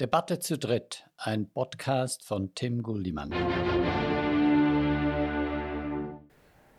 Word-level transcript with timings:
Debatte 0.00 0.38
zu 0.38 0.56
dritt, 0.56 1.04
ein 1.16 1.50
Podcast 1.50 2.24
von 2.24 2.54
Tim 2.54 2.82
Guldimann. 2.82 3.32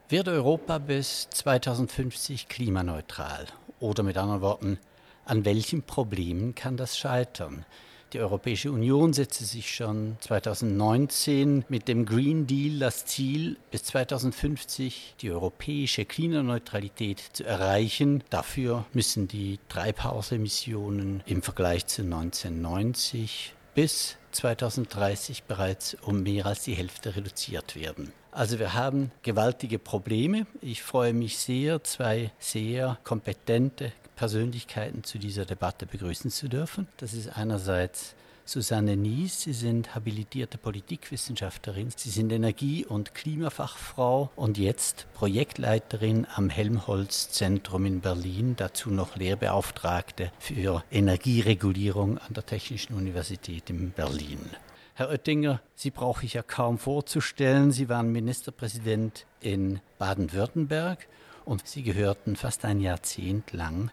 Wird 0.07 0.27
Europa 0.27 0.79
bis 0.79 1.29
2050 1.29 2.47
klimaneutral? 2.47 3.45
Oder 3.79 4.03
mit 4.03 4.17
anderen 4.17 4.41
Worten, 4.41 4.79
an 5.25 5.45
welchen 5.45 5.83
Problemen 5.83 6.55
kann 6.55 6.77
das 6.77 6.97
scheitern? 6.97 7.65
Die 8.13 8.19
Europäische 8.19 8.71
Union 8.71 9.13
setzte 9.13 9.45
sich 9.45 9.71
schon 9.71 10.17
2019 10.21 11.65
mit 11.69 11.87
dem 11.87 12.07
Green 12.07 12.47
Deal 12.47 12.79
das 12.79 13.05
Ziel, 13.05 13.57
bis 13.69 13.83
2050 13.83 15.13
die 15.21 15.29
europäische 15.29 16.05
Klimaneutralität 16.05 17.19
zu 17.33 17.43
erreichen. 17.43 18.23
Dafür 18.31 18.85
müssen 18.93 19.27
die 19.27 19.59
Treibhausemissionen 19.69 21.21
im 21.27 21.43
Vergleich 21.43 21.85
zu 21.85 22.01
1990 22.01 23.53
bis 23.75 24.17
2030 24.31 25.43
bereits 25.43 25.95
um 26.01 26.23
mehr 26.23 26.47
als 26.47 26.63
die 26.63 26.73
Hälfte 26.73 27.15
reduziert 27.15 27.75
werden. 27.75 28.11
Also 28.31 28.57
wir 28.57 28.73
haben 28.73 29.11
gewaltige 29.21 29.77
Probleme. 29.77 30.47
Ich 30.61 30.81
freue 30.81 31.13
mich 31.13 31.37
sehr, 31.37 31.83
zwei 31.83 32.31
sehr 32.39 32.97
kompetente 33.03 33.91
Persönlichkeiten 34.19 35.05
zu 35.05 35.17
dieser 35.17 35.45
Debatte 35.45 35.85
begrüßen 35.85 36.29
zu 36.29 36.49
dürfen. 36.49 36.89
Das 36.97 37.13
ist 37.13 37.37
einerseits 37.37 38.15
Susanne 38.43 38.97
Nies. 38.97 39.43
Sie 39.43 39.53
sind 39.53 39.95
habilitierte 39.95 40.57
Politikwissenschaftlerin. 40.57 41.89
Sie 41.95 42.09
sind 42.09 42.29
Energie- 42.33 42.85
und 42.85 43.15
Klimafachfrau 43.15 44.29
und 44.35 44.57
jetzt 44.57 45.07
Projektleiterin 45.13 46.27
am 46.35 46.49
Helmholtz-Zentrum 46.49 47.85
in 47.85 48.01
Berlin. 48.01 48.55
Dazu 48.57 48.89
noch 48.89 49.15
Lehrbeauftragte 49.15 50.33
für 50.37 50.83
Energieregulierung 50.91 52.17
an 52.17 52.33
der 52.33 52.45
Technischen 52.45 52.95
Universität 52.95 53.69
in 53.69 53.91
Berlin. 53.91 54.49
Herr 54.95 55.11
Oettinger, 55.11 55.61
Sie 55.75 55.91
brauche 55.91 56.25
ich 56.25 56.33
ja 56.33 56.41
kaum 56.41 56.77
vorzustellen. 56.77 57.71
Sie 57.71 57.87
waren 57.87 58.11
Ministerpräsident 58.11 59.25
in 59.39 59.79
Baden-Württemberg 59.97 61.07
und 61.49 61.67
sie 61.67 61.81
gehörten 61.81 62.35
fast 62.35 62.63
ein 62.63 62.79
Jahrzehnt 62.79 63.53
lang 63.53 63.89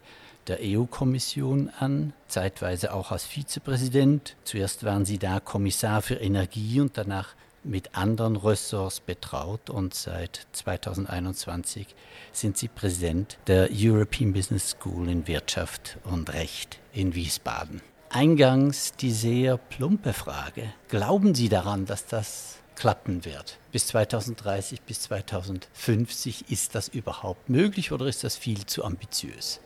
der 0.46 0.58
EU-Kommission 0.60 1.70
an, 1.80 2.12
zeitweise 2.28 2.92
auch 2.92 3.10
als 3.10 3.24
Vizepräsident. 3.24 4.36
Zuerst 4.44 4.84
waren 4.84 5.04
sie 5.04 5.18
da 5.18 5.40
Kommissar 5.40 6.02
für 6.02 6.16
Energie 6.16 6.80
und 6.80 6.98
danach 6.98 7.34
mit 7.64 7.96
anderen 7.96 8.36
Ressorts 8.36 9.00
betraut 9.00 9.70
und 9.70 9.94
seit 9.94 10.46
2021 10.52 11.96
sind 12.30 12.58
sie 12.58 12.68
Präsident 12.68 13.38
der 13.46 13.70
European 13.72 14.32
Business 14.32 14.70
School 14.70 15.08
in 15.08 15.26
Wirtschaft 15.26 15.98
und 16.04 16.32
Recht 16.32 16.78
in 16.92 17.14
Wiesbaden. 17.14 17.80
Eingangs 18.10 18.92
die 18.92 19.10
sehr 19.10 19.56
plumpe 19.56 20.12
Frage, 20.12 20.72
glauben 20.88 21.34
Sie 21.34 21.48
daran, 21.48 21.86
dass 21.86 22.06
das 22.06 22.58
klappen 22.76 23.24
wird. 23.24 23.58
Bis 23.72 23.88
2030, 23.88 24.82
bis 24.82 25.00
2050 25.02 26.50
ist 26.50 26.74
das 26.74 26.88
überhaupt 26.88 27.48
möglich 27.48 27.90
oder 27.90 28.06
ist 28.06 28.22
das 28.22 28.36
viel 28.36 28.66
zu 28.66 28.84
ambitiös? 28.84 29.60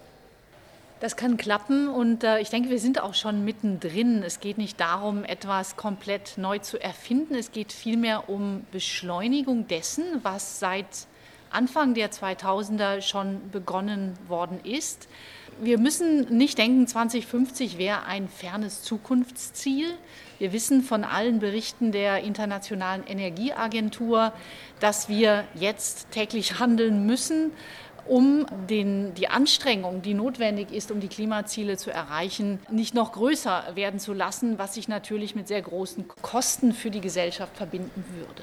Das 1.00 1.16
kann 1.16 1.38
klappen 1.38 1.88
und 1.88 2.24
äh, 2.24 2.40
ich 2.40 2.50
denke, 2.50 2.68
wir 2.68 2.78
sind 2.78 3.00
auch 3.00 3.14
schon 3.14 3.42
mittendrin. 3.44 4.22
Es 4.22 4.38
geht 4.38 4.58
nicht 4.58 4.78
darum, 4.78 5.24
etwas 5.24 5.76
komplett 5.76 6.36
neu 6.36 6.58
zu 6.58 6.78
erfinden. 6.78 7.34
Es 7.34 7.52
geht 7.52 7.72
vielmehr 7.72 8.28
um 8.28 8.66
Beschleunigung 8.70 9.66
dessen, 9.66 10.04
was 10.22 10.60
seit 10.60 11.06
Anfang 11.50 11.94
der 11.94 12.10
2000er 12.10 13.00
schon 13.00 13.50
begonnen 13.50 14.12
worden 14.28 14.60
ist. 14.62 15.08
Wir 15.62 15.78
müssen 15.78 16.38
nicht 16.38 16.56
denken, 16.56 16.86
2050 16.86 17.76
wäre 17.76 18.04
ein 18.04 18.28
fernes 18.28 18.82
Zukunftsziel. 18.82 19.92
Wir 20.38 20.54
wissen 20.54 20.82
von 20.82 21.04
allen 21.04 21.38
Berichten 21.38 21.92
der 21.92 22.22
Internationalen 22.24 23.06
Energieagentur, 23.06 24.32
dass 24.80 25.10
wir 25.10 25.44
jetzt 25.54 26.10
täglich 26.12 26.58
handeln 26.58 27.04
müssen, 27.04 27.52
um 28.06 28.46
den, 28.70 29.12
die 29.14 29.28
Anstrengung, 29.28 30.00
die 30.00 30.14
notwendig 30.14 30.72
ist, 30.72 30.90
um 30.90 30.98
die 30.98 31.08
Klimaziele 31.08 31.76
zu 31.76 31.90
erreichen, 31.90 32.58
nicht 32.70 32.94
noch 32.94 33.12
größer 33.12 33.72
werden 33.74 34.00
zu 34.00 34.14
lassen, 34.14 34.58
was 34.58 34.74
sich 34.74 34.88
natürlich 34.88 35.34
mit 35.34 35.46
sehr 35.46 35.60
großen 35.60 36.08
Kosten 36.22 36.72
für 36.72 36.90
die 36.90 37.02
Gesellschaft 37.02 37.54
verbinden 37.54 38.02
würde. 38.16 38.42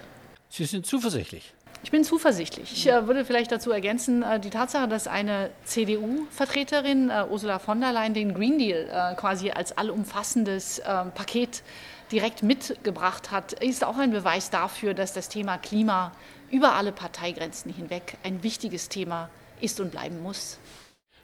Sie 0.49 0.65
sind 0.65 0.85
zuversichtlich. 0.85 1.53
Ich 1.83 1.91
bin 1.91 2.03
zuversichtlich. 2.03 2.71
Ich 2.73 2.87
äh, 2.87 3.07
würde 3.07 3.23
vielleicht 3.23 3.51
dazu 3.51 3.71
ergänzen, 3.71 4.23
äh, 4.23 4.39
die 4.39 4.49
Tatsache, 4.49 4.87
dass 4.87 5.07
eine 5.07 5.51
CDU-Vertreterin, 5.63 7.09
äh, 7.09 7.25
Ursula 7.29 7.59
von 7.59 7.79
der 7.79 7.93
Leyen, 7.93 8.13
den 8.13 8.33
Green 8.33 8.57
Deal 8.57 8.89
äh, 8.89 9.15
quasi 9.15 9.51
als 9.51 9.77
allumfassendes 9.77 10.79
äh, 10.79 10.83
Paket 10.83 11.63
direkt 12.11 12.43
mitgebracht 12.43 13.31
hat, 13.31 13.53
ist 13.53 13.83
auch 13.83 13.97
ein 13.97 14.11
Beweis 14.11 14.49
dafür, 14.49 14.93
dass 14.93 15.13
das 15.13 15.29
Thema 15.29 15.57
Klima 15.57 16.11
über 16.49 16.73
alle 16.73 16.91
Parteigrenzen 16.91 17.71
hinweg 17.73 18.17
ein 18.23 18.43
wichtiges 18.43 18.89
Thema 18.89 19.29
ist 19.61 19.79
und 19.79 19.91
bleiben 19.91 20.21
muss. 20.21 20.59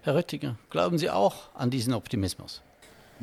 Herr 0.01 0.15
Röttinger, 0.15 0.57
glauben 0.69 0.97
Sie 0.97 1.09
auch 1.09 1.53
an 1.53 1.69
diesen 1.69 1.93
Optimismus? 1.93 2.61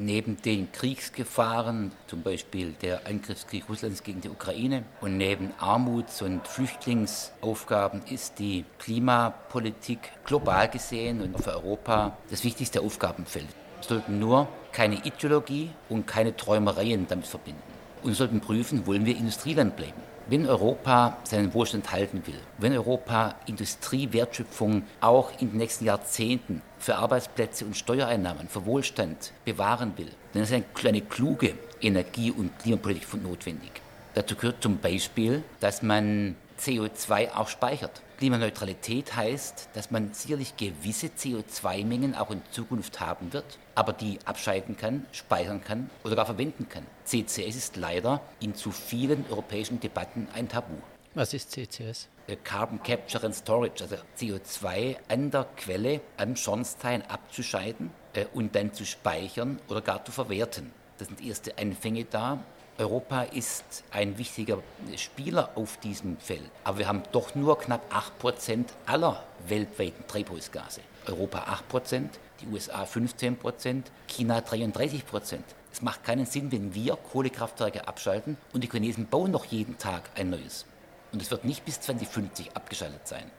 Neben 0.03 0.41
den 0.41 0.73
Kriegsgefahren, 0.73 1.93
zum 2.07 2.23
Beispiel 2.23 2.73
der 2.81 3.07
Angriffskrieg 3.07 3.69
Russlands 3.69 4.03
gegen 4.03 4.23
die 4.23 4.31
Ukraine 4.31 4.85
und 5.03 5.19
neben 5.19 5.53
Armuts- 5.59 6.23
und 6.23 6.49
Flüchtlingsaufgaben 6.49 8.01
ist 8.09 8.39
die 8.39 8.65
Klimapolitik 8.79 9.99
global 10.25 10.71
gesehen 10.71 11.21
und 11.21 11.39
für 11.39 11.53
Europa 11.53 12.17
das 12.31 12.45
wichtigste 12.45 12.81
Aufgabenfeld. 12.81 13.49
Wir 13.81 13.89
sollten 13.89 14.19
nur 14.19 14.49
keine 14.73 15.05
Ideologie 15.05 15.69
und 15.91 16.07
keine 16.07 16.35
Träumereien 16.35 17.07
damit 17.07 17.27
verbinden. 17.27 17.61
Und 18.03 18.15
sollten 18.15 18.41
prüfen, 18.41 18.87
wollen 18.87 19.05
wir 19.05 19.15
Industrieland 19.15 19.77
bleiben. 19.77 20.01
Wenn 20.31 20.47
Europa 20.47 21.19
seinen 21.25 21.53
Wohlstand 21.55 21.91
halten 21.91 22.23
will, 22.25 22.39
wenn 22.59 22.73
Europa 22.73 23.35
Industriewertschöpfung 23.47 24.85
auch 25.01 25.33
in 25.41 25.51
den 25.51 25.57
nächsten 25.57 25.87
Jahrzehnten 25.87 26.63
für 26.79 26.95
Arbeitsplätze 26.95 27.65
und 27.65 27.77
Steuereinnahmen, 27.77 28.47
für 28.47 28.65
Wohlstand 28.65 29.33
bewahren 29.45 29.93
will, 29.97 30.07
dann 30.33 30.45
ist 30.45 30.53
eine, 30.53 31.01
kluge 31.01 31.55
Energie- 31.81 32.31
und 32.31 32.57
Klimapolitik 32.61 33.21
notwendig. 33.21 33.73
Dazu 34.15 34.37
gehört 34.37 34.63
zum 34.63 34.79
Beispiel, 34.79 35.43
dass 35.59 35.83
man 35.83 36.37
CO2 36.61 37.33
auch 37.35 37.49
speichert. 37.49 38.03
Klimaneutralität 38.19 39.17
heißt, 39.17 39.71
dass 39.73 39.91
man 39.91 40.13
sicherlich 40.13 40.57
gewisse 40.57 41.07
CO2-Mengen 41.07 42.15
auch 42.15 42.31
in 42.31 42.43
Zukunft 42.51 43.01
haben 43.01 43.33
wird, 43.33 43.59
aber 43.75 43.95
die 43.95 44.19
abscheiden 44.27 44.77
kann, 44.77 45.07
speichern 45.11 45.65
kann 45.65 45.89
oder 46.05 46.17
gar 46.17 46.27
verwenden 46.27 46.69
kann. 46.69 46.87
CCS 47.05 47.57
ist 47.57 47.77
leider 47.77 48.21
in 48.41 48.55
zu 48.55 48.73
vielen 48.73 49.25
europäischen 49.31 49.81
Debatten 49.81 50.29
ein 50.35 50.49
Tabu. 50.49 50.75
Was 51.15 51.35
ist 51.35 51.51
CCS? 51.51 52.09
Äh, 52.27 52.37
Carbon 52.37 52.83
Capture 52.83 53.25
and 53.25 53.35
Storage, 53.35 53.83
also 53.83 53.97
CO2 54.19 54.97
an 55.09 55.31
der 55.31 55.45
Quelle, 55.57 56.01
am 56.17 56.37
Schornstein 56.37 57.03
abzuscheiden 57.03 57.91
äh, 58.13 58.27
und 58.33 58.55
dann 58.55 58.73
zu 58.75 58.85
speichern 58.85 59.59
oder 59.69 59.81
gar 59.81 60.05
zu 60.05 60.13
verwerten. 60.13 60.73
Das 60.99 61.09
sind 61.09 61.25
erste 61.25 61.57
Anfänge 61.59 62.05
da. 62.05 62.45
Europa 62.81 63.25
ist 63.25 63.85
ein 63.91 64.17
wichtiger 64.17 64.57
Spieler 64.97 65.51
auf 65.55 65.77
diesem 65.81 66.17
Feld, 66.17 66.51
aber 66.65 66.79
wir 66.79 66.89
haben 66.89 67.03
doch 67.13 67.35
nur 67.35 67.59
knapp 67.59 67.83
8% 68.23 68.65
aller 68.87 69.23
weltweiten 69.47 70.07
Treibhausgase. 70.09 70.81
Europa 71.07 71.59
8%, 71.71 72.09
die 72.41 72.47
USA 72.47 72.85
15%, 72.85 73.83
China 74.09 74.39
33%. 74.39 75.41
Es 75.71 75.83
macht 75.83 76.05
keinen 76.05 76.25
Sinn, 76.25 76.51
wenn 76.53 76.75
wir 76.75 76.97
Kohlekraftwerke 76.97 77.87
abschalten 77.87 78.39
und 78.55 78.65
die 78.65 78.71
Chinesen 78.71 79.07
bauen 79.09 79.31
noch 79.31 79.45
jeden 79.45 79.77
Tag 79.77 80.09
ein 80.15 80.31
neues. 80.31 80.65
Und 81.13 81.21
es 81.21 81.31
wird 81.31 81.45
nicht 81.45 81.67
bis 81.67 81.83
2050 81.83 82.57
abgeschaltet 82.57 83.07
sein. 83.07 83.31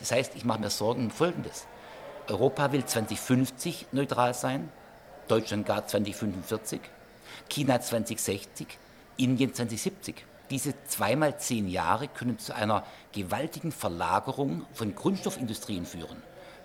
Das 0.00 0.12
heißt, 0.12 0.36
ich 0.36 0.44
mache 0.44 0.60
mir 0.60 0.68
Sorgen 0.68 1.04
um 1.04 1.10
Folgendes. 1.10 1.66
Europa 2.28 2.72
will 2.72 2.84
2050 2.84 3.86
neutral 3.92 4.34
sein, 4.34 4.70
Deutschland 5.28 5.64
gar 5.64 5.86
2045. 5.86 6.80
China 7.48 7.80
2060, 7.80 8.66
Indien 9.16 9.54
2070. 9.54 10.24
Diese 10.50 10.74
zweimal 10.84 11.38
zehn 11.38 11.68
Jahre 11.68 12.08
können 12.08 12.38
zu 12.38 12.54
einer 12.54 12.84
gewaltigen 13.12 13.72
Verlagerung 13.72 14.66
von 14.72 14.94
Grundstoffindustrien 14.94 15.86
führen. 15.86 16.22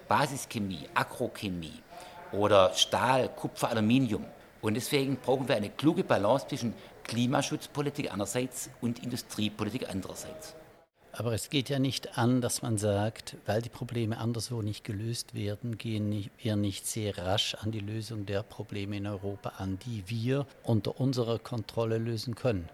Basischemie, 0.07 0.89
Agrochemie 0.93 1.81
oder 2.31 2.73
Stahl, 2.73 3.29
Kupfer, 3.29 3.69
Aluminium. 3.69 4.25
Und 4.61 4.73
deswegen 4.73 5.17
brauchen 5.17 5.47
wir 5.47 5.55
eine 5.55 5.69
kluge 5.69 6.03
Balance 6.03 6.47
zwischen 6.47 6.73
Klimaschutzpolitik 7.03 8.11
einerseits 8.11 8.69
und 8.81 9.03
Industriepolitik 9.03 9.87
andererseits. 9.89 10.55
Aber 11.19 11.33
es 11.33 11.49
geht 11.49 11.69
ja 11.69 11.79
nicht 11.79 12.19
an, 12.19 12.41
dass 12.41 12.61
man 12.61 12.77
sagt, 12.77 13.37
weil 13.47 13.63
die 13.63 13.69
Probleme 13.69 14.19
anderswo 14.19 14.61
nicht 14.61 14.83
gelöst 14.83 15.33
werden, 15.33 15.79
gehen 15.79 16.29
wir 16.37 16.55
nicht 16.55 16.85
sehr 16.85 17.17
rasch 17.17 17.55
an 17.55 17.71
die 17.71 17.79
Lösung 17.79 18.27
der 18.27 18.43
Probleme 18.43 18.97
in 18.97 19.07
Europa 19.07 19.53
an, 19.57 19.79
die 19.87 20.03
wir 20.05 20.45
unter 20.61 20.99
unserer 20.99 21.39
Kontrolle 21.39 21.97
lösen 21.97 22.35
können. 22.35 22.69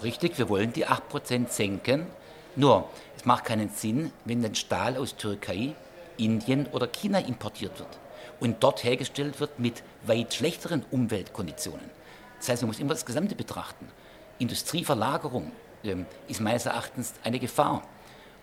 Richtig, 0.00 0.38
wir 0.38 0.48
wollen 0.48 0.72
die 0.72 0.86
8% 0.86 1.48
senken. 1.48 2.06
Nur, 2.54 2.88
es 3.16 3.24
macht 3.24 3.46
keinen 3.46 3.70
Sinn, 3.70 4.12
wenn 4.26 4.42
dann 4.42 4.54
Stahl 4.54 4.96
aus 4.96 5.16
Türkei, 5.16 5.74
Indien 6.18 6.68
oder 6.68 6.86
China 6.86 7.18
importiert 7.18 7.80
wird. 7.80 7.98
und 8.38 8.62
dort 8.62 8.82
hergestellt 8.82 9.40
wird 9.40 9.58
mit 9.58 9.82
weit 10.04 10.34
schlechteren 10.34 10.84
Umweltkonditionen. 10.90 11.90
Das 12.38 12.48
heißt, 12.48 12.62
man 12.62 12.68
muss 12.68 12.80
immer 12.80 12.94
das 12.94 13.06
Gesamte 13.06 13.34
betrachten. 13.36 13.88
Industrieverlagerung 14.38 15.52
ist 16.28 16.40
meines 16.40 16.66
Erachtens 16.66 17.14
eine 17.24 17.38
Gefahr. 17.38 17.82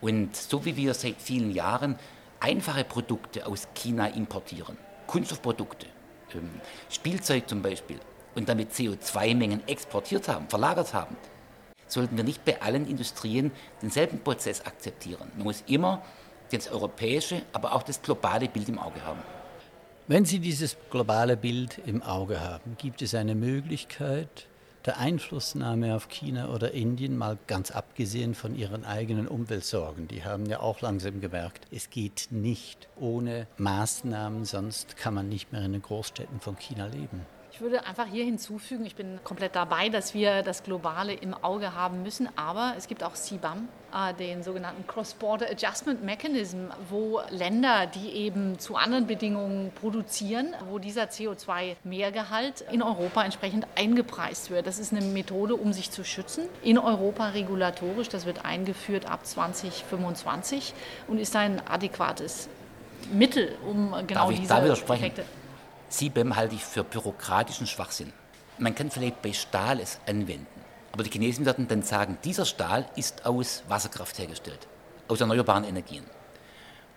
Und 0.02 0.36
so 0.36 0.66
wie 0.66 0.76
wir 0.76 0.94
seit 0.94 1.22
vielen 1.22 1.52
Jahren 1.52 1.98
einfache 2.40 2.84
Produkte 2.84 3.46
aus 3.46 3.68
China 3.74 4.08
importieren, 4.08 4.78
Kunststoffprodukte, 5.08 5.88
ähm, 6.34 6.50
Spielzeug 6.90 7.50
zum 7.50 7.62
Beispiel, 7.62 8.00
und 8.36 8.48
damit 8.48 8.72
CO2-Mengen 8.72 9.68
exportiert 9.68 10.28
haben, 10.28 10.48
verlagert 10.48 10.94
haben, 10.94 11.18
sollten 11.88 12.16
wir 12.16 12.24
nicht 12.24 12.46
bei 12.46 12.62
allen 12.62 12.88
Industrien 12.88 13.52
denselben 13.82 14.20
Prozess 14.20 14.62
akzeptieren. 14.66 15.32
Man 15.36 15.46
muss 15.46 15.64
immer 15.68 16.04
das 16.52 16.72
europäische, 16.72 17.42
aber 17.52 17.74
auch 17.74 17.84
das 17.84 18.02
globale 18.02 18.48
Bild 18.48 18.70
im 18.70 18.80
Auge 18.80 19.04
haben. 19.04 19.20
Wenn 20.08 20.26
Sie 20.26 20.40
dieses 20.40 20.78
globale 20.90 21.38
Bild 21.38 21.80
im 21.86 22.02
Auge 22.02 22.40
haben, 22.40 22.76
gibt 22.78 23.02
es 23.02 23.14
eine 23.14 23.36
Möglichkeit 23.36 24.48
der 24.86 24.98
Einflussnahme 24.98 25.96
auf 25.96 26.10
China 26.10 26.50
oder 26.50 26.72
Indien, 26.72 27.18
mal 27.18 27.38
ganz 27.48 27.72
abgesehen 27.72 28.36
von 28.36 28.56
ihren 28.56 28.86
eigenen 28.86 29.28
Umweltsorgen. 29.28 30.08
Die 30.08 30.24
haben 30.24 30.46
ja 30.46 30.60
auch 30.60 30.82
langsam 30.82 31.22
gemerkt, 31.22 31.68
es 31.72 31.90
geht 31.90 32.28
nicht 32.32 32.88
ohne 32.96 33.48
Maßnahmen, 33.58 34.46
sonst 34.46 34.98
kann 34.98 35.14
man 35.14 35.30
nicht 35.30 35.52
mehr 35.52 35.62
in 35.62 35.74
den 35.74 35.82
Großstädten 35.82 36.40
von 36.40 36.58
China 36.58 36.88
leben. 36.88 37.26
Ich 37.52 37.62
würde 37.62 37.86
einfach 37.86 38.06
hier 38.06 38.24
hinzufügen, 38.24 38.86
ich 38.86 38.96
bin 38.96 39.20
komplett 39.24 39.56
dabei, 39.56 39.90
dass 39.90 40.14
wir 40.14 40.44
das 40.44 40.64
Globale 40.64 41.14
im 41.14 41.34
Auge 41.34 41.74
haben 41.74 42.04
müssen, 42.04 42.30
aber 42.36 42.76
es 42.78 42.88
gibt 42.88 43.04
auch 43.04 43.14
CBAM, 43.14 43.68
äh, 43.92 44.14
den 44.14 44.44
sogenannten 44.44 44.86
Cross-Border 44.86 45.48
Adjustment 45.50 46.04
Mechanism, 46.04 46.68
wo 46.90 47.22
Länder, 47.32 47.88
die 47.88 48.12
eben 48.12 48.60
zu 48.60 48.76
anderen 48.76 49.08
Bedingungen 49.08 49.72
produzieren, 49.74 50.54
wo 50.70 50.78
dieser 50.78 51.06
CO2-Mehrgehalt 51.06 52.62
in 52.72 52.84
Europa 52.84 53.24
entsprechend 53.24 53.66
eingepreist 53.76 54.52
wird. 54.52 54.68
Das 54.68 54.78
ist 54.78 54.94
eine 54.94 55.04
Methode, 55.04 55.56
um 55.56 55.74
sich 55.74 55.90
zu 55.90 56.04
schützen, 56.04 56.48
in 56.62 56.78
Europa 56.78 57.30
regulatorisch. 57.30 58.10
Das 58.10 58.26
wird 58.28 58.46
eingeführt 58.46 59.10
ab 59.10 59.26
2025 59.26 60.74
und 61.08 61.18
ist 61.18 61.36
ein 61.36 61.62
adäquates 61.68 62.48
Mittel, 63.12 63.58
um 63.68 63.92
genau 64.06 64.22
Darf 64.22 64.32
ich 64.32 64.40
diese 64.42 64.54
da 64.54 64.64
widersprechen? 64.64 65.06
Effekte 65.06 65.39
CBAM 65.90 66.36
halte 66.36 66.54
ich 66.54 66.64
für 66.64 66.84
bürokratischen 66.84 67.66
Schwachsinn. 67.66 68.14
Man 68.60 68.76
kann 68.76 68.92
vielleicht 68.92 69.24
bei 69.24 69.34
Stahl 69.34 69.80
es 69.80 70.00
anwenden, 70.06 70.46
aber 70.92 71.04
die 71.04 71.10
Chinesen 71.10 71.46
werden 71.46 71.68
dann 71.68 71.82
sagen, 71.82 72.20
dieser 72.24 72.46
Stahl 72.46 72.88
ist 72.96 73.26
aus 73.26 73.64
Wasserkraft 73.68 74.20
hergestellt, 74.20 74.68
aus 75.08 75.20
erneuerbaren 75.20 75.64
Energien. 75.64 76.06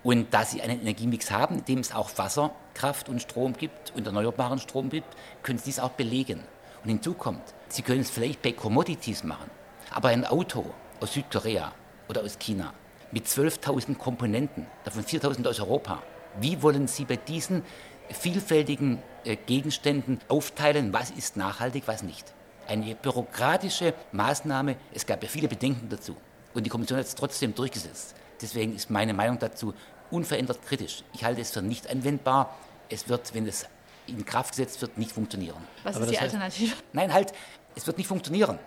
Und 0.03 0.35
da 0.35 0.45
sie 0.45 0.61
einen 0.61 0.81
Energiemix 0.81 1.31
haben, 1.31 1.59
in 1.59 1.65
dem 1.65 1.79
es 1.79 1.95
auch 1.95 2.11
Wasserkraft 2.19 3.09
und 3.09 3.23
Strom 3.23 3.55
gibt 3.55 3.93
und 3.97 4.07
erneuerbaren 4.07 4.59
Strom 4.59 4.91
gibt, 4.91 5.17
können 5.43 5.59
sie 5.59 5.67
dies 5.67 5.81
auch 5.81 5.93
belegen. 5.93 6.41
Und 6.83 6.91
hinzu 6.91 7.15
kommt, 7.15 7.55
sie 7.69 7.83
können 7.83 8.01
es 8.01 8.11
vielleicht 8.11 8.43
bei 8.43 8.53
Commodities 8.53 9.25
machen, 9.25 9.51
aber 9.91 10.09
ein 10.09 10.27
Auto 10.27 10.67
aus 11.01 11.15
Südkorea 11.15 11.73
oder 12.09 12.23
aus 12.23 12.39
China 12.39 12.75
mit 13.11 13.27
12.000 13.27 13.97
Komponenten, 13.97 14.67
davon 14.85 15.05
4.000 15.05 15.49
aus 15.49 15.61
Europa, 15.61 16.03
wie 16.41 16.63
wollen 16.63 16.89
Sie 16.89 17.05
bei 17.05 17.17
diesen 17.17 17.63
vielfältigen 18.11 19.03
äh, 19.25 19.37
Gegenständen 19.37 20.21
aufteilen, 20.29 20.93
was 20.93 21.11
ist 21.11 21.37
nachhaltig, 21.37 21.85
was 21.87 22.03
nicht. 22.03 22.33
Eine 22.69 22.95
bürokratische 22.95 23.95
Maßnahme, 24.13 24.77
es 24.95 25.07
gab 25.07 25.23
ja 25.23 25.29
viele 25.29 25.49
Bedenken 25.49 25.89
dazu. 25.89 26.17
Und 26.55 26.65
die 26.65 26.71
Kommission 26.71 26.99
hat 26.99 27.07
es 27.07 27.15
trotzdem 27.15 27.55
durchgesetzt. 27.55 28.15
Deswegen 28.41 28.75
ist 28.75 28.91
meine 28.91 29.15
Meinung 29.15 29.39
dazu 29.39 29.75
unverändert 30.11 30.65
kritisch. 30.67 31.03
Ich 31.15 31.25
halte 31.25 31.41
es 31.41 31.51
für 31.51 31.63
nicht 31.63 31.89
anwendbar. 31.89 32.57
Es 32.89 33.09
wird, 33.09 33.35
wenn 33.35 33.47
es 33.47 33.67
in 34.07 34.25
Kraft 34.25 34.51
gesetzt 34.51 34.81
wird, 34.83 34.99
nicht 34.99 35.13
funktionieren. 35.13 35.63
Was 35.85 35.97
Aber 35.97 36.05
ist 36.05 36.13
die 36.13 36.19
Alternative? 36.19 36.75
Nein, 36.93 37.13
halt, 37.13 37.33
es 37.75 37.87
wird 37.87 37.99
nicht 37.99 38.07
funktionieren. 38.07 38.59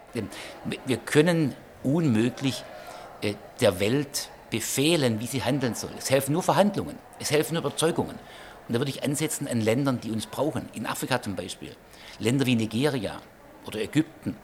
Wir 0.85 0.97
können 0.97 1.55
unmöglich 1.83 2.63
äh, 3.21 3.35
der 3.59 3.79
Welt 3.79 4.29
befehlen, 4.49 5.19
wie 5.19 5.27
sie 5.27 5.43
handeln 5.43 5.75
soll. 5.75 5.91
Es 5.97 6.09
helfen 6.09 6.33
nur 6.33 6.43
Verhandlungen, 6.43 6.97
es 7.19 7.31
helfen 7.31 7.57
Überzeugungen. 7.57 8.17
Und 8.67 8.73
da 8.73 8.79
würde 8.79 8.91
ich 8.91 9.03
ansetzen 9.03 9.47
an 9.47 9.61
Ländern, 9.61 9.99
die 10.01 10.11
uns 10.11 10.25
brauchen. 10.25 10.69
In 10.73 10.85
Afrika 10.85 11.21
zum 11.21 11.35
Beispiel. 11.35 11.75
Länder 12.19 12.45
wie 12.45 12.55
Nigeria 12.55 13.21
oder 13.65 13.79
Ägypten. 13.79 14.35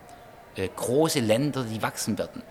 Äh, 0.55 0.69
große 0.75 1.19
Länder, 1.19 1.63
die 1.63 1.81
wachsen 1.81 2.17
werden, 2.17 2.43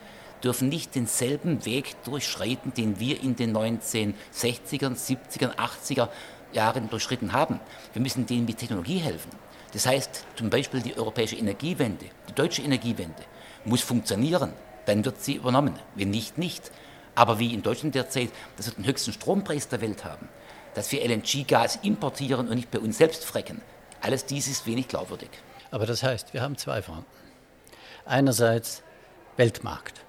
dürfen 0.43 0.69
nicht 0.69 0.95
denselben 0.95 1.65
Weg 1.67 2.03
durchschreiten, 2.05 2.73
den 2.73 2.99
wir 2.99 3.23
in 3.23 3.37
den 3.37 3.55
1960er, 3.55 4.97
70er, 4.97 5.55
80er 5.57 6.09
Jahren 6.53 6.89
durchschritten 6.89 7.33
haben. 7.33 7.61
Wir 7.93 8.01
müssen 8.01 8.27
denen 8.27 8.47
mit 8.47 8.59
Technologie 8.59 8.99
helfen. 8.99 9.31
Das 9.73 9.87
heißt 9.87 10.25
zum 10.35 10.51
Beispiel 10.51 10.81
die 10.81 10.97
europäische 10.97 11.37
Energiewende, 11.37 12.07
die 12.29 12.35
deutsche 12.35 12.63
Energiewende 12.63 13.23
muss 13.65 13.83
funktionieren, 13.83 14.53
dann 14.87 15.05
wird 15.05 15.23
sie 15.23 15.35
übernommen. 15.35 15.79
Wenn 15.95 16.11
nicht, 16.11 16.39
nicht. 16.39 16.73
Aber 17.15 17.39
wie 17.39 17.53
in 17.53 17.63
Deutschland 17.63 17.95
derzeit, 17.95 18.31
dass 18.57 18.67
wir 18.67 18.75
den 18.75 18.87
höchsten 18.87 19.13
Strompreis 19.13 19.69
der 19.69 19.81
Welt 19.81 20.05
haben, 20.05 20.29
dass 20.75 20.93
wir 20.93 21.05
LNG-Gas 21.05 21.81
importieren 21.83 22.49
und 22.49 22.57
nicht 22.57 22.71
bei 22.71 22.79
uns 22.79 22.99
selbst 22.99 23.25
frecken. 23.25 23.63
Alles 24.01 24.25
dies 24.25 24.49
ist 24.49 24.67
wenig 24.67 24.89
glaubwürdig. 24.89 25.31
Aber 25.71 25.87
das 25.87 26.03
heißt, 26.03 26.33
wir 26.33 26.43
haben 26.43 26.57
zwei 26.57 26.83
Fronten. 26.83 27.07
Einerseits 28.05 28.83
Weltmarkt, 29.37 30.01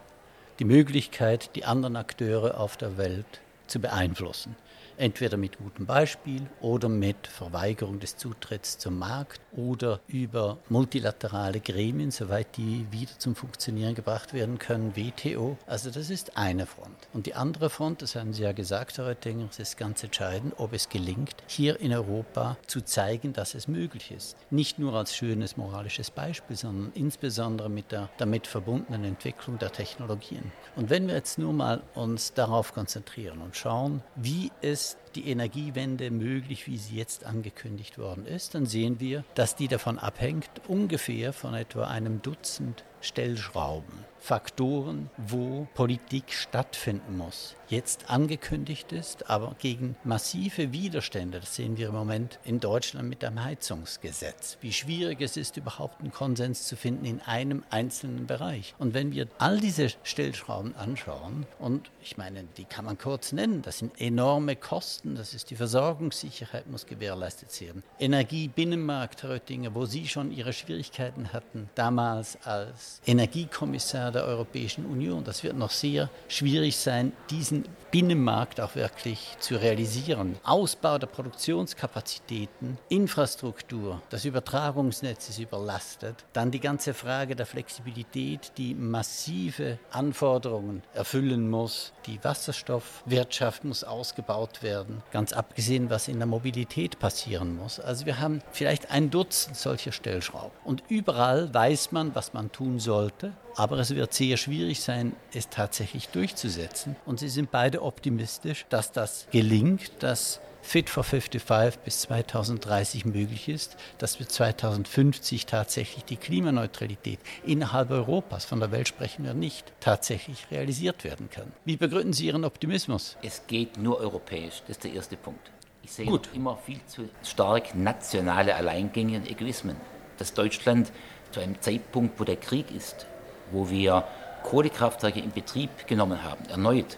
die 0.60 0.66
Möglichkeit, 0.66 1.56
die 1.56 1.66
anderen 1.66 1.96
Akteure 1.96 2.60
auf 2.60 2.78
der 2.78 2.98
Welt 2.98 3.42
zu 3.68 3.80
beeinflussen 3.80 4.56
entweder 4.98 5.38
mit 5.38 5.58
gutem 5.58 5.86
Beispiel 5.86 6.48
oder 6.62 6.90
mit 6.90 7.28
Verweigerung 7.28 8.00
des 8.00 8.18
Zutritts 8.18 8.78
zum 8.78 9.00
Markt 9.00 9.42
oder 9.54 10.00
über 10.08 10.58
multilaterale 10.70 11.60
Gremien, 11.60 12.12
soweit 12.12 12.58
die 12.58 12.86
wieder 12.92 13.12
zum 13.18 13.36
Funktionieren 13.36 13.96
gebracht 13.96 14.34
werden 14.34 14.60
können, 14.60 14.96
WTO. 14.96 15.58
Also 15.68 15.92
das 15.92 16.10
ist 16.10 16.38
eine 16.38 16.66
Front. 16.66 16.96
Und 17.14 17.26
die 17.26 17.36
andere 17.36 17.70
Front, 17.70 18.02
das 18.02 18.16
haben 18.16 18.34
Sie 18.34 18.44
ja 18.44 18.52
gesagt, 18.52 18.98
Herr 18.98 19.08
Oettinger, 19.08 19.48
es 19.50 19.60
ist 19.60 19.78
ganz 19.78 20.04
entscheidend, 20.04 20.54
ob 20.58 20.74
es 20.74 20.90
gelingt, 20.90 21.36
hier 21.48 21.80
in 21.80 21.94
Europa 21.94 22.58
zu 22.68 22.82
zeigen, 22.82 23.34
dass 23.34 23.56
es 23.56 23.68
möglich 23.68 24.12
ist. 24.12 24.38
Nicht 24.50 24.80
nur 24.80 24.94
als 24.94 25.16
schönes 25.16 25.58
moralisches 25.58 26.12
Beispiel, 26.12 26.56
sondern 26.56 26.92
insbesondere 26.94 27.70
mit 27.70 27.92
der 27.92 28.10
damit 28.18 28.48
verbundenen 28.48 29.04
Entwicklung 29.04 29.58
der 29.60 29.72
Technologien. 29.72 30.52
Und 30.76 30.90
wenn 30.90 31.08
wir 31.08 31.16
jetzt 31.16 31.38
nur 31.38 31.54
mal 31.54 31.82
uns 31.96 32.34
darauf 32.34 32.74
konzentrieren 32.74 33.42
und 33.42 33.56
schauen, 33.56 34.02
wie 34.16 34.52
es 34.62 34.81
Yes. 34.82 34.96
Die 35.16 35.30
Energiewende 35.30 36.12
möglich, 36.12 36.68
wie 36.68 36.78
sie 36.78 36.96
jetzt 36.96 37.26
angekündigt 37.26 37.98
worden 37.98 38.26
ist, 38.26 38.56
dann 38.56 38.66
sehen 38.66 39.00
wir, 39.00 39.24
dass 39.36 39.56
die 39.56 39.68
davon 39.68 40.00
abhängt, 40.00 40.50
ungefähr 40.68 41.34
von 41.34 41.54
etwa 41.54 41.88
einem 41.88 42.22
Dutzend 42.22 42.84
Stellschrauben, 43.02 44.06
Faktoren, 44.20 45.10
wo 45.18 45.68
Politik 45.74 46.32
stattfinden 46.32 47.18
muss, 47.18 47.56
jetzt 47.68 48.12
angekündigt 48.12 48.92
ist, 48.92 49.28
aber 49.32 49.56
gegen 49.58 49.96
massive 50.04 50.72
Widerstände, 50.72 51.40
das 51.40 51.56
sehen 51.56 51.78
wir 51.78 51.88
im 51.88 51.96
Moment 51.96 52.40
in 52.44 52.60
Deutschland 52.60 53.10
mit 53.10 53.24
dem 53.24 53.44
Heizungsgesetz, 53.44 54.60
wie 54.62 54.72
schwierig 54.72 55.22
es 55.22 55.38
ist, 55.38 55.58
überhaupt 55.58 56.02
einen 56.02 56.12
Konsens 56.12 56.68
zu 56.68 56.76
finden 56.76 57.06
in 57.06 57.22
einem 57.22 57.64
einzelnen 57.72 58.28
Bereich. 58.28 58.76
Und 58.78 58.94
wenn 58.94 59.12
wir 59.12 59.28
all 59.40 59.60
diese 59.60 59.90
Stellschrauben 60.04 60.76
anschauen, 60.76 61.48
und 61.58 61.90
ich 62.04 62.18
meine, 62.18 62.44
die 62.58 62.66
kann 62.66 62.86
man 62.86 63.00
kurz 63.00 63.32
nennen, 63.32 63.64
das 63.64 63.80
sind 63.80 64.00
enorme 64.00 64.56
Kosten, 64.56 65.01
das 65.04 65.34
ist 65.34 65.50
die 65.50 65.56
Versorgungssicherheit 65.56 66.68
muss 66.70 66.86
gewährleistet 66.86 67.50
werden. 67.52 67.84
Energiebinnenmarkt, 68.00 69.24
Herr 69.24 69.32
Oettinger, 69.32 69.74
wo 69.74 69.86
Sie 69.86 70.08
schon 70.08 70.32
Ihre 70.32 70.54
Schwierigkeiten 70.54 71.34
hatten, 71.34 71.70
damals 71.76 72.38
als 72.44 73.02
Energiekommissar 73.06 74.12
der 74.12 74.26
Europäischen 74.26 74.86
Union. 74.86 75.24
Das 75.24 75.44
wird 75.44 75.58
noch 75.58 75.72
sehr 75.72 76.10
schwierig 76.28 76.78
sein, 76.78 77.14
diesen 77.30 77.66
Binnenmarkt 77.92 78.62
auch 78.62 78.76
wirklich 78.76 79.36
zu 79.40 79.56
realisieren. 79.56 80.38
Ausbau 80.44 80.98
der 80.98 81.08
Produktionskapazitäten, 81.08 82.78
Infrastruktur, 82.90 84.02
das 84.10 84.26
Übertragungsnetz 84.26 85.30
ist 85.30 85.40
überlastet. 85.40 86.24
Dann 86.34 86.52
die 86.52 86.60
ganze 86.60 86.94
Frage 86.94 87.36
der 87.36 87.46
Flexibilität, 87.46 88.54
die 88.58 88.74
massive 88.74 89.78
Anforderungen 89.92 90.84
erfüllen 90.94 91.50
muss. 91.50 91.92
Die 92.06 92.24
Wasserstoffwirtschaft 92.24 93.66
muss 93.66 93.84
ausgebaut 93.84 94.64
werden, 94.64 94.91
ganz 95.12 95.34
abgesehen, 95.34 95.90
was 95.90 96.08
in 96.08 96.18
der 96.18 96.28
Mobilität 96.28 97.00
passieren 97.00 97.56
muss. 97.56 97.80
Also 97.80 98.06
wir 98.06 98.20
haben 98.20 98.42
vielleicht 98.52 98.92
ein 98.92 99.10
Dutzend 99.10 99.58
solcher 99.58 99.92
Stellschrauben. 99.92 100.52
Und 100.64 100.84
überall 100.88 101.54
weiß 101.54 101.92
man, 101.92 102.16
was 102.16 102.34
man 102.34 102.52
tun 102.52 102.80
sollte, 102.80 103.34
aber 103.56 103.78
es 103.80 103.94
wird 103.94 104.14
sehr 104.14 104.38
schwierig 104.38 104.82
sein, 104.82 105.14
es 105.34 105.50
tatsächlich 105.50 106.10
durchzusetzen. 106.10 106.96
Und 107.06 107.20
sie 107.20 107.30
sind 107.30 107.52
beide 107.52 107.82
optimistisch, 107.82 108.66
dass 108.70 108.92
das 108.92 109.28
gelingt, 109.32 109.92
dass 110.00 110.40
Fit 110.62 110.90
for 110.90 111.04
55 111.04 111.80
bis 111.84 112.02
2030 112.02 113.06
möglich 113.06 113.50
ist, 113.50 113.78
dass 113.98 114.20
wir 114.20 114.28
2050 114.28 115.46
tatsächlich 115.46 116.06
die 116.06 116.18
Klimaneutralität 116.18 117.20
innerhalb 117.46 117.92
Europas, 117.92 118.46
von 118.46 118.60
der 118.60 118.72
Welt 118.72 118.88
sprechen 118.88 119.26
wir 119.26 119.34
nicht, 119.34 119.74
tatsächlich 119.80 120.50
realisiert 120.52 121.04
werden 121.04 121.30
kann. 121.30 121.52
Wie 121.66 121.78
begründen 121.78 122.14
Sie 122.14 122.28
Ihren 122.28 122.46
Optimismus? 122.46 123.18
Es 123.22 123.48
geht 123.48 123.78
nur 123.78 124.00
europäisch, 124.00 124.62
das 124.62 124.78
ist 124.78 124.84
der 124.84 124.94
erste 124.94 125.18
Punkt. 125.18 125.52
Ich 125.84 125.92
sehe 125.92 126.06
Gut. 126.06 126.30
immer 126.34 126.58
viel 126.58 126.80
zu 126.86 127.10
stark 127.24 127.76
nationale 127.76 128.56
Alleingänge 128.56 129.18
und 129.18 129.30
Egoismen. 129.30 129.78
Dass 130.18 130.34
Deutschland 130.34 130.92
zu 131.32 131.40
einem 131.40 131.60
Zeitpunkt, 131.60 132.20
wo 132.20 132.24
der 132.24 132.36
Krieg 132.36 132.70
ist, 132.72 133.08
wo 133.52 133.70
wir 133.70 134.06
Kohlekraftwerke 134.44 135.20
in 135.20 135.32
Betrieb 135.32 135.88
genommen 135.88 136.24
haben, 136.24 136.46
erneut 136.46 136.98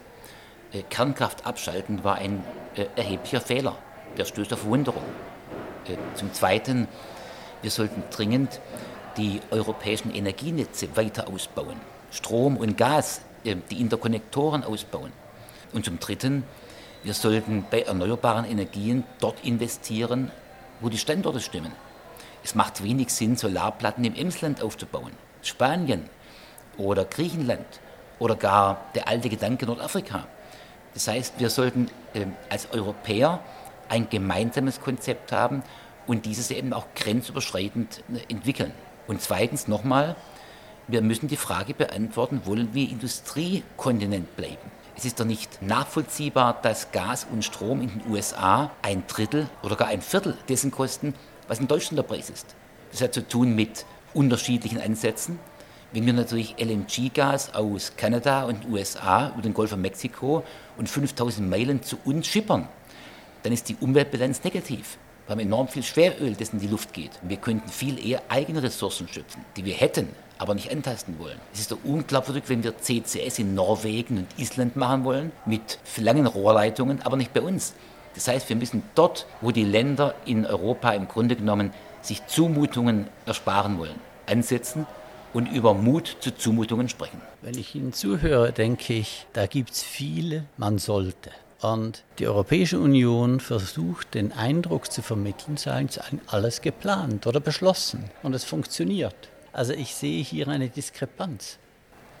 Kernkraft 0.82 1.46
abschalten, 1.46 2.04
war 2.04 2.16
ein 2.16 2.44
äh, 2.76 2.86
erheblicher 2.96 3.40
Fehler. 3.40 3.76
Der 4.16 4.24
stößt 4.24 4.52
auf 4.52 4.60
Verwunderung. 4.60 5.04
Äh, 5.86 5.96
zum 6.14 6.32
Zweiten, 6.32 6.88
wir 7.62 7.70
sollten 7.70 8.02
dringend 8.10 8.60
die 9.16 9.40
europäischen 9.50 10.14
Energienetze 10.14 10.96
weiter 10.96 11.28
ausbauen. 11.28 11.80
Strom 12.10 12.56
und 12.56 12.76
Gas, 12.76 13.22
äh, 13.44 13.56
die 13.70 13.80
Interkonnektoren 13.80 14.64
ausbauen. 14.64 15.12
Und 15.72 15.84
zum 15.84 15.98
Dritten, 15.98 16.44
wir 17.02 17.14
sollten 17.14 17.66
bei 17.70 17.82
erneuerbaren 17.82 18.44
Energien 18.44 19.04
dort 19.20 19.44
investieren, 19.44 20.30
wo 20.80 20.88
die 20.88 20.98
Standorte 20.98 21.40
stimmen. 21.40 21.72
Es 22.42 22.54
macht 22.54 22.82
wenig 22.82 23.10
Sinn, 23.10 23.36
Solarplatten 23.36 24.04
im 24.04 24.14
Emsland 24.14 24.62
aufzubauen. 24.62 25.12
Spanien 25.42 26.08
oder 26.76 27.04
Griechenland 27.04 27.66
oder 28.18 28.36
gar 28.36 28.80
der 28.94 29.08
alte 29.08 29.28
Gedanke 29.28 29.66
Nordafrika. 29.66 30.26
Das 30.94 31.08
heißt, 31.08 31.34
wir 31.38 31.50
sollten 31.50 31.90
äh, 32.14 32.26
als 32.48 32.72
Europäer 32.72 33.40
ein 33.88 34.08
gemeinsames 34.08 34.80
Konzept 34.80 35.32
haben 35.32 35.62
und 36.06 36.26
dieses 36.26 36.50
eben 36.50 36.72
auch 36.72 36.86
grenzüberschreitend 36.94 38.02
äh, 38.12 38.32
entwickeln. 38.32 38.72
Und 39.06 39.20
zweitens 39.20 39.68
nochmal, 39.68 40.16
wir 40.86 41.02
müssen 41.02 41.28
die 41.28 41.36
Frage 41.36 41.74
beantworten, 41.74 42.42
wollen 42.44 42.70
wir 42.72 42.88
Industriekontinent 42.88 44.36
bleiben? 44.36 44.70
Es 44.96 45.04
ist 45.04 45.18
doch 45.18 45.24
nicht 45.24 45.60
nachvollziehbar, 45.60 46.58
dass 46.62 46.92
Gas 46.92 47.26
und 47.30 47.44
Strom 47.44 47.82
in 47.82 47.88
den 47.88 48.12
USA 48.12 48.70
ein 48.82 49.04
Drittel 49.08 49.48
oder 49.62 49.76
gar 49.76 49.88
ein 49.88 50.02
Viertel 50.02 50.38
dessen 50.48 50.70
kosten, 50.70 51.14
was 51.48 51.58
in 51.58 51.66
Deutschland 51.66 51.98
der 51.98 52.04
Preis 52.04 52.30
ist. 52.30 52.54
Das 52.92 53.00
hat 53.00 53.12
zu 53.12 53.26
tun 53.26 53.56
mit 53.56 53.84
unterschiedlichen 54.12 54.80
Ansätzen. 54.80 55.40
Wenn 55.94 56.06
wir 56.06 56.12
natürlich 56.12 56.56
LNG-Gas 56.58 57.54
aus 57.54 57.92
Kanada 57.96 58.46
und 58.46 58.68
USA 58.68 59.28
über 59.28 59.42
den 59.42 59.54
Golf 59.54 59.70
von 59.70 59.80
Mexiko 59.80 60.42
und 60.76 60.88
5000 60.88 61.48
Meilen 61.48 61.84
zu 61.84 61.96
uns 62.04 62.26
schippern, 62.26 62.66
dann 63.44 63.52
ist 63.52 63.68
die 63.68 63.76
Umweltbilanz 63.78 64.42
negativ. 64.42 64.98
Wir 65.26 65.30
haben 65.30 65.40
enorm 65.40 65.68
viel 65.68 65.84
Schweröl, 65.84 66.34
das 66.34 66.48
in 66.48 66.58
die 66.58 66.66
Luft 66.66 66.92
geht. 66.94 67.12
Wir 67.22 67.36
könnten 67.36 67.68
viel 67.68 68.04
eher 68.04 68.22
eigene 68.28 68.64
Ressourcen 68.64 69.06
schöpfen, 69.06 69.44
die 69.56 69.64
wir 69.64 69.74
hätten, 69.74 70.08
aber 70.36 70.56
nicht 70.56 70.72
antasten 70.72 71.16
wollen. 71.20 71.38
Es 71.52 71.60
ist 71.60 71.70
doch 71.70 71.78
unglaubwürdig, 71.84 72.42
wenn 72.48 72.64
wir 72.64 72.76
CCS 72.76 73.38
in 73.38 73.54
Norwegen 73.54 74.18
und 74.18 74.26
Island 74.36 74.74
machen 74.74 75.04
wollen, 75.04 75.30
mit 75.46 75.78
langen 75.98 76.26
Rohrleitungen, 76.26 77.02
aber 77.02 77.16
nicht 77.16 77.32
bei 77.32 77.40
uns. 77.40 77.72
Das 78.16 78.26
heißt, 78.26 78.48
wir 78.48 78.56
müssen 78.56 78.82
dort, 78.96 79.26
wo 79.40 79.52
die 79.52 79.62
Länder 79.62 80.16
in 80.26 80.44
Europa 80.44 80.90
im 80.90 81.06
Grunde 81.06 81.36
genommen 81.36 81.72
sich 82.02 82.26
Zumutungen 82.26 83.06
ersparen 83.26 83.78
wollen, 83.78 84.00
ansetzen 84.26 84.88
und 85.34 85.52
über 85.52 85.74
Mut 85.74 86.16
zu 86.20 86.34
Zumutungen 86.34 86.88
sprechen. 86.88 87.20
Wenn 87.42 87.58
ich 87.58 87.74
Ihnen 87.74 87.92
zuhöre, 87.92 88.52
denke 88.52 88.94
ich, 88.94 89.26
da 89.34 89.46
gibt 89.46 89.72
es 89.72 89.82
viele, 89.82 90.44
man 90.56 90.78
sollte. 90.78 91.30
Und 91.60 92.04
die 92.18 92.26
Europäische 92.26 92.78
Union 92.78 93.40
versucht, 93.40 94.14
den 94.14 94.32
Eindruck 94.32 94.90
zu 94.90 95.02
vermitteln, 95.02 95.56
sei 95.56 95.86
alles 96.26 96.60
geplant 96.60 97.26
oder 97.26 97.40
beschlossen. 97.40 98.04
Und 98.22 98.34
es 98.34 98.44
funktioniert. 98.44 99.16
Also 99.52 99.72
ich 99.72 99.94
sehe 99.94 100.22
hier 100.22 100.48
eine 100.48 100.68
Diskrepanz. 100.68 101.58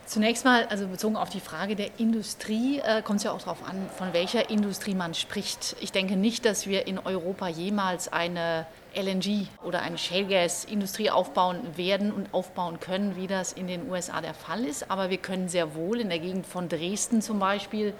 Zunächst 0.06 0.44
mal, 0.44 0.66
also 0.66 0.86
bezogen 0.86 1.16
auf 1.16 1.30
die 1.30 1.40
Frage 1.40 1.76
der 1.76 1.88
Industrie, 1.98 2.78
äh, 2.78 3.00
kommt 3.00 3.18
es 3.18 3.24
ja 3.24 3.32
auch 3.32 3.40
darauf 3.40 3.66
an, 3.66 3.88
von 3.96 4.12
welcher 4.12 4.50
Industrie 4.50 4.94
man 4.94 5.14
spricht. 5.14 5.76
Ich 5.80 5.92
denke 5.92 6.16
nicht, 6.16 6.44
dass 6.44 6.66
wir 6.66 6.86
in 6.86 6.98
Europa 6.98 7.48
jemals 7.48 8.12
eine 8.12 8.66
LNG 8.94 9.46
oder 9.64 9.80
eine 9.80 9.96
Shale 9.96 10.26
Gas 10.26 10.66
Industrie 10.66 11.10
aufbauen 11.10 11.58
werden 11.76 12.12
und 12.12 12.34
aufbauen 12.34 12.80
können, 12.80 13.16
wie 13.16 13.26
das 13.26 13.54
in 13.54 13.66
den 13.66 13.90
USA 13.90 14.20
der 14.20 14.34
Fall 14.34 14.66
ist. 14.66 14.90
Aber 14.90 15.08
wir 15.08 15.16
können 15.16 15.48
sehr 15.48 15.74
wohl 15.74 15.98
in 16.00 16.10
der 16.10 16.18
Gegend 16.18 16.46
von 16.46 16.68
Dresden 16.68 17.22
zum 17.22 17.38
Beispiel 17.38 17.94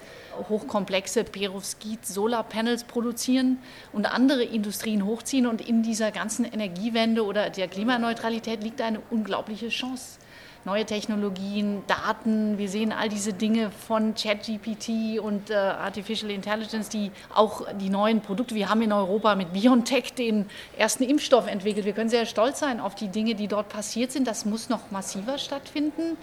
hochkomplexe 0.50 1.24
Perovskit 1.24 2.06
Solarpanels 2.06 2.84
produzieren 2.84 3.58
und 3.92 4.12
andere 4.12 4.44
Industrien 4.44 5.06
hochziehen. 5.06 5.46
Und 5.46 5.66
in 5.66 5.82
dieser 5.82 6.12
ganzen 6.12 6.44
Energiewende 6.44 7.24
oder 7.24 7.48
der 7.48 7.66
Klimaneutralität 7.66 8.62
liegt 8.62 8.82
eine 8.82 9.00
unglaubliche 9.10 9.70
Chance 9.70 10.18
neue 10.64 10.84
Technologien, 10.84 11.82
Daten. 11.86 12.58
Wir 12.58 12.68
sehen 12.68 12.92
all 12.92 13.08
diese 13.08 13.32
Dinge 13.32 13.70
von 13.70 14.14
ChatGPT 14.14 15.18
und 15.20 15.50
äh, 15.50 15.54
Artificial 15.54 16.30
Intelligence, 16.30 16.88
die 16.88 17.10
auch 17.34 17.66
die 17.80 17.90
neuen 17.90 18.20
Produkte. 18.20 18.54
Wir 18.54 18.70
haben 18.70 18.82
in 18.82 18.92
Europa 18.92 19.34
mit 19.34 19.52
BioNTech 19.52 20.14
den 20.14 20.46
ersten 20.76 21.04
Impfstoff 21.04 21.46
entwickelt. 21.46 21.84
Wir 21.84 21.92
können 21.92 22.10
sehr 22.10 22.26
stolz 22.26 22.60
sein 22.60 22.80
auf 22.80 22.94
die 22.94 23.08
Dinge, 23.08 23.34
die 23.34 23.48
dort 23.48 23.68
passiert 23.68 24.12
sind. 24.12 24.26
Das 24.26 24.44
muss 24.44 24.68
noch 24.68 24.90
massiver 24.90 25.38
stattfinden 25.38 26.16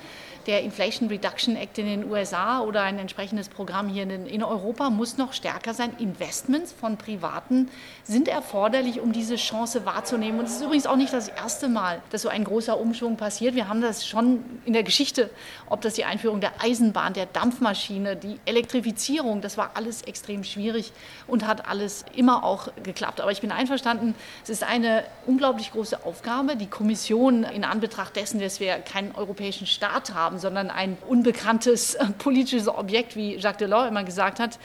der 0.47 0.61
Inflation 0.61 1.09
Reduction 1.09 1.55
Act 1.55 1.77
in 1.77 1.85
den 1.85 2.09
USA 2.09 2.61
oder 2.61 2.83
ein 2.83 2.99
entsprechendes 2.99 3.49
Programm 3.49 3.87
hier 3.89 4.03
in, 4.03 4.25
in, 4.25 4.43
Europa 4.43 4.89
muss 4.89 5.17
noch 5.17 5.33
stärker 5.33 5.73
sein. 5.73 5.93
Investments 5.99 6.71
von 6.71 6.97
Privaten 6.97 7.69
sind 8.03 8.27
erforderlich, 8.27 8.99
um 8.99 9.11
diese 9.11 9.35
Chance 9.35 9.85
wahrzunehmen. 9.85 10.39
Und 10.39 10.45
es 10.45 10.55
ist 10.55 10.61
übrigens 10.61 10.87
auch 10.87 10.95
nicht 10.95 11.13
das 11.13 11.27
erste 11.27 11.69
Mal, 11.69 12.01
dass 12.09 12.23
so 12.23 12.29
ein 12.29 12.43
großer 12.43 12.79
Umschwung 12.79 13.17
passiert. 13.17 13.55
Wir 13.55 13.67
haben 13.67 13.81
das 13.81 14.07
schon 14.07 14.43
in 14.65 14.73
der 14.73 14.83
Geschichte, 14.83 15.29
ob 15.67 15.81
das 15.81 15.93
die 15.93 16.05
Einführung 16.05 16.41
der 16.41 16.53
Eisenbahn, 16.61 17.13
der 17.13 17.25
Dampfmaschine, 17.25 18.15
die 18.15 18.39
Elektrifizierung, 18.45 19.41
das 19.41 19.57
war 19.57 19.71
alles 19.75 20.01
extrem 20.03 20.43
schwierig 20.43 20.91
und 21.27 21.47
hat 21.47 21.67
alles 21.67 22.05
immer 22.15 22.43
auch 22.43 22.69
geklappt. 22.83 23.21
Aber 23.21 23.31
ich 23.31 23.41
bin 23.41 23.51
einverstanden, 23.51 24.15
es 24.43 24.49
ist 24.49 24.63
eine 24.63 25.03
unglaublich 25.25 25.71
große 25.71 26.05
Aufgabe. 26.05 26.55
Die 26.55 26.67
Kommission 26.67 27.43
in 27.43 27.63
Anbetracht 27.63 28.15
dessen, 28.15 28.39
dass 28.39 28.59
wir 28.59 28.77
keinen 28.79 29.13
europäischen 29.15 29.67
Staat 29.67 30.13
haben, 30.13 30.30
haben, 30.31 30.39
sondern 30.39 30.69
ein 30.69 30.97
unbekanntes 31.07 31.95
äh, 31.95 32.05
politisches 32.17 32.67
Objekt, 32.67 33.15
wie 33.15 33.35
Jacques 33.35 33.57
Delors 33.57 33.89
immer 33.89 34.03
gesagt 34.03 34.39
hat, 34.39 34.57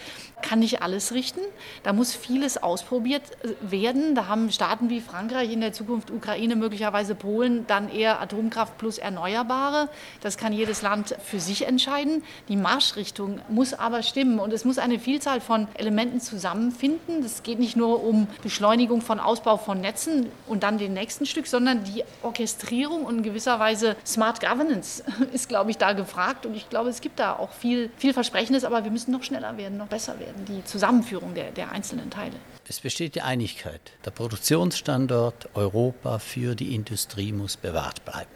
kann 0.43 0.59
nicht 0.61 0.83
alles 0.83 1.12
richten. 1.12 1.40
Da 1.83 1.93
muss 1.93 2.14
vieles 2.14 2.62
ausprobiert 2.62 3.23
äh, 3.43 3.71
werden. 3.71 4.14
Da 4.14 4.28
haben 4.28 4.50
Staaten 4.50 4.90
wie 4.90 5.00
Frankreich 5.00 5.52
in 5.52 5.61
der 5.61 5.73
Zukunft 5.73 6.11
Ukraine, 6.11 6.57
möglicherweise 6.57 7.14
Polen, 7.14 7.66
dann 7.66 7.88
eher 7.90 8.21
Atomkraft 8.21 8.78
plus 8.78 8.99
Erneuerbare. 8.99 9.88
Das 10.21 10.37
kann 10.37 10.52
jedes 10.52 10.83
Land 10.83 11.16
für 11.25 11.40
sich 11.40 11.66
entscheiden. 11.66 12.23
Die 12.49 12.57
Marschrichtung 12.57 13.40
muss 13.49 13.75
aber 13.75 14.02
stimmen 14.02 14.38
und 14.38 14.52
es 14.52 14.64
muss 14.64 14.78
eine 14.78 14.99
Vielzahl 14.99 15.40
von 15.40 15.69
Elementen 15.75 16.21
zusammenfinden. 16.21 17.25
Es 17.25 17.43
geht 17.43 17.59
nicht 17.59 17.76
nur 17.76 18.05
um 18.05 18.26
Beschleunigung 18.43 19.00
von 19.00 19.21
Ausbau 19.21 19.57
von 19.57 19.81
Netzen 19.81 20.28
und 20.47 20.62
dann 20.62 20.78
den 20.78 20.93
nächsten 20.93 21.26
Stück, 21.26 21.47
sondern 21.47 21.85
die 21.85 22.05
Orchestrierung 22.23 23.05
und 23.05 23.19
in 23.19 23.23
gewisser 23.23 23.59
Weise 23.59 23.97
Smart 24.05 24.40
Governance 24.40 25.02
ist, 25.33 25.49
glaube 25.49 25.71
ich, 25.71 25.78
da 25.78 25.93
gefragt. 25.93 26.47
Und 26.47 26.55
ich 26.55 26.69
glaube, 26.69 26.90
es 26.90 27.00
gibt 27.00 27.19
da 27.19 27.35
auch 27.35 27.50
viel, 27.52 27.90
viel 27.97 28.12
Versprechendes, 28.12 28.64
aber 28.64 28.85
wir 28.85 28.90
müssen 28.90 29.11
noch 29.11 29.23
schneller 29.23 29.57
werden, 29.57 29.78
noch 29.78 29.88
besser 29.88 30.19
werden, 30.19 30.36
die 30.45 30.64
Zusammenführung 30.64 31.35
der, 31.35 31.50
der 31.50 31.73
einzelnen 31.73 32.11
Teile. 32.11 32.37
Es 32.69 32.81
besteht 32.81 33.14
die 33.14 33.23
Einigkeit, 33.23 33.93
der 34.05 34.11
Produktionsstandort 34.11 35.49
Europa 35.55 36.19
für 36.19 36.55
die 36.55 36.75
Industrie 36.75 37.33
muss 37.33 37.57
bewahrt 37.57 38.05
bleiben 38.05 38.31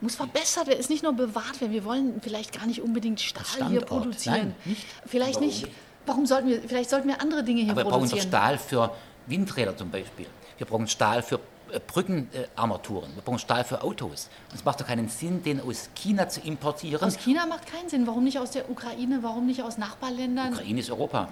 muss 0.00 0.16
verbessert 0.16 0.68
werden, 0.68 0.78
ist 0.78 0.90
nicht 0.90 1.02
nur 1.02 1.14
bewahrt 1.14 1.60
werden. 1.60 1.72
Wir 1.72 1.84
wollen 1.84 2.20
vielleicht 2.22 2.56
gar 2.56 2.66
nicht 2.66 2.80
unbedingt 2.80 3.20
Stahl 3.20 3.68
hier 3.70 3.80
produzieren. 3.80 4.36
Nein, 4.36 4.54
nicht. 4.64 4.86
Vielleicht 5.06 5.34
Warum? 5.36 5.46
nicht. 5.46 5.68
Warum 6.06 6.26
sollten 6.26 6.48
wir, 6.48 6.60
vielleicht 6.60 6.90
sollten 6.90 7.08
wir 7.08 7.20
andere 7.20 7.42
Dinge 7.42 7.62
hier 7.62 7.72
Aber 7.72 7.84
produzieren. 7.84 8.10
wir 8.10 8.30
brauchen 8.30 8.30
doch 8.30 8.38
Stahl 8.38 8.58
für 8.58 8.94
Windräder 9.26 9.76
zum 9.76 9.90
Beispiel. 9.90 10.26
Wir 10.58 10.66
brauchen 10.66 10.86
Stahl 10.86 11.22
für 11.22 11.40
Brückenarmaturen, 11.80 13.14
wir 13.14 13.22
brauchen 13.22 13.38
Stahl 13.38 13.64
für 13.64 13.82
Autos. 13.82 14.28
Und 14.50 14.56
es 14.56 14.64
macht 14.64 14.80
doch 14.80 14.86
keinen 14.86 15.08
Sinn, 15.08 15.42
den 15.42 15.60
aus 15.60 15.90
China 15.94 16.28
zu 16.28 16.40
importieren. 16.40 17.02
Aus 17.02 17.18
China 17.18 17.46
macht 17.46 17.66
keinen 17.66 17.88
Sinn. 17.88 18.06
Warum 18.06 18.24
nicht 18.24 18.38
aus 18.38 18.50
der 18.52 18.70
Ukraine? 18.70 19.18
Warum 19.22 19.46
nicht 19.46 19.62
aus 19.62 19.78
Nachbarländern? 19.78 20.52
Ukraine 20.52 20.80
ist 20.80 20.90
Europa. 20.90 21.28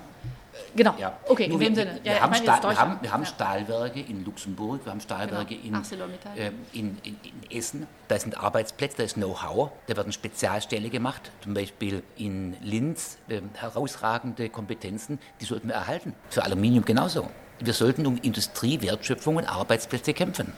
Genau. 0.77 0.95
Ja. 0.99 1.19
Okay, 1.29 1.49
Nur 1.49 1.61
in 1.61 1.69
dem 1.69 1.75
Sinne. 1.75 2.01
Wir, 2.03 2.13
ja, 2.13 2.21
haben, 2.21 2.35
Stahl, 2.35 2.63
wir, 2.63 2.79
haben, 2.79 2.99
wir 3.01 3.13
haben, 3.13 3.25
Stahlwerke 3.25 4.01
in 4.01 4.25
Luxemburg, 4.25 4.85
wir 4.85 4.93
haben 4.93 5.01
Stahlwerke 5.01 5.57
genau. 5.57 5.79
in, 5.79 6.37
äh, 6.37 6.51
in, 6.73 6.99
in, 7.03 7.17
in, 7.23 7.59
Essen. 7.59 7.87
Da 8.09 8.19
sind 8.19 8.37
Arbeitsplätze, 8.37 8.99
da 8.99 9.03
ist 9.05 9.15
Know-how. 9.15 9.71
Da 9.87 9.97
werden 9.97 10.13
Spezialstelle 10.13 10.91
gemacht, 10.91 11.31
zum 11.43 11.55
Beispiel 11.55 12.03
in 12.17 12.57
Linz. 12.63 13.19
Äh, 13.29 13.41
herausragende 13.55 14.49
Kompetenzen, 14.51 15.19
die 15.41 15.45
sollten 15.45 15.69
wir 15.69 15.75
erhalten. 15.75 16.15
Für 16.29 16.45
Aluminium 16.45 16.85
genauso. 16.85 17.29
Wir 17.65 17.75
sollten 17.75 18.09
um 18.09 18.19
Industriewertschöpfung 18.21 19.37
und 19.37 19.45
Arbeitsplätze 19.45 20.15
kämpfen. 20.15 20.53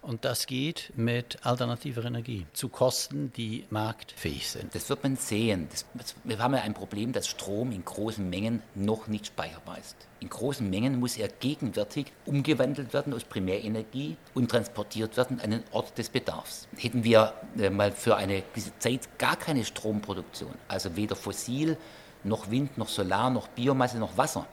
Und 0.00 0.24
das 0.24 0.46
geht 0.46 0.92
mit 0.94 1.44
alternativer 1.44 2.04
Energie 2.04 2.46
zu 2.52 2.68
Kosten, 2.68 3.32
die 3.36 3.64
marktfähig 3.70 4.48
sind. 4.48 4.72
Das 4.72 4.88
wird 4.88 5.02
man 5.02 5.16
sehen. 5.16 5.66
Das, 5.94 6.14
wir 6.22 6.38
haben 6.38 6.54
ja 6.54 6.60
ein 6.60 6.72
Problem, 6.72 7.12
dass 7.12 7.26
Strom 7.26 7.72
in 7.72 7.84
großen 7.84 8.30
Mengen 8.30 8.62
noch 8.76 9.08
nicht 9.08 9.26
speicherbar 9.26 9.78
ist. 9.78 9.96
In 10.20 10.28
großen 10.28 10.70
Mengen 10.70 11.00
muss 11.00 11.16
er 11.16 11.26
gegenwärtig 11.26 12.12
umgewandelt 12.26 12.92
werden 12.92 13.12
aus 13.12 13.24
Primärenergie 13.24 14.16
und 14.32 14.48
transportiert 14.48 15.16
werden 15.16 15.40
an 15.40 15.50
den 15.50 15.64
Ort 15.72 15.98
des 15.98 16.10
Bedarfs. 16.10 16.68
Hätten 16.76 17.02
wir 17.02 17.34
äh, 17.58 17.70
mal 17.70 17.90
für 17.90 18.14
eine 18.14 18.42
gewisse 18.52 18.78
Zeit 18.78 19.18
gar 19.18 19.34
keine 19.34 19.64
Stromproduktion, 19.64 20.54
also 20.68 20.94
weder 20.94 21.16
fossil 21.16 21.76
noch 22.22 22.52
Wind 22.52 22.78
noch 22.78 22.88
Solar 22.88 23.30
noch 23.30 23.48
Biomasse 23.48 23.98
noch 23.98 24.16
Wasser, 24.16 24.46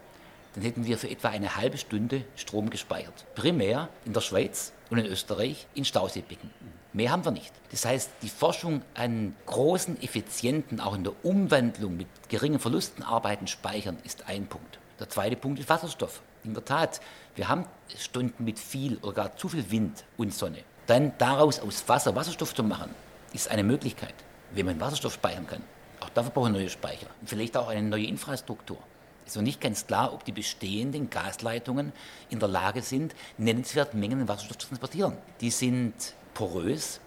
dann 0.54 0.64
hätten 0.64 0.86
wir 0.86 0.98
für 0.98 1.10
etwa 1.10 1.30
eine 1.30 1.56
halbe 1.56 1.78
Stunde 1.78 2.24
Strom 2.36 2.70
gespeichert. 2.70 3.26
Primär 3.36 3.90
in 4.06 4.14
der 4.14 4.22
Schweiz 4.22 4.74
und 4.90 5.00
in 5.00 5.06
Österreich 5.06 5.68
in 5.74 5.86
Stauseebecken. 5.86 6.52
Mehr 6.94 7.12
haben 7.12 7.26
wir 7.26 7.32
nicht. 7.32 7.52
Das 7.72 7.86
heißt, 7.86 8.12
die 8.22 8.30
Forschung 8.30 8.84
an 8.94 9.36
großen, 9.48 10.00
effizienten, 10.04 10.80
auch 10.80 10.94
in 10.94 11.04
der 11.04 11.14
Umwandlung 11.26 11.98
mit 11.98 12.08
geringen 12.30 12.60
Verlusten 12.60 13.02
arbeiten, 13.02 13.48
speichern, 13.48 13.98
ist 14.04 14.28
ein 14.28 14.46
Punkt. 14.46 14.78
Der 15.00 15.10
zweite 15.10 15.36
Punkt 15.36 15.60
ist 15.60 15.70
Wasserstoff. 15.70 16.22
In 16.44 16.54
der 16.54 16.64
Tat, 16.64 17.02
wir 17.36 17.50
haben 17.50 17.66
Stunden 17.98 18.44
mit 18.44 18.60
viel 18.60 18.98
oder 18.98 19.14
gar 19.14 19.36
zu 19.36 19.50
viel 19.50 19.72
Wind 19.72 20.04
und 20.18 20.36
Sonne. 20.36 20.60
Dann 20.86 21.14
daraus 21.18 21.60
aus 21.60 21.84
Wasser 21.88 22.16
Wasserstoff 22.16 22.54
zu 22.54 22.64
machen, 22.64 22.92
ist 23.34 23.50
eine 23.50 23.64
Möglichkeit, 23.64 24.14
wenn 24.52 24.68
man 24.68 24.80
Wasserstoff 24.80 25.14
speichern 25.14 25.48
kann. 25.48 25.64
Auch 26.00 26.10
dafür 26.10 26.32
brauchen 26.32 26.54
wir 26.54 26.60
neue 26.60 26.70
Speicher. 26.70 27.08
Und 27.22 27.28
vielleicht 27.28 27.58
auch 27.58 27.70
eine 27.70 27.82
neue 27.82 28.06
Infrastruktur. 28.06 28.78
Es 29.26 29.32
ist 29.32 29.36
noch 29.38 29.44
nicht 29.44 29.62
ganz 29.62 29.88
klar, 29.88 30.14
ob 30.14 30.26
die 30.26 30.32
bestehenden 30.32 31.10
Gasleitungen 31.10 31.94
in 32.30 32.40
der 32.40 32.50
Lage 32.50 32.82
sind, 32.82 33.16
nennenswerte 33.38 33.96
Mengen 33.96 34.28
Wasserstoff 34.28 34.58
zu 34.58 34.68
transportieren. 34.68 35.18
Die 35.42 35.50
sind 35.50 35.94
porös. 36.34 37.00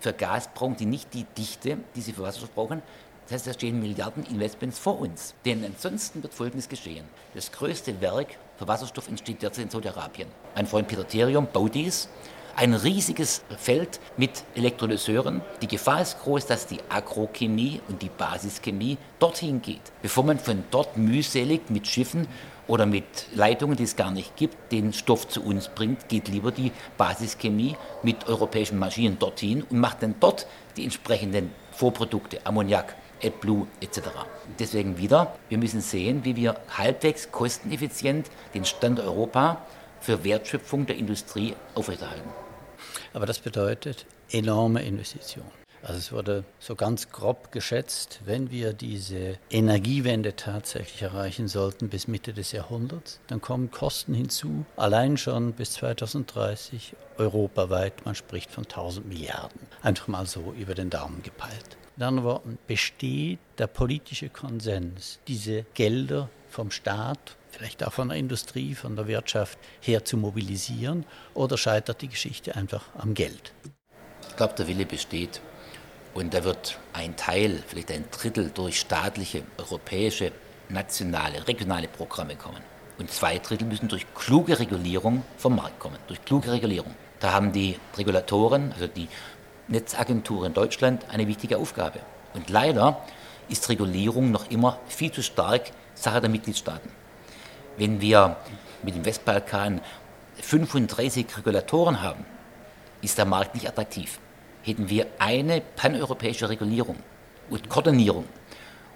Für 0.00 0.12
Gas 0.12 0.48
brauchen 0.54 0.76
die 0.76 0.86
nicht 0.86 1.12
die 1.14 1.24
Dichte, 1.36 1.78
die 1.94 2.00
sie 2.00 2.12
für 2.12 2.22
Wasserstoff 2.22 2.54
brauchen. 2.54 2.82
Das 3.24 3.34
heißt, 3.34 3.46
da 3.48 3.52
stehen 3.52 3.80
Milliarden 3.80 4.24
Investments 4.24 4.78
vor 4.78 4.98
uns. 5.00 5.34
Denn 5.44 5.62
ansonsten 5.62 6.22
wird 6.22 6.32
Folgendes 6.32 6.68
geschehen. 6.68 7.04
Das 7.34 7.52
größte 7.52 8.00
Werk 8.00 8.38
für 8.56 8.66
Wasserstoff 8.66 9.08
entsteht 9.08 9.42
derzeit 9.42 9.64
in 9.64 9.70
Saudi-Arabien. 9.70 10.28
Ein 10.54 10.66
Freund 10.66 10.88
Peter 10.88 11.06
Therium 11.06 11.46
baut 11.52 11.74
dies. 11.74 12.08
Ein 12.60 12.74
riesiges 12.74 13.44
Feld 13.56 14.00
mit 14.16 14.42
Elektrolyseuren. 14.56 15.42
Die 15.62 15.68
Gefahr 15.68 16.02
ist 16.02 16.20
groß, 16.24 16.46
dass 16.46 16.66
die 16.66 16.80
Agrochemie 16.88 17.80
und 17.86 18.02
die 18.02 18.08
Basischemie 18.08 18.98
dorthin 19.20 19.62
geht, 19.62 19.92
bevor 20.02 20.24
man 20.24 20.40
von 20.40 20.64
dort 20.72 20.96
mühselig 20.96 21.70
mit 21.70 21.86
Schiffen 21.86 22.26
oder 22.66 22.84
mit 22.84 23.04
Leitungen, 23.32 23.76
die 23.76 23.84
es 23.84 23.94
gar 23.94 24.10
nicht 24.10 24.34
gibt, 24.34 24.72
den 24.72 24.92
Stoff 24.92 25.28
zu 25.28 25.44
uns 25.44 25.68
bringt, 25.68 26.08
geht 26.08 26.26
lieber 26.26 26.50
die 26.50 26.72
Basischemie 26.96 27.76
mit 28.02 28.26
europäischen 28.26 28.80
Maschinen 28.80 29.20
dorthin 29.20 29.62
und 29.62 29.78
macht 29.78 30.02
dann 30.02 30.16
dort 30.18 30.48
die 30.76 30.82
entsprechenden 30.82 31.52
Vorprodukte, 31.70 32.44
Ammoniak, 32.44 32.96
AdBlue 33.22 33.68
etc. 33.80 34.00
Deswegen 34.58 34.98
wieder, 34.98 35.36
wir 35.48 35.58
müssen 35.58 35.80
sehen, 35.80 36.24
wie 36.24 36.34
wir 36.34 36.56
halbwegs 36.76 37.30
kosteneffizient 37.30 38.28
den 38.52 38.64
Stand 38.64 38.98
Europa 38.98 39.64
für 40.00 40.24
Wertschöpfung 40.24 40.86
der 40.86 40.96
Industrie 40.96 41.54
aufrechterhalten. 41.76 42.47
Aber 43.18 43.26
das 43.26 43.40
bedeutet 43.40 44.06
enorme 44.30 44.80
Investitionen. 44.82 45.50
Also 45.82 45.98
es 45.98 46.12
wurde 46.12 46.44
so 46.60 46.76
ganz 46.76 47.10
grob 47.10 47.50
geschätzt, 47.50 48.20
wenn 48.24 48.52
wir 48.52 48.72
diese 48.72 49.40
Energiewende 49.50 50.36
tatsächlich 50.36 51.02
erreichen 51.02 51.48
sollten 51.48 51.88
bis 51.88 52.06
Mitte 52.06 52.32
des 52.32 52.52
Jahrhunderts, 52.52 53.18
dann 53.26 53.40
kommen 53.40 53.72
Kosten 53.72 54.14
hinzu, 54.14 54.64
allein 54.76 55.16
schon 55.16 55.52
bis 55.52 55.72
2030 55.72 56.94
europaweit, 57.16 58.04
man 58.04 58.14
spricht 58.14 58.52
von 58.52 58.62
1000 58.62 59.08
Milliarden. 59.08 59.62
Einfach 59.82 60.06
mal 60.06 60.24
so 60.26 60.54
über 60.56 60.76
den 60.76 60.88
Daumen 60.88 61.20
gepeilt. 61.24 61.76
In 61.96 62.04
anderen 62.04 62.28
Worten, 62.28 62.58
besteht 62.68 63.40
der 63.58 63.66
politische 63.66 64.28
Konsens, 64.28 65.18
diese 65.26 65.64
Gelder 65.74 66.28
vom 66.48 66.70
Staat, 66.70 67.36
vielleicht 67.50 67.84
auch 67.84 67.92
von 67.92 68.08
der 68.08 68.18
Industrie, 68.18 68.74
von 68.74 68.96
der 68.96 69.06
Wirtschaft 69.06 69.58
her 69.80 70.04
zu 70.04 70.16
mobilisieren, 70.16 71.04
oder 71.34 71.56
scheitert 71.58 72.02
die 72.02 72.08
Geschichte 72.08 72.56
einfach 72.56 72.84
am 72.96 73.14
Geld? 73.14 73.52
Ich 74.28 74.36
glaube, 74.36 74.54
der 74.54 74.68
Wille 74.68 74.86
besteht. 74.86 75.40
Und 76.14 76.34
da 76.34 76.44
wird 76.44 76.78
ein 76.92 77.16
Teil, 77.16 77.62
vielleicht 77.66 77.90
ein 77.90 78.04
Drittel, 78.10 78.50
durch 78.50 78.80
staatliche, 78.80 79.42
europäische, 79.56 80.32
nationale, 80.68 81.46
regionale 81.46 81.88
Programme 81.88 82.36
kommen. 82.36 82.62
Und 82.98 83.10
zwei 83.10 83.38
Drittel 83.38 83.66
müssen 83.66 83.88
durch 83.88 84.06
kluge 84.14 84.58
Regulierung 84.58 85.22
vom 85.36 85.56
Markt 85.56 85.78
kommen, 85.78 85.98
durch 86.08 86.24
kluge 86.24 86.50
Regulierung. 86.50 86.94
Da 87.20 87.32
haben 87.32 87.52
die 87.52 87.78
Regulatoren, 87.96 88.72
also 88.72 88.86
die 88.86 89.08
Netzagentur 89.68 90.46
in 90.46 90.54
Deutschland, 90.54 91.04
eine 91.10 91.28
wichtige 91.28 91.58
Aufgabe. 91.58 92.00
Und 92.34 92.50
leider 92.50 93.00
ist 93.48 93.68
Regulierung 93.68 94.30
noch 94.30 94.50
immer 94.50 94.80
viel 94.88 95.12
zu 95.12 95.22
stark 95.22 95.70
Sache 95.94 96.20
der 96.20 96.30
Mitgliedstaaten. 96.30 96.90
Wenn 97.78 98.00
wir 98.00 98.36
mit 98.82 98.94
dem 98.94 99.04
Westbalkan 99.04 99.80
35 100.42 101.38
Regulatoren 101.38 102.02
haben, 102.02 102.24
ist 103.00 103.16
der 103.16 103.24
Markt 103.24 103.54
nicht 103.54 103.66
attraktiv 103.66 104.20
hätten 104.68 104.88
wir 104.90 105.06
eine 105.18 105.60
paneuropäische 105.60 106.48
Regulierung 106.48 106.96
und 107.48 107.68
Koordinierung 107.68 108.26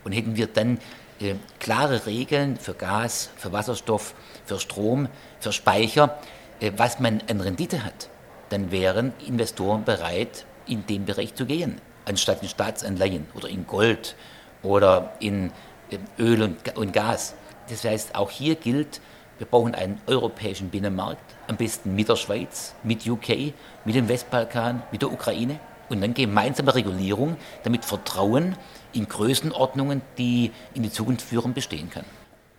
und 0.05 0.13
hätten 0.13 0.37
wir 0.37 0.47
dann 0.47 0.79
äh, 1.21 1.35
klare 1.59 2.07
Regeln 2.07 2.57
für 2.59 2.75
Gas, 2.75 3.31
für 3.37 3.53
Wasserstoff, 3.53 4.15
für 4.45 4.61
Strom, 4.61 5.09
für 5.41 5.53
Speicher, 5.53 6.19
äh, 6.61 6.73
was 6.77 7.01
man 7.01 7.23
an 7.29 7.41
Rendite 7.41 7.85
hat, 7.85 8.09
dann 8.51 8.71
wären 8.71 9.13
Investoren 9.27 9.85
bereit, 9.85 10.45
in 10.67 10.87
den 10.87 11.07
Bereich 11.07 11.35
zu 11.35 11.47
gehen, 11.47 11.81
anstatt 12.05 12.43
in 12.43 12.49
Staatsanleihen 12.49 13.27
oder 13.35 13.49
in 13.49 13.67
Gold 13.67 14.15
oder 14.63 15.13
in 15.21 15.51
äh, 15.91 15.99
Öl 16.19 16.43
und, 16.43 16.77
und 16.77 16.93
Gas. 16.93 17.35
Das 17.73 17.85
heißt, 17.85 18.15
auch 18.15 18.31
hier 18.31 18.55
gilt, 18.55 19.01
wir 19.39 19.47
brauchen 19.47 19.75
einen 19.75 20.01
europäischen 20.07 20.69
Binnenmarkt, 20.69 21.25
am 21.49 21.57
besten 21.57 21.95
mit 21.95 22.09
der 22.09 22.17
Schweiz, 22.17 22.75
mit 22.83 23.07
UK, 23.07 23.55
mit 23.85 23.95
dem 23.95 24.09
Westbalkan, 24.09 24.83
mit 24.93 25.03
der 25.03 25.11
Ukraine 25.11 25.59
und 25.89 26.01
dann 26.03 26.13
gemeinsame 26.15 26.75
Regulierung, 26.75 27.37
damit 27.63 27.85
Vertrauen 27.85 28.57
in 28.93 29.09
Größenordnungen, 29.09 30.03
die 30.19 30.53
in 30.75 30.83
die 30.83 30.93
Zukunft 30.93 31.23
führen, 31.23 31.55
bestehen 31.55 31.89
kann. 31.91 32.05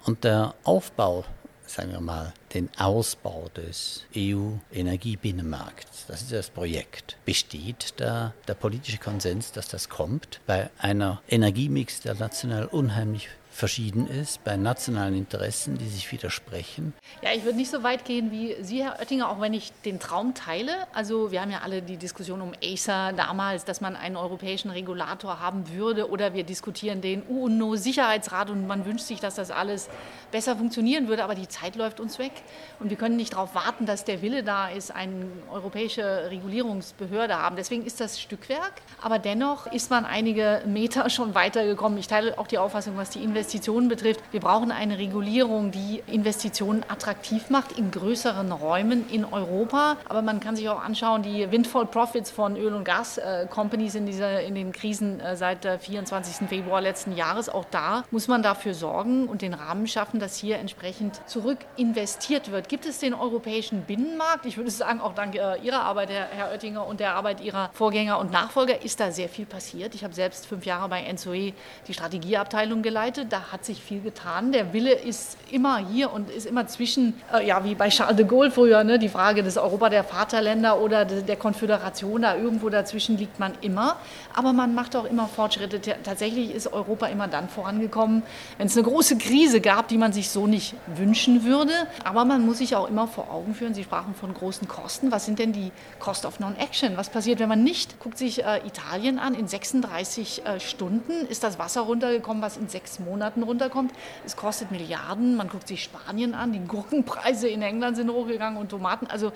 Und 0.03 0.23
der 0.23 0.55
Aufbau, 0.63 1.25
sagen 1.65 1.91
wir 1.91 2.01
mal, 2.01 2.33
den 2.53 2.69
Ausbau 2.77 3.49
des 3.55 4.05
EU-Energiebinnenmarkts, 4.15 6.07
das 6.07 6.23
ist 6.23 6.31
das 6.31 6.49
Projekt. 6.49 7.17
Besteht 7.23 7.93
da 7.97 8.33
der 8.47 8.55
politische 8.55 8.97
Konsens, 8.97 9.51
dass 9.51 9.67
das 9.67 9.89
kommt 9.89 10.41
bei 10.47 10.69
einer 10.79 11.21
Energiemix, 11.29 12.01
der 12.01 12.15
national 12.15 12.65
unheimlich 12.65 13.29
verschieden 13.53 14.07
ist, 14.07 14.43
bei 14.43 14.57
nationalen 14.57 15.15
Interessen, 15.15 15.77
die 15.77 15.87
sich 15.87 16.11
widersprechen. 16.11 16.93
Ja, 17.21 17.29
ich 17.35 17.43
würde 17.43 17.57
nicht 17.57 17.69
so 17.69 17.83
weit 17.83 18.03
gehen 18.03 18.31
wie 18.31 18.55
Sie, 18.61 18.83
Herr 18.83 18.99
Oettinger, 18.99 19.29
auch 19.29 19.39
wenn 19.39 19.53
ich 19.53 19.71
den 19.85 19.99
Traum 19.99 20.33
teile. 20.33 20.71
Also 20.91 21.31
wir 21.31 21.39
haben 21.39 21.51
ja 21.51 21.59
alle 21.63 21.83
die 21.83 21.97
Diskussion 21.97 22.41
um 22.41 22.53
Acer 22.63 23.13
damals, 23.13 23.63
dass 23.63 23.79
man 23.79 23.95
einen 23.95 24.17
europäischen 24.17 24.71
Regulator 24.71 25.39
haben 25.39 25.69
würde 25.71 26.09
oder 26.09 26.33
wir 26.33 26.43
diskutieren 26.43 27.01
den 27.01 27.21
UNO-Sicherheitsrat 27.21 28.49
und 28.49 28.65
man 28.65 28.85
wünscht 28.85 29.05
sich, 29.05 29.19
dass 29.19 29.35
das 29.35 29.51
alles 29.51 29.87
besser 30.31 30.55
funktionieren 30.55 31.07
würde, 31.07 31.23
aber 31.23 31.35
die 31.35 31.47
Zeit 31.47 31.75
läuft 31.75 31.99
uns 31.99 32.17
weg 32.17 32.31
und 32.79 32.89
wir 32.89 32.97
können 32.97 33.17
nicht 33.17 33.33
darauf 33.33 33.53
warten, 33.53 33.85
dass 33.85 34.03
der 34.03 34.23
Wille 34.23 34.43
da 34.43 34.69
ist, 34.69 34.89
eine 34.89 35.27
europäische 35.51 36.31
Regulierungsbehörde 36.31 37.37
haben. 37.37 37.55
Deswegen 37.55 37.85
ist 37.85 37.99
das 37.99 38.19
Stückwerk, 38.19 38.73
aber 38.99 39.19
dennoch 39.19 39.67
ist 39.67 39.91
man 39.91 40.05
einige 40.05 40.63
Meter 40.65 41.07
schon 41.11 41.35
weitergekommen. 41.35 41.99
Ich 41.99 42.07
teile 42.07 42.37
auch 42.39 42.47
die 42.47 42.57
Auffassung, 42.57 42.97
was 42.97 43.11
die 43.11 43.19
Investitionen 43.23 43.42
Investitionen 43.43 43.89
betrifft. 43.89 44.21
Wir 44.31 44.39
brauchen 44.39 44.71
eine 44.71 44.97
Regulierung, 44.97 45.71
die 45.71 46.01
Investitionen 46.07 46.85
attraktiv 46.87 47.49
macht 47.49 47.73
in 47.77 47.91
größeren 47.91 48.53
Räumen 48.53 49.05
in 49.09 49.25
Europa. 49.25 49.97
Aber 50.07 50.21
man 50.21 50.39
kann 50.39 50.55
sich 50.55 50.69
auch 50.69 50.81
anschauen, 50.81 51.23
die 51.23 51.51
Windfall 51.51 51.85
Profits 51.85 52.31
von 52.31 52.55
Öl- 52.55 52.73
und 52.73 52.85
Gas-Companies 52.85 53.95
in, 53.95 54.07
in 54.07 54.55
den 54.55 54.71
Krisen 54.71 55.19
äh, 55.19 55.35
seit 55.35 55.65
24. 55.65 56.47
Februar 56.47 56.79
letzten 56.79 57.17
Jahres. 57.17 57.49
Auch 57.49 57.65
da 57.69 58.05
muss 58.11 58.29
man 58.29 58.43
dafür 58.43 58.73
sorgen 58.73 59.27
und 59.27 59.41
den 59.41 59.53
Rahmen 59.53 59.87
schaffen, 59.87 60.21
dass 60.21 60.37
hier 60.37 60.57
entsprechend 60.59 61.19
zurück 61.27 61.57
investiert 61.75 62.49
wird. 62.49 62.69
Gibt 62.69 62.85
es 62.85 62.99
den 62.99 63.13
europäischen 63.13 63.81
Binnenmarkt? 63.81 64.45
Ich 64.45 64.55
würde 64.55 64.71
sagen, 64.71 65.01
auch 65.01 65.15
dank 65.15 65.35
äh, 65.35 65.57
Ihrer 65.61 65.81
Arbeit, 65.81 66.09
Herr 66.09 66.49
Oettinger, 66.53 66.87
und 66.87 67.01
der 67.01 67.15
Arbeit 67.15 67.41
Ihrer 67.41 67.71
Vorgänger 67.73 68.19
und 68.19 68.31
Nachfolger 68.31 68.85
ist 68.85 69.01
da 69.01 69.11
sehr 69.11 69.27
viel 69.27 69.45
passiert. 69.45 69.95
Ich 69.95 70.05
habe 70.05 70.13
selbst 70.13 70.47
fünf 70.47 70.65
Jahre 70.65 70.87
bei 70.87 71.01
Ensoe 71.01 71.51
die 71.89 71.93
Strategieabteilung 71.93 72.81
geleitet 72.81 73.32
da 73.33 73.51
hat 73.51 73.65
sich 73.65 73.81
viel 73.81 73.99
getan. 73.99 74.51
Der 74.51 74.73
Wille 74.73 74.93
ist 74.93 75.37
immer 75.49 75.77
hier 75.77 76.13
und 76.13 76.29
ist 76.29 76.45
immer 76.45 76.67
zwischen, 76.67 77.15
äh, 77.33 77.45
ja, 77.45 77.63
wie 77.63 77.73
bei 77.73 77.89
Charles 77.89 78.15
de 78.15 78.27
Gaulle 78.27 78.51
früher, 78.51 78.83
ne, 78.83 78.99
die 78.99 79.09
Frage 79.09 79.41
des 79.41 79.57
Europa 79.57 79.89
der 79.89 80.03
Vaterländer 80.03 80.79
oder 80.79 81.03
de, 81.03 81.23
der 81.23 81.35
Konföderation, 81.35 82.21
da 82.21 82.35
irgendwo 82.35 82.69
dazwischen 82.69 83.17
liegt 83.17 83.39
man 83.39 83.53
immer. 83.61 83.97
Aber 84.35 84.53
man 84.53 84.75
macht 84.75 84.95
auch 84.95 85.05
immer 85.05 85.27
Fortschritte. 85.27 85.81
Tatsächlich 86.03 86.53
ist 86.53 86.71
Europa 86.71 87.07
immer 87.07 87.27
dann 87.27 87.49
vorangekommen, 87.49 88.21
wenn 88.59 88.67
es 88.67 88.77
eine 88.77 88.85
große 88.85 89.17
Krise 89.17 89.61
gab, 89.61 89.87
die 89.87 89.97
man 89.97 90.13
sich 90.13 90.29
so 90.29 90.45
nicht 90.45 90.75
wünschen 90.95 91.43
würde. 91.43 91.73
Aber 92.03 92.25
man 92.25 92.45
muss 92.45 92.59
sich 92.59 92.75
auch 92.75 92.87
immer 92.87 93.07
vor 93.07 93.31
Augen 93.31 93.55
führen, 93.55 93.73
Sie 93.73 93.83
sprachen 93.83 94.13
von 94.13 94.31
großen 94.31 94.67
Kosten. 94.67 95.11
Was 95.11 95.25
sind 95.25 95.39
denn 95.39 95.53
die 95.53 95.71
Cost 95.99 96.27
of 96.27 96.39
Non-Action? 96.39 96.97
Was 96.97 97.09
passiert, 97.09 97.39
wenn 97.39 97.49
man 97.49 97.63
nicht? 97.63 97.99
Guckt 97.99 98.19
sich 98.19 98.43
äh, 98.43 98.59
Italien 98.67 99.17
an, 99.17 99.33
in 99.33 99.47
36 99.47 100.45
äh, 100.45 100.59
Stunden 100.59 101.25
ist 101.27 101.43
das 101.43 101.57
Wasser 101.57 101.81
runtergekommen, 101.81 102.43
was 102.43 102.57
in 102.57 102.69
sechs 102.69 102.99
Monaten 102.99 103.22
Monaten 103.23 103.43
runterkommt. 103.43 103.93
Es 104.25 104.35
kostet 104.35 104.71
Milliarden. 104.71 105.37
Man 105.37 105.47
guckt 105.47 105.69
sich 105.69 105.81
Spanien 105.81 106.33
an. 106.33 106.51
Die 106.51 106.59
Gurkenpreise 106.59 107.47
in 107.47 107.61
England 107.61 107.95
sind 107.95 108.11
hochgegangen 108.11 108.59
und 108.59 108.67
Tomaten. 108.67 109.07
Also 109.07 109.31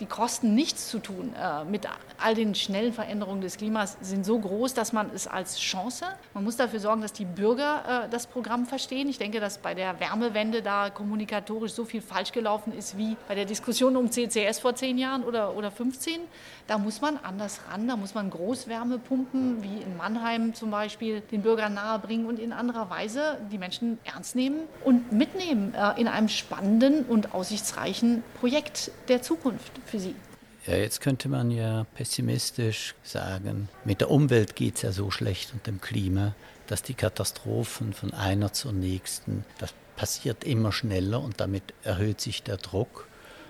die 0.00 0.06
Kosten, 0.06 0.54
nichts 0.54 0.88
zu 0.88 0.98
tun 0.98 1.34
äh, 1.34 1.64
mit 1.64 1.86
all 2.18 2.34
den 2.34 2.54
schnellen 2.54 2.92
Veränderungen 2.92 3.40
des 3.40 3.56
Klimas, 3.56 3.96
sind 4.00 4.24
so 4.24 4.38
groß, 4.38 4.74
dass 4.74 4.92
man 4.92 5.10
es 5.14 5.26
als 5.26 5.58
Chance, 5.58 6.06
man 6.34 6.44
muss 6.44 6.56
dafür 6.56 6.80
sorgen, 6.80 7.02
dass 7.02 7.12
die 7.12 7.24
Bürger 7.24 8.04
äh, 8.04 8.08
das 8.08 8.26
Programm 8.26 8.66
verstehen. 8.66 9.08
Ich 9.08 9.18
denke, 9.18 9.40
dass 9.40 9.58
bei 9.58 9.74
der 9.74 10.00
Wärmewende 10.00 10.62
da 10.62 10.90
kommunikatorisch 10.90 11.72
so 11.72 11.84
viel 11.84 12.00
falsch 12.00 12.32
gelaufen 12.32 12.72
ist 12.76 12.96
wie 12.96 13.16
bei 13.26 13.34
der 13.34 13.44
Diskussion 13.44 13.96
um 13.96 14.10
CCS 14.10 14.58
vor 14.58 14.74
zehn 14.74 14.98
Jahren 14.98 15.24
oder, 15.24 15.56
oder 15.56 15.70
15. 15.70 16.20
Da 16.66 16.78
muss 16.78 17.00
man 17.00 17.16
anders 17.16 17.60
ran, 17.70 17.88
da 17.88 17.96
muss 17.96 18.14
man 18.14 18.30
Großwärmepumpen 18.30 19.62
wie 19.62 19.82
in 19.82 19.96
Mannheim 19.96 20.54
zum 20.54 20.70
Beispiel 20.70 21.20
den 21.20 21.42
Bürgern 21.42 21.74
nahebringen 21.74 22.26
und 22.26 22.38
in 22.38 22.52
anderer 22.52 22.90
Weise 22.90 23.38
die 23.50 23.58
Menschen 23.58 23.98
ernst 24.04 24.36
nehmen 24.36 24.60
und 24.84 25.12
mitnehmen 25.12 25.74
äh, 25.74 25.98
in 26.00 26.08
einem 26.08 26.28
spannenden 26.28 27.04
und 27.04 27.34
aussichtsreichen 27.34 28.22
Projekt 28.40 28.90
der 29.08 29.22
Zukunft 29.22 29.72
für 29.88 29.98
Sie? 29.98 30.14
Ja, 30.66 30.76
jetzt 30.76 31.00
könnte 31.00 31.28
man 31.28 31.50
ja 31.50 31.86
pessimistisch 31.94 32.94
sagen, 33.02 33.68
mit 33.84 34.00
der 34.00 34.10
Umwelt 34.10 34.54
geht 34.54 34.76
es 34.76 34.82
ja 34.82 34.92
so 34.92 35.10
schlecht 35.10 35.52
und 35.54 35.66
dem 35.66 35.80
Klima, 35.80 36.34
dass 36.66 36.82
die 36.82 36.94
Katastrophen 36.94 37.94
von 37.94 38.12
einer 38.12 38.52
zur 38.52 38.72
nächsten, 38.72 39.44
das 39.58 39.72
passiert 39.96 40.44
immer 40.44 40.70
schneller 40.70 41.20
und 41.22 41.40
damit 41.40 41.62
erhöht 41.82 42.20
sich 42.20 42.42
der 42.42 42.58
Druck 42.58 43.07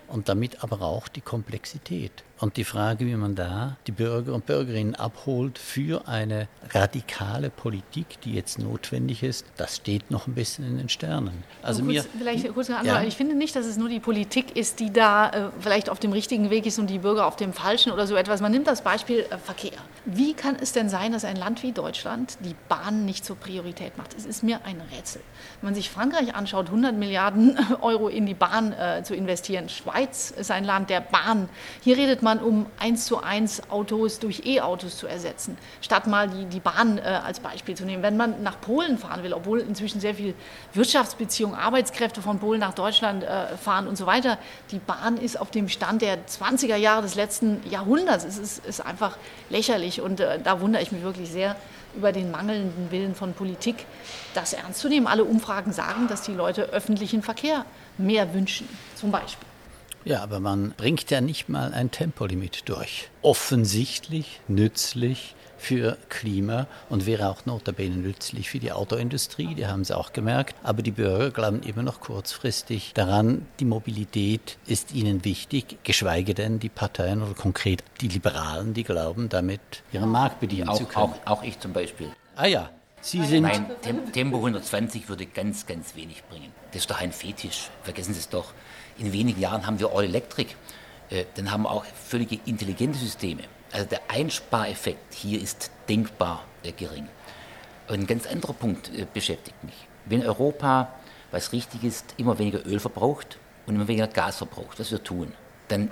und 0.08 0.28
damit 0.28 0.62
aber 0.62 0.82
auch 0.82 1.08
die 1.08 1.20
Komplexität. 1.20 2.24
Und 2.40 2.56
die 2.56 2.64
Frage, 2.64 3.04
wie 3.06 3.16
man 3.16 3.34
da 3.34 3.76
die 3.86 3.92
Bürger 3.92 4.32
und 4.32 4.46
Bürgerinnen 4.46 4.94
abholt 4.94 5.58
für 5.58 6.06
eine 6.06 6.46
radikale 6.70 7.50
Politik, 7.50 8.20
die 8.22 8.32
jetzt 8.34 8.60
notwendig 8.60 9.24
ist, 9.24 9.44
das 9.56 9.76
steht 9.76 10.10
noch 10.10 10.28
ein 10.28 10.34
bisschen 10.34 10.64
in 10.64 10.78
den 10.78 10.88
Sternen. 10.88 11.42
Also 11.62 11.82
kurz, 11.82 11.94
mir, 11.94 12.04
vielleicht 12.16 12.54
kurz 12.54 12.70
eine 12.70 12.78
andere. 12.78 13.02
Ja. 13.02 13.08
Ich 13.08 13.16
finde 13.16 13.34
nicht, 13.34 13.56
dass 13.56 13.66
es 13.66 13.76
nur 13.76 13.88
die 13.88 13.98
Politik 13.98 14.56
ist, 14.56 14.78
die 14.78 14.92
da 14.92 15.30
äh, 15.30 15.50
vielleicht 15.58 15.90
auf 15.90 15.98
dem 15.98 16.12
richtigen 16.12 16.50
Weg 16.50 16.64
ist 16.66 16.78
und 16.78 16.88
die 16.88 16.98
Bürger 16.98 17.26
auf 17.26 17.34
dem 17.34 17.52
falschen 17.52 17.90
oder 17.90 18.06
so 18.06 18.14
etwas. 18.14 18.40
Man 18.40 18.52
nimmt 18.52 18.68
das 18.68 18.82
Beispiel 18.82 19.26
äh, 19.30 19.38
Verkehr. 19.38 19.78
Wie 20.10 20.32
kann 20.32 20.56
es 20.58 20.72
denn 20.72 20.88
sein, 20.88 21.12
dass 21.12 21.26
ein 21.26 21.36
Land 21.36 21.62
wie 21.62 21.72
Deutschland 21.72 22.38
die 22.40 22.56
Bahn 22.70 23.04
nicht 23.04 23.26
zur 23.26 23.36
Priorität 23.36 23.98
macht? 23.98 24.14
Es 24.16 24.24
ist 24.24 24.42
mir 24.42 24.64
ein 24.64 24.80
Rätsel. 24.90 25.20
Wenn 25.60 25.66
man 25.66 25.74
sich 25.74 25.90
Frankreich 25.90 26.34
anschaut, 26.34 26.68
100 26.68 26.94
Milliarden 26.94 27.58
Euro 27.82 28.08
in 28.08 28.24
die 28.24 28.32
Bahn 28.32 28.72
äh, 28.72 29.02
zu 29.02 29.14
investieren. 29.14 29.68
Schweiz 29.68 30.30
ist 30.30 30.50
ein 30.50 30.64
Land 30.64 30.88
der 30.88 31.02
Bahn. 31.02 31.50
Hier 31.82 31.98
redet 31.98 32.22
man 32.22 32.38
um 32.38 32.64
eins 32.78 33.04
zu 33.04 33.22
eins 33.22 33.68
Autos 33.68 34.18
durch 34.18 34.46
E-Autos 34.46 34.96
zu 34.96 35.06
ersetzen, 35.06 35.58
statt 35.82 36.06
mal 36.06 36.26
die, 36.30 36.46
die 36.46 36.60
Bahn 36.60 36.96
äh, 36.96 37.02
als 37.02 37.40
Beispiel 37.40 37.74
zu 37.74 37.84
nehmen. 37.84 38.02
Wenn 38.02 38.16
man 38.16 38.42
nach 38.42 38.58
Polen 38.62 38.96
fahren 38.96 39.22
will, 39.22 39.34
obwohl 39.34 39.60
inzwischen 39.60 40.00
sehr 40.00 40.14
viel 40.14 40.34
Wirtschaftsbeziehungen, 40.72 41.54
Arbeitskräfte 41.54 42.22
von 42.22 42.38
Polen 42.38 42.60
nach 42.60 42.72
Deutschland 42.72 43.24
äh, 43.24 43.58
fahren 43.58 43.86
und 43.86 43.98
so 43.98 44.06
weiter, 44.06 44.38
die 44.70 44.78
Bahn 44.78 45.18
ist 45.18 45.38
auf 45.38 45.50
dem 45.50 45.68
Stand 45.68 46.00
der 46.00 46.26
20er 46.26 46.76
Jahre 46.76 47.02
des 47.02 47.14
letzten 47.14 47.60
Jahrhunderts. 47.68 48.24
Es 48.24 48.38
ist, 48.38 48.64
ist 48.64 48.80
einfach 48.80 49.18
lächerlich 49.50 49.97
und 50.00 50.20
äh, 50.20 50.38
da 50.42 50.60
wundere 50.60 50.82
ich 50.82 50.92
mich 50.92 51.02
wirklich 51.02 51.30
sehr 51.30 51.56
über 51.96 52.12
den 52.12 52.30
mangelnden 52.30 52.90
Willen 52.90 53.14
von 53.14 53.32
Politik, 53.32 53.86
das 54.34 54.52
ernst 54.52 54.80
zu 54.80 54.88
nehmen. 54.88 55.06
Alle 55.06 55.24
Umfragen 55.24 55.72
sagen, 55.72 56.06
dass 56.08 56.22
die 56.22 56.32
Leute 56.32 56.64
öffentlichen 56.64 57.22
Verkehr 57.22 57.64
mehr 57.96 58.34
wünschen, 58.34 58.68
zum 58.94 59.10
Beispiel. 59.10 59.46
Ja, 60.04 60.22
aber 60.22 60.40
man 60.40 60.74
bringt 60.76 61.10
ja 61.10 61.20
nicht 61.20 61.48
mal 61.48 61.72
ein 61.72 61.90
Tempolimit 61.90 62.68
durch. 62.68 63.10
Offensichtlich 63.22 64.40
nützlich 64.48 65.34
für 65.58 65.98
Klima 66.08 66.66
und 66.88 67.06
wäre 67.06 67.28
auch 67.28 67.44
notabene 67.44 67.96
nützlich 67.96 68.48
für 68.48 68.58
die 68.58 68.72
Autoindustrie, 68.72 69.54
die 69.54 69.66
haben 69.66 69.82
es 69.82 69.90
auch 69.90 70.12
gemerkt. 70.12 70.54
Aber 70.62 70.82
die 70.82 70.92
Bürger 70.92 71.30
glauben 71.30 71.62
immer 71.62 71.82
noch 71.82 72.00
kurzfristig 72.00 72.92
daran, 72.94 73.46
die 73.60 73.64
Mobilität 73.64 74.56
ist 74.66 74.94
ihnen 74.94 75.24
wichtig, 75.24 75.78
geschweige 75.82 76.34
denn 76.34 76.60
die 76.60 76.68
Parteien 76.68 77.22
oder 77.22 77.34
konkret 77.34 77.82
die 78.00 78.08
Liberalen, 78.08 78.72
die 78.72 78.84
glauben, 78.84 79.28
damit 79.28 79.60
ihren 79.92 80.10
Markt 80.10 80.40
bedienen 80.40 80.68
auch, 80.68 80.78
zu 80.78 80.86
können. 80.86 81.14
Auch, 81.24 81.38
auch 81.38 81.42
ich 81.42 81.58
zum 81.58 81.72
Beispiel. 81.72 82.10
Ah 82.36 82.46
ja, 82.46 82.70
Sie 83.00 83.24
sind. 83.24 83.42
Nein, 83.42 83.66
Tempo 84.12 84.38
120 84.38 85.08
würde 85.08 85.26
ganz, 85.26 85.66
ganz 85.66 85.94
wenig 85.94 86.24
bringen. 86.24 86.52
Das 86.72 86.82
ist 86.82 86.90
doch 86.90 87.00
ein 87.00 87.12
Fetisch. 87.12 87.70
Vergessen 87.82 88.12
Sie 88.12 88.20
es 88.20 88.28
doch. 88.28 88.52
In 88.98 89.12
wenigen 89.12 89.40
Jahren 89.40 89.66
haben 89.66 89.78
wir 89.78 89.92
All 89.92 90.04
Electric. 90.04 90.54
Äh, 91.10 91.24
dann 91.36 91.50
haben 91.50 91.62
wir 91.62 91.70
auch 91.70 91.84
völlig 91.84 92.40
intelligente 92.46 92.98
Systeme. 92.98 93.42
Also 93.72 93.86
der 93.86 94.00
Einspareffekt 94.08 95.14
hier 95.14 95.40
ist 95.40 95.70
denkbar 95.88 96.44
gering. 96.76 97.08
Ein 97.88 98.06
ganz 98.06 98.26
anderer 98.26 98.52
Punkt 98.52 98.90
äh, 98.94 99.06
beschäftigt 99.12 99.62
mich. 99.64 99.74
Wenn 100.04 100.26
Europa, 100.26 100.92
was 101.30 101.52
richtig 101.52 101.84
ist, 101.84 102.14
immer 102.18 102.38
weniger 102.38 102.66
Öl 102.66 102.80
verbraucht 102.80 103.38
und 103.66 103.76
immer 103.76 103.88
weniger 103.88 104.08
Gas 104.08 104.36
verbraucht, 104.36 104.78
was 104.78 104.90
wir 104.90 105.02
tun, 105.02 105.32
dann 105.68 105.90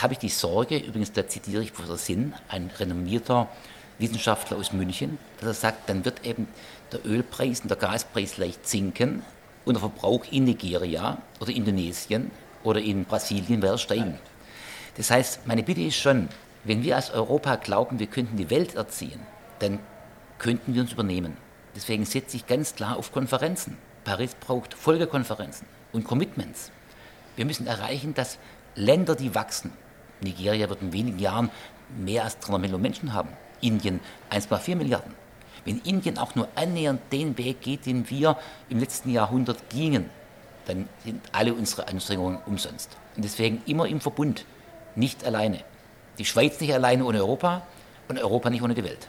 habe 0.00 0.14
ich 0.14 0.18
die 0.18 0.28
Sorge, 0.28 0.78
übrigens 0.78 1.12
da 1.12 1.26
zitiere 1.28 1.62
ich 1.62 1.72
Professor 1.72 1.98
Sinn, 1.98 2.34
ein 2.48 2.70
renommierter 2.78 3.48
Wissenschaftler 3.98 4.56
aus 4.56 4.72
München, 4.72 5.18
dass 5.40 5.48
er 5.48 5.54
sagt, 5.54 5.88
dann 5.88 6.04
wird 6.04 6.24
eben 6.26 6.48
der 6.92 7.04
Ölpreis 7.06 7.60
und 7.60 7.68
der 7.68 7.76
Gaspreis 7.76 8.36
leicht 8.36 8.66
sinken, 8.66 9.22
und 9.66 9.74
der 9.74 9.80
Verbrauch 9.80 10.24
in 10.30 10.44
Nigeria 10.44 11.18
oder 11.40 11.50
Indonesien 11.50 12.30
oder 12.62 12.80
in 12.80 13.04
Brasilien 13.04 13.60
wird 13.60 13.80
steigen. 13.80 14.18
Das 14.96 15.10
heißt, 15.10 15.46
meine 15.46 15.62
Bitte 15.62 15.82
ist 15.82 15.96
schon, 15.96 16.28
wenn 16.66 16.82
wir 16.82 16.96
als 16.96 17.10
Europa 17.10 17.56
glauben, 17.56 17.98
wir 17.98 18.08
könnten 18.08 18.36
die 18.36 18.50
Welt 18.50 18.74
erziehen, 18.74 19.20
dann 19.60 19.78
könnten 20.38 20.74
wir 20.74 20.82
uns 20.82 20.92
übernehmen. 20.92 21.36
Deswegen 21.74 22.04
setze 22.04 22.36
ich 22.36 22.46
ganz 22.46 22.74
klar 22.74 22.96
auf 22.96 23.12
Konferenzen. 23.12 23.78
Paris 24.04 24.34
braucht 24.34 24.74
Folgekonferenzen 24.74 25.66
und 25.92 26.04
Commitments. 26.04 26.72
Wir 27.36 27.44
müssen 27.44 27.66
erreichen, 27.66 28.14
dass 28.14 28.38
Länder, 28.74 29.14
die 29.14 29.34
wachsen, 29.34 29.72
Nigeria 30.20 30.68
wird 30.68 30.82
in 30.82 30.92
wenigen 30.92 31.18
Jahren 31.18 31.50
mehr 31.96 32.24
als 32.24 32.38
300 32.40 32.60
Millionen 32.60 32.82
Menschen 32.82 33.12
haben, 33.12 33.30
Indien 33.60 34.00
1,4 34.30 34.76
Milliarden, 34.76 35.14
wenn 35.64 35.78
Indien 35.80 36.18
auch 36.18 36.34
nur 36.34 36.48
annähernd 36.54 37.00
den 37.12 37.36
Weg 37.38 37.60
geht, 37.60 37.86
den 37.86 38.08
wir 38.10 38.38
im 38.68 38.78
letzten 38.78 39.10
Jahrhundert 39.10 39.68
gingen, 39.70 40.10
dann 40.66 40.88
sind 41.04 41.22
alle 41.32 41.54
unsere 41.54 41.88
Anstrengungen 41.88 42.38
umsonst. 42.46 42.96
Und 43.14 43.24
deswegen 43.24 43.62
immer 43.66 43.86
im 43.86 44.00
Verbund, 44.00 44.46
nicht 44.94 45.24
alleine. 45.24 45.60
Die 46.18 46.24
Schweiz 46.24 46.60
nicht 46.60 46.72
alleine 46.72 47.04
ohne 47.04 47.18
Europa 47.18 47.66
und 48.08 48.18
Europa 48.18 48.50
nicht 48.50 48.62
ohne 48.62 48.74
die 48.74 48.84
Welt. 48.84 49.08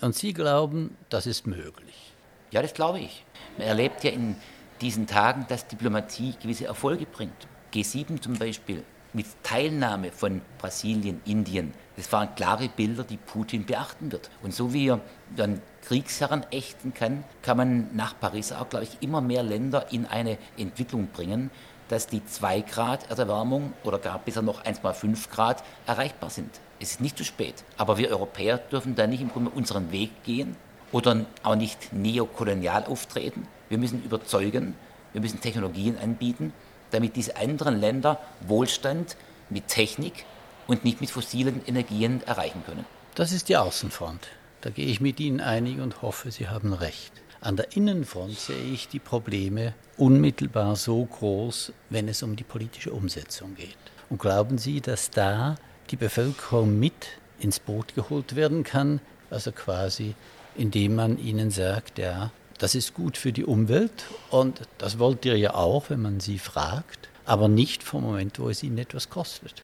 Und 0.00 0.14
Sie 0.14 0.32
glauben, 0.32 0.96
das 1.08 1.26
ist 1.26 1.46
möglich? 1.46 2.12
Ja, 2.50 2.62
das 2.62 2.74
glaube 2.74 3.00
ich. 3.00 3.24
Man 3.58 3.66
erlebt 3.66 4.04
ja 4.04 4.10
in 4.10 4.36
diesen 4.80 5.06
Tagen, 5.06 5.46
dass 5.48 5.66
Diplomatie 5.66 6.34
gewisse 6.40 6.66
Erfolge 6.66 7.06
bringt. 7.06 7.46
G7 7.72 8.20
zum 8.20 8.34
Beispiel 8.34 8.84
mit 9.12 9.26
Teilnahme 9.42 10.12
von 10.12 10.42
Brasilien, 10.58 11.22
Indien. 11.24 11.72
Das 11.96 12.12
waren 12.12 12.34
klare 12.34 12.68
Bilder, 12.68 13.02
die 13.02 13.16
Putin 13.16 13.64
beachten 13.64 14.12
wird. 14.12 14.30
Und 14.42 14.54
so 14.54 14.74
wie 14.74 14.90
er 14.90 15.00
dann 15.34 15.62
Kriegsherren 15.88 16.44
ächten 16.50 16.92
kann, 16.92 17.24
kann 17.42 17.56
man 17.56 17.96
nach 17.96 18.18
Paris 18.20 18.52
auch, 18.52 18.68
glaube 18.68 18.84
ich, 18.84 18.98
immer 19.00 19.22
mehr 19.22 19.42
Länder 19.42 19.86
in 19.90 20.04
eine 20.04 20.36
Entwicklung 20.58 21.08
bringen, 21.08 21.50
dass 21.88 22.06
die 22.06 22.24
2 22.24 22.60
Grad 22.62 23.10
Erderwärmung 23.10 23.72
oder 23.84 23.98
gar 23.98 24.18
bisher 24.18 24.42
noch 24.42 24.64
1,5 24.64 25.30
Grad 25.30 25.62
erreichbar 25.86 26.30
sind. 26.30 26.50
Es 26.80 26.92
ist 26.92 27.00
nicht 27.00 27.16
zu 27.16 27.24
spät. 27.24 27.64
Aber 27.76 27.98
wir 27.98 28.10
Europäer 28.10 28.58
dürfen 28.58 28.94
da 28.94 29.06
nicht 29.06 29.20
im 29.20 29.30
Grunde 29.30 29.50
unseren 29.50 29.92
Weg 29.92 30.24
gehen 30.24 30.56
oder 30.92 31.24
auch 31.42 31.56
nicht 31.56 31.92
neokolonial 31.92 32.84
auftreten. 32.84 33.48
Wir 33.68 33.78
müssen 33.78 34.02
überzeugen, 34.04 34.74
wir 35.12 35.20
müssen 35.20 35.40
Technologien 35.40 35.98
anbieten, 35.98 36.52
damit 36.90 37.16
diese 37.16 37.36
anderen 37.36 37.80
Länder 37.80 38.20
Wohlstand 38.40 39.16
mit 39.50 39.68
Technik 39.68 40.24
und 40.66 40.84
nicht 40.84 41.00
mit 41.00 41.10
fossilen 41.10 41.64
Energien 41.66 42.22
erreichen 42.26 42.62
können. 42.64 42.84
Das 43.14 43.32
ist 43.32 43.48
die 43.48 43.56
Außenfront. 43.56 44.28
Da 44.60 44.70
gehe 44.70 44.86
ich 44.86 45.00
mit 45.00 45.20
Ihnen 45.20 45.40
einig 45.40 45.80
und 45.80 46.02
hoffe, 46.02 46.30
Sie 46.30 46.48
haben 46.48 46.72
recht. 46.72 47.12
An 47.46 47.54
der 47.54 47.76
Innenfront 47.76 48.36
sehe 48.36 48.72
ich 48.74 48.88
die 48.88 48.98
Probleme 48.98 49.72
unmittelbar 49.96 50.74
so 50.74 51.04
groß, 51.04 51.72
wenn 51.90 52.08
es 52.08 52.24
um 52.24 52.34
die 52.34 52.42
politische 52.42 52.90
Umsetzung 52.90 53.54
geht. 53.54 53.76
Und 54.10 54.18
glauben 54.18 54.58
Sie, 54.58 54.80
dass 54.80 55.10
da 55.12 55.54
die 55.92 55.94
Bevölkerung 55.94 56.76
mit 56.76 57.06
ins 57.38 57.60
Boot 57.60 57.94
geholt 57.94 58.34
werden 58.34 58.64
kann, 58.64 59.00
also 59.30 59.52
quasi 59.52 60.16
indem 60.56 60.96
man 60.96 61.18
ihnen 61.18 61.52
sagt, 61.52 62.00
ja, 62.00 62.32
das 62.58 62.74
ist 62.74 62.94
gut 62.94 63.16
für 63.16 63.30
die 63.30 63.44
Umwelt 63.44 64.06
und 64.30 64.62
das 64.78 64.98
wollt 64.98 65.24
ihr 65.24 65.38
ja 65.38 65.54
auch, 65.54 65.88
wenn 65.88 66.02
man 66.02 66.18
sie 66.18 66.40
fragt, 66.40 67.08
aber 67.26 67.46
nicht 67.46 67.84
vom 67.84 68.02
Moment, 68.02 68.40
wo 68.40 68.50
es 68.50 68.64
ihnen 68.64 68.78
etwas 68.78 69.08
kostet. 69.08 69.62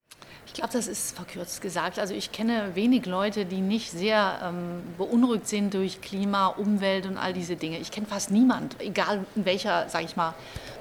Ich 0.53 0.57
glaube, 0.57 0.75
das 0.75 0.87
ist 0.87 1.17
verkürzt 1.17 1.63
gesagt. 1.63 1.99
Also 1.99 2.13
ich 2.13 2.31
kenne 2.31 2.73
wenig 2.75 3.07
Leute, 3.07 3.47
die 3.47 3.63
nicht 3.63 3.91
sehr 3.91 4.39
ähm, 4.45 4.83
beunruhigt 4.99 5.49
sind 5.49 5.73
durch 5.73 6.03
Klima, 6.03 6.49
Umwelt 6.49 7.07
und 7.07 7.17
all 7.17 7.33
diese 7.33 7.57
Dinge. 7.57 7.79
Ich 7.79 7.91
kenne 7.91 8.07
fast 8.07 8.31
niemand, 8.31 8.77
egal 8.79 9.25
in 9.35 9.47
welcher, 9.47 9.89
sage 9.89 10.05
ich 10.05 10.15
mal, 10.15 10.35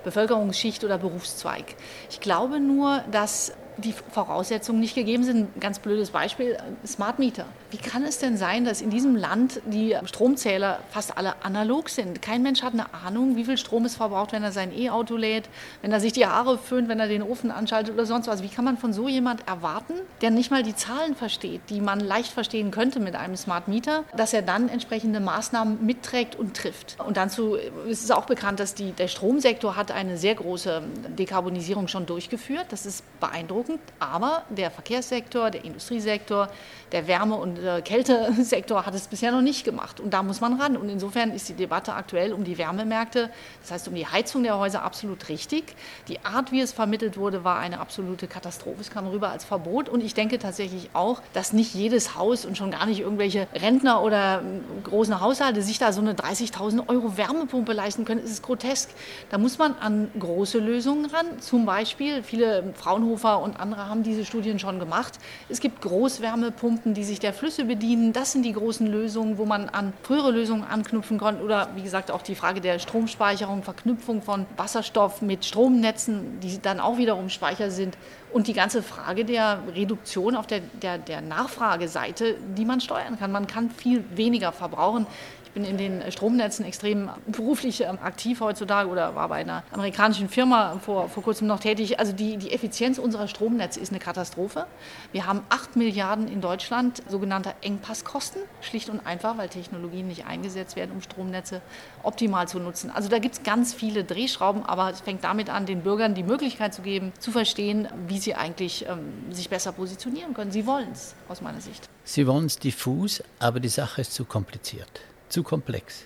Bevölkerungsschicht 0.03 0.83
oder 0.83 0.97
Berufszweig. 0.97 1.63
Ich 2.09 2.19
glaube 2.19 2.59
nur, 2.59 3.05
dass 3.11 3.53
die 3.83 3.93
Voraussetzungen 3.93 4.79
nicht 4.79 4.95
gegeben 4.95 5.23
sind. 5.23 5.55
Ein 5.55 5.59
ganz 5.59 5.79
blödes 5.79 6.11
Beispiel, 6.11 6.57
Smart 6.85 7.19
Meter. 7.19 7.45
Wie 7.71 7.77
kann 7.77 8.03
es 8.03 8.19
denn 8.19 8.37
sein, 8.37 8.65
dass 8.65 8.81
in 8.81 8.89
diesem 8.89 9.15
Land 9.15 9.61
die 9.65 9.95
Stromzähler 10.05 10.79
fast 10.89 11.17
alle 11.17 11.43
analog 11.43 11.89
sind? 11.89 12.21
Kein 12.21 12.43
Mensch 12.43 12.63
hat 12.63 12.73
eine 12.73 12.93
Ahnung, 12.93 13.35
wie 13.35 13.45
viel 13.45 13.57
Strom 13.57 13.85
es 13.85 13.95
verbraucht, 13.95 14.31
wenn 14.31 14.43
er 14.43 14.51
sein 14.51 14.77
E-Auto 14.77 15.15
lädt, 15.17 15.49
wenn 15.81 15.91
er 15.91 15.99
sich 15.99 16.13
die 16.13 16.25
Haare 16.25 16.57
föhnt, 16.57 16.89
wenn 16.89 16.99
er 16.99 17.07
den 17.07 17.23
Ofen 17.23 17.51
anschaltet 17.51 17.93
oder 17.93 18.05
sonst 18.05 18.27
was. 18.27 18.43
Wie 18.43 18.49
kann 18.49 18.65
man 18.65 18.77
von 18.77 18.93
so 18.93 19.07
jemand 19.07 19.47
erwarten, 19.47 19.93
der 20.21 20.31
nicht 20.31 20.51
mal 20.51 20.63
die 20.63 20.75
Zahlen 20.75 21.15
versteht, 21.15 21.61
die 21.69 21.81
man 21.81 21.99
leicht 21.99 22.31
verstehen 22.31 22.71
könnte 22.71 22.99
mit 22.99 23.15
einem 23.15 23.35
Smart 23.35 23.67
Meter, 23.67 24.03
dass 24.15 24.33
er 24.33 24.41
dann 24.41 24.69
entsprechende 24.69 25.19
Maßnahmen 25.19 25.85
mitträgt 25.85 26.35
und 26.35 26.55
trifft? 26.55 26.97
Und 27.05 27.17
dazu 27.17 27.55
ist 27.87 28.03
es 28.03 28.11
auch 28.11 28.25
bekannt, 28.25 28.59
dass 28.59 28.75
die, 28.75 28.91
der 28.91 29.07
Stromsektor 29.07 29.75
hat 29.75 29.91
eine 29.91 30.17
sehr 30.17 30.35
große 30.35 30.83
Dekarbonisierung 31.17 31.87
schon 31.87 32.05
durchgeführt. 32.05 32.65
Das 32.69 32.85
ist 32.85 33.03
beeindruckend. 33.19 33.70
Aber 33.99 34.43
der 34.49 34.71
Verkehrssektor, 34.71 35.51
der 35.51 35.63
Industriesektor, 35.63 36.49
der 36.91 37.07
Wärme- 37.07 37.35
und 37.35 37.57
äh, 37.59 37.81
Kältesektor 37.81 38.85
hat 38.85 38.93
es 38.95 39.07
bisher 39.07 39.31
noch 39.31 39.41
nicht 39.41 39.63
gemacht. 39.63 39.99
Und 39.99 40.13
da 40.13 40.23
muss 40.23 40.41
man 40.41 40.59
ran. 40.59 40.77
Und 40.77 40.89
insofern 40.89 41.31
ist 41.31 41.49
die 41.49 41.53
Debatte 41.53 41.93
aktuell 41.93 42.33
um 42.33 42.43
die 42.43 42.57
Wärmemärkte, 42.57 43.29
das 43.61 43.71
heißt 43.71 43.87
um 43.87 43.95
die 43.95 44.07
Heizung 44.07 44.43
der 44.43 44.57
Häuser, 44.57 44.83
absolut 44.83 45.29
richtig. 45.29 45.75
Die 46.07 46.23
Art, 46.25 46.51
wie 46.51 46.61
es 46.61 46.71
vermittelt 46.71 47.17
wurde, 47.17 47.43
war 47.43 47.59
eine 47.59 47.79
absolute 47.79 48.27
Katastrophe. 48.27 48.81
Es 48.81 48.89
kam 48.89 49.07
rüber 49.07 49.29
als 49.29 49.45
Verbot. 49.45 49.89
Und 49.89 50.03
ich 50.03 50.13
denke 50.13 50.39
tatsächlich 50.39 50.89
auch, 50.93 51.21
dass 51.33 51.53
nicht 51.53 51.73
jedes 51.73 52.15
Haus 52.15 52.45
und 52.45 52.57
schon 52.57 52.71
gar 52.71 52.85
nicht 52.85 52.99
irgendwelche 52.99 53.47
Rentner 53.53 54.01
oder 54.01 54.41
ähm, 54.41 54.63
großen 54.83 55.21
Haushalte 55.21 55.61
sich 55.61 55.79
da 55.79 55.93
so 55.93 56.01
eine 56.01 56.13
30.000 56.13 56.89
Euro 56.89 57.17
Wärmepumpe 57.17 57.73
leisten 57.73 58.05
können. 58.05 58.21
Es 58.23 58.31
ist 58.31 58.43
grotesk. 58.43 58.89
Da 59.29 59.37
muss 59.37 59.57
man 59.57 59.75
an 59.79 60.09
große 60.19 60.59
Lösungen 60.59 61.05
ran. 61.05 61.39
Zum 61.39 61.65
Beispiel, 61.65 62.23
viele 62.23 62.73
Fraunhofer 62.75 63.39
und 63.39 63.50
andere 63.55 63.87
haben 63.87 64.03
diese 64.03 64.25
Studien 64.25 64.59
schon 64.59 64.79
gemacht. 64.79 65.19
Es 65.49 65.59
gibt 65.59 65.81
Großwärmepumpen, 65.81 66.93
die 66.93 67.03
sich 67.03 67.19
der 67.19 67.33
Flüsse 67.33 67.65
bedienen. 67.65 68.13
Das 68.13 68.31
sind 68.31 68.43
die 68.43 68.53
großen 68.53 68.87
Lösungen, 68.87 69.37
wo 69.37 69.45
man 69.45 69.69
an 69.69 69.93
frühere 70.03 70.31
Lösungen 70.31 70.63
anknüpfen 70.63 71.19
kann. 71.19 71.41
Oder 71.41 71.69
wie 71.75 71.83
gesagt 71.83 72.11
auch 72.11 72.21
die 72.21 72.35
Frage 72.35 72.61
der 72.61 72.79
Stromspeicherung, 72.79 73.63
Verknüpfung 73.63 74.21
von 74.21 74.45
Wasserstoff 74.57 75.21
mit 75.21 75.45
Stromnetzen, 75.45 76.39
die 76.39 76.61
dann 76.61 76.79
auch 76.79 76.97
wiederum 76.97 77.29
Speicher 77.29 77.71
sind. 77.71 77.97
Und 78.33 78.47
die 78.47 78.53
ganze 78.53 78.81
Frage 78.81 79.25
der 79.25 79.59
Reduktion 79.75 80.35
auf 80.35 80.47
der, 80.47 80.61
der, 80.81 80.97
der 80.97 81.21
Nachfrageseite, 81.21 82.37
die 82.57 82.65
man 82.65 82.79
steuern 82.79 83.19
kann. 83.19 83.31
Man 83.31 83.47
kann 83.47 83.69
viel 83.69 84.03
weniger 84.15 84.51
verbrauchen. 84.51 85.05
Ich 85.51 85.53
bin 85.53 85.65
in 85.65 85.77
den 85.77 86.09
Stromnetzen 86.13 86.63
extrem 86.63 87.09
beruflich 87.27 87.81
ähm, 87.81 87.99
aktiv 88.01 88.39
heutzutage 88.39 88.87
oder 88.87 89.15
war 89.15 89.27
bei 89.27 89.41
einer 89.41 89.65
amerikanischen 89.73 90.29
Firma 90.29 90.79
vor, 90.79 91.09
vor 91.09 91.23
kurzem 91.23 91.45
noch 91.45 91.59
tätig. 91.59 91.99
Also 91.99 92.13
die, 92.13 92.37
die 92.37 92.53
Effizienz 92.53 92.97
unserer 92.97 93.27
Stromnetze 93.27 93.77
ist 93.81 93.89
eine 93.89 93.99
Katastrophe. 93.99 94.65
Wir 95.11 95.27
haben 95.27 95.41
8 95.49 95.75
Milliarden 95.75 96.29
in 96.29 96.39
Deutschland 96.39 97.03
sogenannte 97.09 97.53
Engpasskosten, 97.59 98.41
schlicht 98.61 98.89
und 98.89 99.05
einfach, 99.05 99.37
weil 99.37 99.49
Technologien 99.49 100.07
nicht 100.07 100.25
eingesetzt 100.25 100.77
werden, 100.77 100.91
um 100.91 101.01
Stromnetze 101.01 101.61
optimal 102.01 102.47
zu 102.47 102.59
nutzen. 102.59 102.89
Also 102.89 103.09
da 103.09 103.19
gibt 103.19 103.35
es 103.35 103.43
ganz 103.43 103.73
viele 103.73 104.05
Drehschrauben, 104.05 104.65
aber 104.65 104.89
es 104.89 105.01
fängt 105.01 105.25
damit 105.25 105.49
an, 105.49 105.65
den 105.65 105.81
Bürgern 105.81 106.15
die 106.15 106.23
Möglichkeit 106.23 106.73
zu 106.73 106.81
geben, 106.81 107.11
zu 107.19 107.29
verstehen, 107.29 107.89
wie 108.07 108.19
sie 108.21 108.35
eigentlich 108.35 108.85
ähm, 108.87 109.33
sich 109.33 109.49
besser 109.49 109.71
positionieren 109.71 110.33
können. 110.33 110.51
Sie 110.51 110.65
wollen 110.65 110.91
es, 110.91 111.15
aus 111.27 111.41
meiner 111.41 111.61
Sicht. 111.61 111.89
Sie 112.03 112.25
wollen 112.27 112.45
es 112.45 112.57
diffus, 112.57 113.23
aber 113.39 113.59
die 113.59 113.69
Sache 113.69 114.01
ist 114.01 114.13
zu 114.13 114.25
kompliziert 114.25 115.01
zu 115.31 115.43
komplex. 115.43 116.05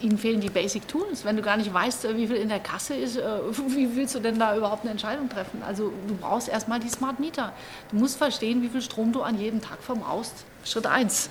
Ihnen 0.00 0.18
fehlen 0.18 0.40
die 0.40 0.50
Basic 0.50 0.86
Tools. 0.86 1.24
Wenn 1.24 1.36
du 1.36 1.42
gar 1.42 1.56
nicht 1.56 1.72
weißt, 1.72 2.04
äh, 2.04 2.16
wie 2.16 2.28
viel 2.28 2.36
in 2.36 2.48
der 2.48 2.60
Kasse 2.60 2.94
ist, 2.94 3.16
äh, 3.16 3.22
wie 3.68 3.96
willst 3.96 4.14
du 4.14 4.20
denn 4.20 4.38
da 4.38 4.56
überhaupt 4.56 4.82
eine 4.82 4.92
Entscheidung 4.92 5.28
treffen? 5.28 5.62
Also 5.62 5.92
du 6.06 6.14
brauchst 6.14 6.48
erstmal 6.48 6.78
die 6.78 6.88
Smart 6.88 7.18
Meter. 7.18 7.52
Du 7.90 7.96
musst 7.96 8.16
verstehen, 8.16 8.62
wie 8.62 8.68
viel 8.68 8.82
Strom 8.82 9.12
du 9.12 9.22
an 9.22 9.38
jedem 9.38 9.60
Tag 9.60 9.82
verbrauchst. 9.82 10.44
Schritt 10.64 10.86
1. 10.86 11.28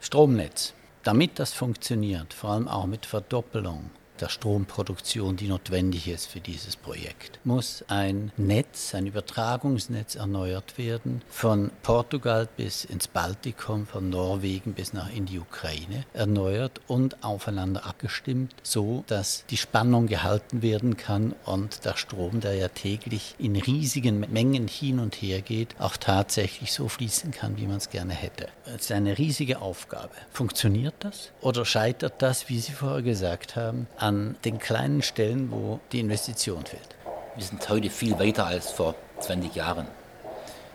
Stromnetz. 0.00 0.72
Damit 1.02 1.38
das 1.38 1.52
funktioniert, 1.52 2.32
vor 2.32 2.50
allem 2.50 2.66
auch 2.66 2.86
mit 2.86 3.04
Verdoppelung, 3.04 3.90
der 4.20 4.28
Stromproduktion, 4.28 5.36
die 5.36 5.48
notwendig 5.48 6.08
ist 6.08 6.26
für 6.26 6.40
dieses 6.40 6.76
Projekt, 6.76 7.40
muss 7.44 7.84
ein 7.88 8.32
Netz, 8.36 8.94
ein 8.94 9.06
Übertragungsnetz 9.06 10.14
erneuert 10.14 10.78
werden, 10.78 11.22
von 11.28 11.70
Portugal 11.82 12.48
bis 12.56 12.84
ins 12.84 13.08
Baltikum, 13.08 13.86
von 13.86 14.10
Norwegen 14.10 14.74
bis 14.74 14.92
nach 14.92 15.12
in 15.12 15.26
die 15.26 15.38
Ukraine, 15.38 16.04
erneuert 16.12 16.80
und 16.86 17.22
aufeinander 17.24 17.86
abgestimmt, 17.86 18.54
so 18.62 19.04
dass 19.06 19.44
die 19.50 19.56
Spannung 19.56 20.06
gehalten 20.06 20.62
werden 20.62 20.96
kann 20.96 21.34
und 21.44 21.84
der 21.84 21.96
Strom, 21.96 22.40
der 22.40 22.54
ja 22.54 22.68
täglich 22.68 23.34
in 23.38 23.56
riesigen 23.56 24.20
Mengen 24.32 24.68
hin 24.68 24.98
und 24.98 25.14
her 25.16 25.40
geht, 25.40 25.74
auch 25.78 25.96
tatsächlich 25.96 26.72
so 26.72 26.88
fließen 26.88 27.30
kann, 27.30 27.56
wie 27.56 27.66
man 27.66 27.76
es 27.76 27.90
gerne 27.90 28.14
hätte. 28.14 28.48
Es 28.66 28.82
ist 28.82 28.92
eine 28.92 29.18
riesige 29.18 29.60
Aufgabe. 29.60 30.10
Funktioniert 30.32 30.94
das 31.00 31.30
oder 31.40 31.64
scheitert 31.64 32.22
das, 32.22 32.48
wie 32.48 32.58
Sie 32.58 32.72
vorher 32.72 33.02
gesagt 33.02 33.56
haben, 33.56 33.86
an 34.04 34.36
den 34.44 34.58
kleinen 34.58 35.00
Stellen, 35.00 35.50
wo 35.50 35.80
die 35.90 36.00
Investition 36.00 36.66
fehlt. 36.66 36.94
Wir 37.36 37.44
sind 37.44 37.66
heute 37.70 37.88
viel 37.88 38.18
weiter 38.18 38.44
als 38.44 38.70
vor 38.70 38.94
20 39.20 39.54
Jahren. 39.54 39.86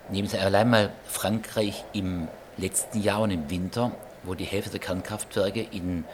Nehmen 0.10 0.28
Sie 0.28 0.40
allein 0.40 0.72
mal 0.72 0.92
Frankreich 1.06 1.84
im 1.94 2.28
letzten 2.58 3.04
Jahr 3.04 3.22
und 3.22 3.30
im 3.30 3.48
Winter, 3.52 3.92
wo 4.24 4.34
die 4.34 4.46
Hälfte 4.46 4.72
der 4.72 4.80
Kernkraftwerke 4.80 5.62
in 5.62 6.06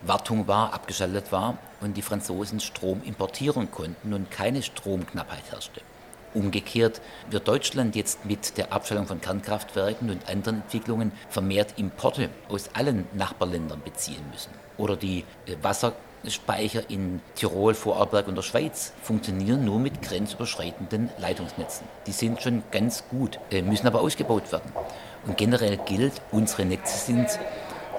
Wartung 0.00 0.48
war, 0.48 0.72
abgeschaltet 0.72 1.30
war 1.30 1.58
und 1.82 1.94
die 1.98 2.02
Franzosen 2.02 2.58
Strom 2.58 3.02
importieren 3.04 3.70
konnten 3.70 4.14
und 4.14 4.30
keine 4.30 4.62
Stromknappheit 4.62 5.44
herrschte. 5.50 5.82
Umgekehrt 6.32 7.02
wird 7.28 7.46
Deutschland 7.48 7.94
jetzt 7.96 8.24
mit 8.24 8.56
der 8.56 8.72
Abschaltung 8.72 9.06
von 9.06 9.20
Kernkraftwerken 9.20 10.08
und 10.08 10.26
anderen 10.26 10.62
Entwicklungen 10.62 11.12
vermehrt 11.28 11.74
Importe 11.76 12.30
aus 12.48 12.70
allen 12.72 13.06
Nachbarländern 13.12 13.82
beziehen 13.84 14.24
müssen. 14.32 14.52
Oder 14.78 14.96
die 14.96 15.26
Wasser 15.60 15.92
Speicher 16.28 16.88
in 16.88 17.20
Tirol, 17.34 17.74
Vorarlberg 17.74 18.28
und 18.28 18.36
der 18.36 18.42
Schweiz 18.42 18.92
funktionieren 19.02 19.64
nur 19.64 19.78
mit 19.78 20.02
grenzüberschreitenden 20.02 21.10
Leitungsnetzen. 21.18 21.86
Die 22.06 22.12
sind 22.12 22.42
schon 22.42 22.62
ganz 22.70 23.04
gut, 23.08 23.38
äh, 23.50 23.62
müssen 23.62 23.86
aber 23.86 24.00
ausgebaut 24.00 24.52
werden. 24.52 24.72
Und 25.26 25.36
generell 25.36 25.76
gilt, 25.78 26.14
unsere 26.30 26.64
Netze 26.64 26.98
sind 26.98 27.26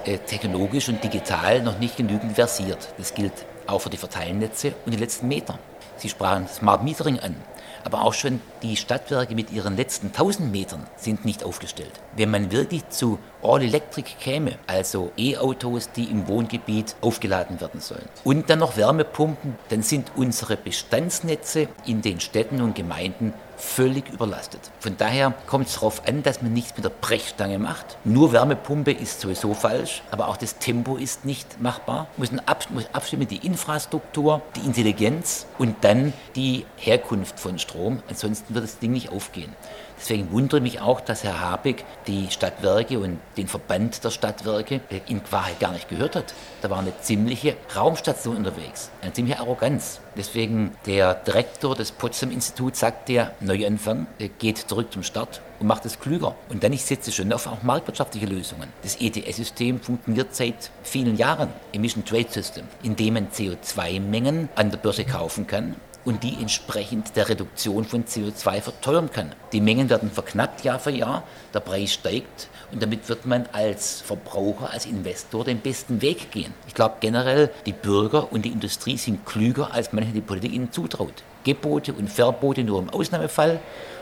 äh, 0.04 0.18
technologisch 0.18 0.88
und 0.88 1.02
digital 1.02 1.62
noch 1.62 1.78
nicht 1.78 1.96
genügend 1.96 2.34
versiert. 2.34 2.92
Das 2.98 3.14
gilt 3.14 3.46
auch 3.66 3.80
für 3.80 3.90
die 3.90 3.96
Verteilnetze 3.96 4.74
und 4.84 4.92
die 4.92 4.98
letzten 4.98 5.28
Meter. 5.28 5.58
Sie 5.96 6.08
sprachen 6.08 6.48
Smart 6.48 6.82
Metering 6.82 7.18
an. 7.20 7.36
Aber 7.84 8.02
auch 8.02 8.14
schon 8.14 8.40
die 8.62 8.76
Stadtwerke 8.76 9.34
mit 9.34 9.52
ihren 9.52 9.76
letzten 9.76 10.08
1000 10.08 10.50
Metern 10.50 10.86
sind 10.96 11.24
nicht 11.24 11.44
aufgestellt. 11.44 11.92
Wenn 12.16 12.30
man 12.30 12.50
wirklich 12.50 12.88
zu 12.88 13.18
All 13.42 13.62
Electric 13.62 14.10
käme, 14.18 14.58
also 14.66 15.12
E-Autos, 15.18 15.90
die 15.92 16.04
im 16.04 16.26
Wohngebiet 16.26 16.96
aufgeladen 17.02 17.60
werden 17.60 17.80
sollen, 17.80 18.08
und 18.24 18.48
dann 18.48 18.60
noch 18.60 18.76
Wärmepumpen, 18.76 19.56
dann 19.68 19.82
sind 19.82 20.12
unsere 20.16 20.56
Bestandsnetze 20.56 21.68
in 21.84 22.00
den 22.00 22.20
Städten 22.20 22.62
und 22.62 22.74
Gemeinden 22.74 23.34
völlig 23.56 24.08
überlastet. 24.10 24.60
Von 24.80 24.96
daher 24.96 25.32
kommt 25.46 25.68
es 25.68 25.74
darauf 25.74 26.06
an, 26.06 26.22
dass 26.22 26.42
man 26.42 26.52
nichts 26.52 26.74
mit 26.76 26.84
der 26.84 26.90
Brechstange 26.90 27.58
macht. 27.58 27.96
Nur 28.04 28.32
Wärmepumpe 28.32 28.92
ist 28.92 29.20
sowieso 29.20 29.54
falsch, 29.54 30.02
aber 30.10 30.28
auch 30.28 30.36
das 30.36 30.58
Tempo 30.58 30.96
ist 30.96 31.24
nicht 31.24 31.60
machbar. 31.60 32.08
Muss, 32.16 32.30
ab, 32.46 32.66
muss 32.70 32.86
abstimmen 32.92 33.28
die 33.28 33.46
Infrastruktur, 33.46 34.42
die 34.56 34.66
Intelligenz 34.66 35.46
und 35.58 35.76
dann 35.82 36.12
die 36.36 36.66
Herkunft 36.76 37.40
von 37.40 37.58
Strom. 37.58 38.02
Ansonsten 38.08 38.54
wird 38.54 38.64
das 38.64 38.78
Ding 38.78 38.92
nicht 38.92 39.10
aufgehen. 39.10 39.52
Deswegen 39.98 40.30
wundere 40.32 40.60
mich 40.60 40.80
auch, 40.80 41.00
dass 41.00 41.24
Herr 41.24 41.40
Habeck 41.40 41.84
die 42.06 42.30
Stadtwerke 42.30 42.98
und 42.98 43.20
den 43.36 43.48
Verband 43.48 44.04
der 44.04 44.10
Stadtwerke 44.10 44.80
in 45.08 45.22
Wahrheit 45.30 45.60
gar 45.60 45.72
nicht 45.72 45.88
gehört 45.88 46.16
hat. 46.16 46.34
Da 46.62 46.70
war 46.70 46.78
eine 46.78 46.98
ziemliche 47.00 47.56
Raumstation 47.74 48.36
unterwegs, 48.36 48.90
eine 49.00 49.12
ziemliche 49.12 49.38
Arroganz. 49.38 50.00
Deswegen 50.16 50.72
der 50.86 51.14
Direktor 51.14 51.74
des 51.74 51.90
Potsdam-Instituts 51.92 52.80
sagt 52.80 53.08
der, 53.08 53.32
Neuanfang, 53.40 54.06
geht 54.38 54.58
zurück 54.58 54.92
zum 54.92 55.02
Start 55.02 55.40
und 55.58 55.66
macht 55.66 55.84
es 55.86 55.98
klüger. 55.98 56.36
Und 56.48 56.62
dann 56.62 56.72
ich 56.72 56.84
setze 56.84 57.10
schon 57.10 57.32
auf 57.32 57.46
auch 57.46 57.62
marktwirtschaftliche 57.62 58.26
Lösungen. 58.26 58.68
Das 58.82 58.96
ETS-System 59.00 59.80
funktioniert 59.80 60.34
seit 60.34 60.70
vielen 60.82 61.16
Jahren, 61.16 61.48
Emission 61.72 62.04
Trade 62.04 62.28
System, 62.30 62.64
in 62.82 62.96
dem 62.96 63.14
man 63.14 63.28
CO2-Mengen 63.28 64.48
an 64.54 64.70
der 64.70 64.78
Börse 64.78 65.04
kaufen 65.04 65.46
kann 65.46 65.76
und 66.04 66.22
die 66.22 66.36
entsprechend 66.40 67.16
der 67.16 67.28
Reduktion 67.28 67.84
von 67.84 68.04
CO2 68.04 68.60
verteuern 68.60 69.10
kann. 69.10 69.34
Die 69.52 69.60
Mengen 69.60 69.88
werden 69.90 70.10
verknappt 70.10 70.64
Jahr 70.64 70.78
für 70.78 70.90
Jahr, 70.90 71.24
der 71.52 71.60
Preis 71.60 71.92
steigt 71.92 72.48
und 72.74 72.82
damit 72.82 73.08
wird 73.08 73.24
man 73.24 73.46
als 73.52 74.00
Verbraucher, 74.00 74.70
als 74.70 74.84
Investor 74.84 75.44
den 75.44 75.60
besten 75.60 76.02
Weg 76.02 76.32
gehen. 76.32 76.52
Ich 76.66 76.74
glaube 76.74 76.96
generell, 77.00 77.50
die 77.66 77.72
Bürger 77.72 78.32
und 78.32 78.44
die 78.44 78.50
Industrie 78.50 78.98
sind 78.98 79.24
klüger, 79.24 79.72
als 79.72 79.92
manche 79.92 80.12
die 80.12 80.20
Politik 80.20 80.52
ihnen 80.52 80.72
zutraut. 80.72 81.22
Gebote 81.44 81.92
und 81.92 82.10
Verbote 82.10 82.64
nur 82.64 82.80
im 82.80 82.90
Ausnahmefall 82.90 83.60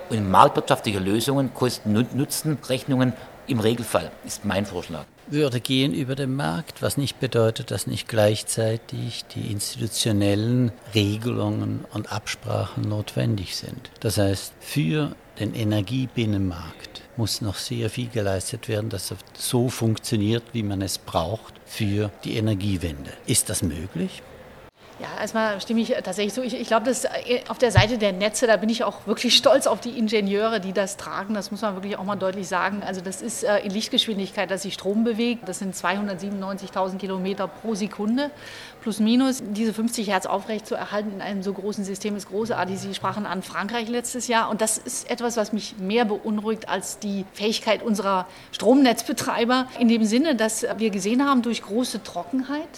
und 0.09 0.31
marktwirtschaftliche 0.31 0.99
Lösungen, 0.99 1.53
Kosten-Nutzen-Rechnungen 1.53 3.13
im 3.47 3.61
Regelfall, 3.61 4.11
ist 4.25 4.45
mein 4.45 4.67
Vorschlag. 4.67 5.05
würde 5.29 5.61
gehen 5.61 5.93
über 5.93 6.15
den 6.15 6.35
Markt, 6.35 6.83
was 6.83 6.97
nicht 6.97 7.21
bedeutet, 7.21 7.71
dass 7.71 7.87
nicht 7.87 8.09
gleichzeitig 8.09 9.25
die 9.35 9.51
institutionellen 9.51 10.73
Regelungen 10.95 11.85
und 11.93 12.13
Absprachen 12.13 12.89
notwendig 12.89 13.57
sind. 13.57 13.91
Das 14.01 14.19
heißt, 14.19 14.53
für 14.61 15.15
den 15.41 15.55
Energiebinnenmarkt 15.55 16.92
muss 17.16 17.40
noch 17.40 17.57
sehr 17.57 17.90
viel 17.90 18.09
geleistet 18.09 18.68
werden, 18.68 18.90
dass 18.90 19.11
er 19.11 19.18
so 19.35 19.68
funktioniert, 19.68 20.42
wie 20.53 20.62
man 20.62 20.83
es 20.83 20.98
braucht 20.98 21.55
für 21.66 22.11
die 22.25 22.37
Energiewende. 22.37 23.12
Ist 23.27 23.51
das 23.51 23.62
möglich? 23.62 24.22
Ja, 25.03 25.09
erstmal 25.21 25.61
stimme 25.61 25.81
ich 25.81 25.88
tatsächlich 26.05 26.33
so. 26.33 26.43
Ich, 26.43 26.55
ich 26.55 26.69
glaube, 26.69 26.87
dass 26.87 27.05
äh, 27.05 27.41
auf 27.49 27.59
der 27.59 27.73
Seite 27.73 27.99
der 27.99 28.12
Netze, 28.12 28.47
da 28.47 28.57
bin 28.57 28.69
ich 28.69 28.85
auch 28.85 29.05
wirklich 29.05 29.37
stolz 29.37 29.67
auf 29.67 29.81
die 29.81 29.99
Ingenieure, 29.99 30.61
die 30.61 30.73
das 30.73 30.97
tragen. 30.97 31.35
Das 31.35 31.51
muss 31.51 31.61
man 31.61 31.75
wirklich 31.75 31.99
auch 31.99 32.05
mal 32.05 32.15
deutlich 32.15 32.47
sagen. 32.47 32.85
Also 32.87 33.01
das 33.01 33.21
ist 33.21 33.43
äh, 33.43 33.59
in 33.59 33.73
Lichtgeschwindigkeit, 33.73 34.49
dass 34.49 34.62
sich 34.62 34.75
Strom 34.75 35.03
bewegt. 35.03 35.49
Das 35.49 35.59
sind 35.59 35.75
297.000 35.75 36.99
Kilometer 36.99 37.49
pro 37.49 37.75
Sekunde 37.75 38.31
plus 38.81 39.01
minus. 39.01 39.43
Diese 39.45 39.75
50 39.75 40.09
Hertz 40.09 40.27
aufrecht 40.27 40.69
zu 40.69 40.77
erhalten 40.77 41.11
in 41.15 41.21
einem 41.21 41.43
so 41.43 41.53
großen 41.53 41.85
System 41.85 42.15
ist 42.15 42.29
großartig. 42.29 42.79
Sie 42.79 42.95
sprachen 42.95 43.27
an 43.27 43.43
Frankreich 43.43 43.88
letztes 43.88 44.29
Jahr 44.29 44.51
und 44.51 44.61
das 44.61 44.79
ist 44.79 45.11
etwas, 45.11 45.37
was 45.37 45.53
mich 45.53 45.79
mehr 45.79 46.05
beunruhigt 46.05 46.69
als 46.69 47.01
die 47.01 47.25
Fähigkeit 47.33 47.83
unserer 47.83 48.29
Stromnetzbetreiber 48.53 49.67
in 49.81 49.88
dem 49.88 50.05
Sinne, 50.05 50.37
dass 50.37 50.65
wir 50.77 50.91
gesehen 50.91 51.27
haben, 51.27 51.43
durch 51.43 51.62
große 51.62 52.05
Trockenheit 52.05 52.69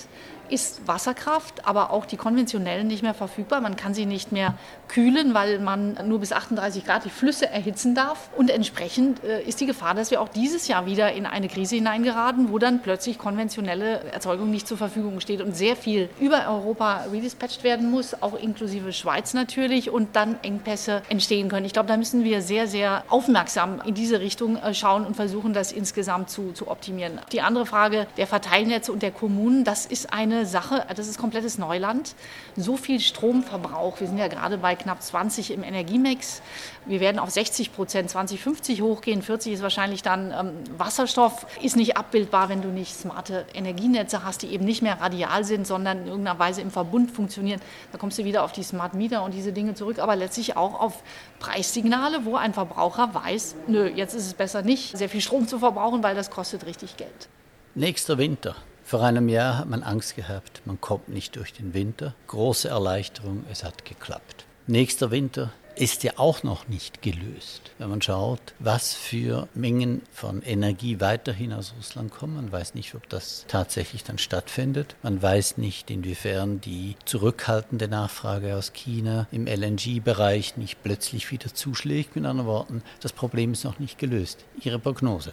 ist 0.49 0.87
Wasserkraft, 0.87 1.67
aber 1.67 1.91
auch 1.91 2.07
die 2.07 2.17
konventionellen 2.17 2.87
nicht 2.87 3.03
mehr 3.03 3.15
verfügbar. 3.15 3.61
Man 3.61 3.77
kann 3.77 3.95
sie 3.95 4.07
nicht 4.07 4.33
mehr 4.33 4.55
kühlen, 4.89 5.35
weil 5.35 5.59
man 5.59 5.99
nur 6.07 6.21
bis 6.21 6.33
38 6.33 6.85
Grad 6.85 7.05
die 7.05 7.11
Flüsse 7.11 7.49
erhitzen 7.49 7.95
darf. 7.95 8.31
Und 8.37 8.51
entsprechend 8.51 9.23
äh, 9.25 9.43
ist 9.43 9.61
die 9.61 9.67
Gefahr, 9.67 9.95
dass 9.95 10.11
wir 10.11 10.21
auch 10.21 10.29
dieses 10.29 10.69
Jahr 10.69 10.87
wieder 10.87 11.13
in 11.13 11.27
eine 11.27 11.49
Krise 11.49 11.77
hineingeraten, 11.77 12.51
wo 12.51 12.59
dann 12.59 12.83
plötzlich 12.83 13.19
konventionelle 13.19 14.05
Erzeugung 14.13 14.51
nicht 14.51 14.69
zur 14.69 14.77
Verfügung 14.77 15.21
steht 15.21 15.41
und 15.41 15.57
sehr 15.57 15.77
viel 15.77 16.09
über 16.21 16.47
Europa 16.49 17.07
redispatcht 17.13 17.65
werden 17.65 17.91
muss, 17.91 18.23
auch 18.23 18.35
inklusive 18.35 18.93
Schweiz 18.93 19.35
natürlich, 19.35 19.91
und 19.91 20.17
dann 20.17 20.39
Engpässe 20.43 21.03
entstehen 21.09 21.49
können. 21.49 21.67
Ich 21.67 21.73
glaube, 21.73 21.89
da 21.89 21.97
müssen 21.97 22.25
wir 22.25 22.43
sehr, 22.43 22.67
sehr 22.67 23.05
aufmerksam 23.09 23.81
in 23.85 23.95
diese 23.95 24.21
Richtung 24.21 24.57
äh, 24.57 24.75
schauen 24.75 25.07
und 25.07 25.15
versuchen, 25.15 25.53
das 25.53 25.73
insgesamt 25.73 26.31
zu, 26.31 26.53
zu 26.53 26.69
optimieren. 26.69 27.21
Die 27.33 27.41
andere 27.41 27.67
Frage 27.67 28.07
der 28.17 28.27
Verteilnetze 28.27 28.93
und 28.93 29.03
der 29.03 29.11
Kommunen, 29.11 29.65
das 29.65 29.87
ist 29.87 30.13
eine 30.13 30.34
eine 30.35 30.47
Sache, 30.47 30.87
das 30.95 31.09
ist 31.09 31.19
komplettes 31.19 31.59
Neuland. 31.59 32.15
So 32.57 32.77
viel 32.77 33.01
Stromverbrauch, 33.01 34.01
wir 34.01 34.07
sind 34.07 34.19
ja 34.19 34.29
gerade 34.29 34.59
bei 34.59 34.75
knapp 34.75 35.03
20 35.03 35.51
im 35.51 35.63
Energiemix. 35.63 36.43
Wir 36.87 37.01
werden 37.01 37.19
auf 37.19 37.31
60 37.31 37.73
Prozent 37.73 38.11
2050 38.11 38.83
hochgehen. 38.83 39.23
40 39.23 39.55
ist 39.55 39.63
wahrscheinlich 39.63 40.03
dann 40.03 40.33
ähm, 40.33 40.53
Wasserstoff. 40.77 41.47
Ist 41.63 41.77
nicht 41.77 41.97
abbildbar, 41.97 42.49
wenn 42.49 42.63
du 42.63 42.69
nicht 42.69 42.95
smarte 42.95 43.47
Energienetze 43.55 44.25
hast, 44.25 44.43
die 44.43 44.49
eben 44.49 44.65
nicht 44.65 44.83
mehr 44.83 45.01
radial 45.01 45.45
sind, 45.45 45.67
sondern 45.67 46.03
in 46.03 46.07
irgendeiner 46.09 46.39
Weise 46.39 46.61
im 46.61 46.71
Verbund 46.71 47.11
funktionieren. 47.11 47.61
Da 47.93 47.99
kommst 47.99 48.19
du 48.19 48.25
wieder 48.25 48.45
auf 48.45 48.53
die 48.53 48.63
Smart 48.63 48.95
Meter 48.95 49.23
und 49.23 49.33
diese 49.33 49.53
Dinge 49.53 49.75
zurück, 49.75 49.99
aber 49.99 50.17
letztlich 50.17 50.57
auch 50.57 50.79
auf 50.81 51.03
Preissignale, 51.39 52.25
wo 52.25 52.37
ein 52.37 52.53
Verbraucher 52.53 53.15
weiß, 53.15 53.57
nö, 53.67 53.87
jetzt 53.87 54.15
ist 54.15 54.27
es 54.27 54.35
besser 54.35 54.63
nicht, 54.63 54.97
sehr 54.97 55.09
viel 55.09 55.21
Strom 55.21 55.49
zu 55.49 55.59
verbrauchen, 55.59 56.03
weil 56.03 56.15
das 56.15 56.31
kostet 56.31 56.67
richtig 56.67 56.97
Geld. 56.97 57.29
Nächster 57.75 58.19
Winter. 58.19 58.57
Vor 58.87 59.03
einem 59.03 59.31
Jahr 59.31 59.57
hat 59.57 59.69
man 59.69 59.83
Angst 59.83 60.15
gehabt, 60.15 60.61
man 60.67 60.79
kommt 60.79 61.09
nicht 61.09 61.37
durch 61.37 61.55
den 61.55 61.73
Winter. 61.73 62.15
Große 62.27 62.69
Erleichterung, 62.69 63.45
es 63.51 63.65
hat 63.65 63.87
geklappt. 63.87 64.45
Nächster 64.67 65.11
Winter 65.11 65.53
ist 65.75 66.05
ja 66.05 66.13
auch 66.17 66.43
noch 66.43 66.69
nicht 66.69 67.01
gelöst. 67.01 67.73
Wenn 67.79 67.89
man 67.89 68.03
schaut, 68.03 68.41
was 68.59 68.93
für 68.93 69.49
Mengen 69.55 70.03
von 70.13 70.43
Energie 70.43 71.01
weiterhin 71.01 71.55
aus 71.55 71.73
Russland 71.79 72.13
kommen, 72.13 72.37
man 72.37 72.53
weiß 72.53 72.75
nicht, 72.75 72.95
ob 72.95 73.09
das 73.09 73.47
tatsächlich 73.49 74.05
dann 74.05 74.19
stattfindet. 74.19 74.97
Man 75.03 75.21
weiß 75.21 75.57
nicht, 75.57 75.91
inwiefern 75.91 76.61
die 76.61 76.97
zurückhaltende 77.07 77.89
Nachfrage 77.89 78.55
aus 78.55 78.75
China 78.75 79.27
im 79.33 79.47
LNG-Bereich 79.47 80.59
nicht 80.59 80.83
plötzlich 80.83 81.31
wieder 81.31 81.53
zuschlägt. 81.53 82.17
Mit 82.17 82.27
anderen 82.27 82.49
Worten, 82.49 82.83
das 83.01 83.15
Problem 83.15 83.53
ist 83.53 83.65
noch 83.65 83.79
nicht 83.79 83.99
gelöst. 83.99 84.45
Ihre 84.61 84.79
Prognose? 84.79 85.33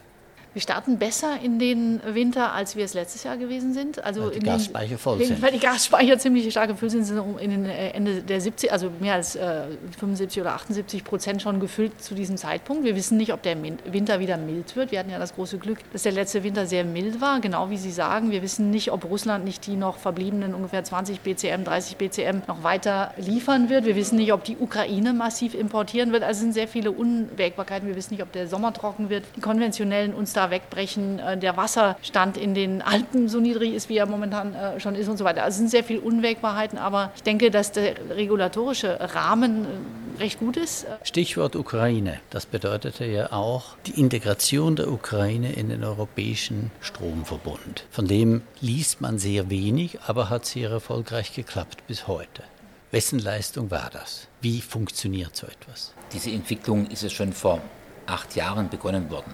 Wir 0.54 0.62
starten 0.62 0.98
besser 0.98 1.40
in 1.42 1.60
den 1.60 2.02
Winter, 2.06 2.52
als 2.52 2.76
wir 2.76 2.84
es 2.84 2.94
letztes 2.94 3.24
Jahr 3.24 3.38
gewesen 3.38 3.74
sind. 3.74 4.04
Also 4.04 4.26
weil 4.26 4.32
die 4.32 4.40
Gasspeicher 4.40 4.98
voll 4.98 5.18
den, 5.18 5.28
sind. 5.28 5.42
Weil 5.42 5.54
die 5.54 5.60
Gasspeicher 5.60 6.20
ziemlich 6.20 6.52
stark 6.52 6.68
gefüllt 6.68 6.92
sind, 6.92 7.06
sind 7.06 7.40
in 7.40 7.52
den 7.52 7.66
äh, 7.66 7.92
Ende 7.92 8.22
der 8.22 8.42
70, 8.42 8.70
also 8.70 8.92
mehr 9.00 9.14
als 9.14 9.38
äh, 9.38 9.64
75 9.98 10.42
oder 10.42 10.54
78 10.56 11.06
Prozent 11.06 11.42
schon 11.42 11.62
gefüllt 11.62 12.04
zu 12.04 12.16
diesem 12.16 12.36
Zeitpunkt. 12.36 12.84
Wir 12.84 12.98
wissen 12.98 13.16
nicht, 13.16 13.32
ob 13.32 13.42
der 13.44 13.56
Winter 13.64 14.20
wieder 14.20 14.36
mild 14.36 14.76
wird. 14.76 14.92
Wir 14.92 15.00
hatten 15.00 15.10
ja 15.10 15.20
das 15.20 15.36
große 15.36 15.58
Glück, 15.58 15.78
dass 15.94 16.04
der 16.04 16.12
letzte 16.12 16.44
Winter 16.44 16.66
sehr 16.66 16.84
mild 16.84 17.22
war, 17.22 17.40
genau 17.40 17.70
wie 17.70 17.78
Sie 17.78 17.92
sagen. 17.92 18.32
Wir 18.32 18.42
wissen 18.42 18.72
nicht, 18.72 18.92
ob 18.92 19.06
Russland 19.06 19.46
nicht 19.46 19.66
die 19.68 19.78
noch 19.78 20.00
verbliebenen 20.00 20.54
ungefähr 20.54 20.84
20 20.84 21.22
BCM, 21.22 21.64
30 21.64 21.96
BCM 21.96 22.42
noch 22.48 22.62
weiter 22.62 23.14
liefern 23.16 23.70
wird. 23.70 23.86
Wir 23.86 23.96
wissen 23.96 24.18
nicht, 24.18 24.34
ob 24.34 24.44
die 24.44 24.58
Ukraine 24.58 25.14
massiv 25.14 25.54
importieren 25.54 26.12
wird. 26.12 26.24
Also 26.24 26.40
es 26.40 26.42
sind 26.42 26.54
sehr 26.54 26.68
viele 26.68 26.92
Unwägbarkeiten. 26.92 27.88
Wir 27.88 27.96
wissen 27.96 28.16
nicht, 28.16 28.24
ob 28.24 28.34
der 28.34 28.50
Sommer 28.50 28.74
trocken 28.74 29.10
wird. 29.10 29.24
Die 29.38 29.42
konventionellen 29.42 30.14
uns 30.14 30.34
da 30.34 30.41
da 30.42 30.52
wegbrechen, 30.52 31.20
äh, 31.20 31.38
der 31.38 31.58
Wasserstand 31.58 32.38
in 32.38 32.54
den 32.54 32.82
Alpen 32.82 33.30
so 33.30 33.40
niedrig 33.40 33.74
ist, 33.74 33.90
wie 33.90 33.98
er 33.98 34.06
momentan 34.06 34.54
äh, 34.54 34.80
schon 34.80 34.96
ist 34.96 35.08
und 35.08 35.18
so 35.18 35.24
weiter. 35.24 35.44
Also 35.44 35.56
es 35.56 35.58
sind 35.58 35.70
sehr 35.70 35.84
viele 35.84 36.02
Unwägbarkeiten, 36.02 36.78
aber 36.78 37.12
ich 37.16 37.24
denke, 37.24 37.52
dass 37.52 37.72
der 37.72 37.96
regulatorische 38.10 39.00
Rahmen 39.14 39.66
äh, 39.66 40.22
recht 40.22 40.40
gut 40.40 40.58
ist. 40.58 40.86
Stichwort 41.04 41.56
Ukraine. 41.56 42.20
Das 42.30 42.46
bedeutete 42.46 43.06
ja 43.06 43.32
auch 43.32 43.76
die 43.86 44.00
Integration 44.00 44.76
der 44.76 44.92
Ukraine 44.92 45.54
in 45.54 45.70
den 45.70 45.84
europäischen 45.84 46.72
Stromverbund. 46.82 47.86
Von 47.90 48.08
dem 48.08 48.42
liest 48.60 49.02
man 49.02 49.20
sehr 49.20 49.50
wenig, 49.50 50.00
aber 50.08 50.30
hat 50.30 50.46
sehr 50.46 50.70
erfolgreich 50.70 51.34
geklappt 51.34 51.88
bis 51.88 52.08
heute. 52.08 52.44
Wessen 52.92 53.20
Leistung 53.20 53.72
war 53.72 53.90
das? 53.92 54.28
Wie 54.42 54.60
funktioniert 54.60 55.36
so 55.36 55.48
etwas? 55.48 55.94
Diese 56.12 56.30
Entwicklung 56.30 56.88
ist 56.88 57.04
es 57.04 57.14
schon 57.14 57.32
vor 57.32 57.62
acht 58.06 58.36
Jahren 58.36 58.70
begonnen 58.70 59.10
worden. 59.10 59.34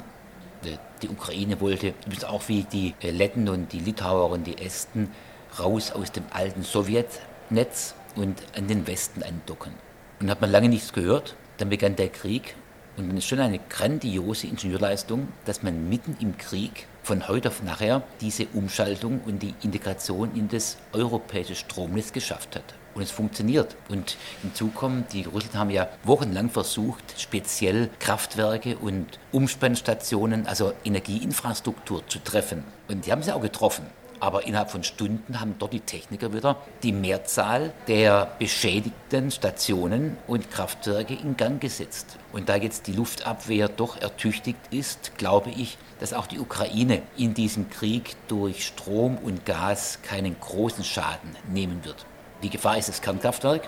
Die 1.01 1.09
Ukraine 1.09 1.61
wollte, 1.61 1.93
auch 2.27 2.47
wie 2.47 2.63
die 2.63 2.95
Letten 3.01 3.49
und 3.49 3.73
die 3.73 3.79
Litauer 3.79 4.31
und 4.31 4.45
die 4.45 4.57
Esten, 4.57 5.11
raus 5.59 5.91
aus 5.91 6.11
dem 6.11 6.23
alten 6.31 6.63
Sowjetnetz 6.63 7.93
und 8.15 8.41
an 8.55 8.67
den 8.67 8.87
Westen 8.87 9.23
andocken. 9.23 9.73
Und 10.19 10.29
hat 10.29 10.41
man 10.41 10.51
lange 10.51 10.69
nichts 10.69 10.93
gehört. 10.93 11.35
Dann 11.57 11.69
begann 11.69 11.95
der 11.95 12.09
Krieg 12.09 12.55
und 12.97 13.07
dann 13.07 13.17
ist 13.17 13.25
schon 13.25 13.39
eine 13.39 13.59
grandiose 13.69 14.47
Ingenieurleistung, 14.47 15.27
dass 15.45 15.63
man 15.63 15.87
mitten 15.87 16.17
im 16.19 16.37
Krieg 16.37 16.87
von 17.03 17.27
heute 17.27 17.49
auf 17.49 17.63
nachher 17.63 18.03
diese 18.19 18.47
Umschaltung 18.47 19.21
und 19.25 19.41
die 19.41 19.53
Integration 19.61 20.35
in 20.35 20.49
das 20.49 20.77
europäische 20.91 21.55
Stromnetz 21.55 22.11
geschafft 22.11 22.55
hat 22.55 22.73
und 22.97 23.03
es 23.03 23.11
funktioniert. 23.11 23.75
Und 23.89 24.17
hinzu 24.41 24.69
kommt, 24.69 25.13
die 25.13 25.23
Russen 25.23 25.53
haben 25.53 25.69
ja 25.69 25.87
wochenlang 26.03 26.49
versucht, 26.49 27.03
speziell 27.17 27.89
Kraftwerke 27.99 28.77
und 28.77 29.19
Umspannstationen, 29.31 30.47
also 30.47 30.73
Energieinfrastruktur 30.83 32.05
zu 32.07 32.19
treffen. 32.19 32.63
Und 32.87 33.05
die 33.05 33.11
haben 33.11 33.21
sie 33.21 33.33
auch 33.33 33.41
getroffen. 33.41 33.85
Aber 34.19 34.45
innerhalb 34.47 34.71
von 34.71 34.83
Stunden 34.83 35.39
haben 35.39 35.55
dort 35.59 35.73
die 35.73 35.79
Techniker 35.79 36.33
wieder 36.33 36.57
die 36.83 36.91
Mehrzahl 36.91 37.73
der 37.87 38.31
beschädigten 38.39 39.31
Stationen 39.31 40.17
und 40.27 40.49
Kraftwerke 40.51 41.13
in 41.13 41.37
Gang 41.37 41.61
gesetzt. 41.61 42.17
Und 42.33 42.49
da 42.49 42.55
jetzt 42.55 42.87
die 42.87 42.93
Luftabwehr 42.93 43.69
doch 43.69 44.01
ertüchtigt 44.01 44.59
ist, 44.71 45.17
glaube 45.17 45.51
ich, 45.51 45.77
dass 45.99 46.13
auch 46.13 46.27
die 46.27 46.39
Ukraine 46.39 47.01
in 47.17 47.33
diesem 47.33 47.69
Krieg 47.69 48.15
durch 48.27 48.65
Strom 48.65 49.17
und 49.17 49.45
Gas 49.45 49.99
keinen 50.01 50.39
großen 50.39 50.83
Schaden 50.83 51.35
nehmen 51.51 51.83
wird. 51.83 52.05
Die 52.43 52.49
Gefahr 52.49 52.77
ist 52.77 52.89
das 52.89 53.01
Kernkraftwerk, 53.01 53.67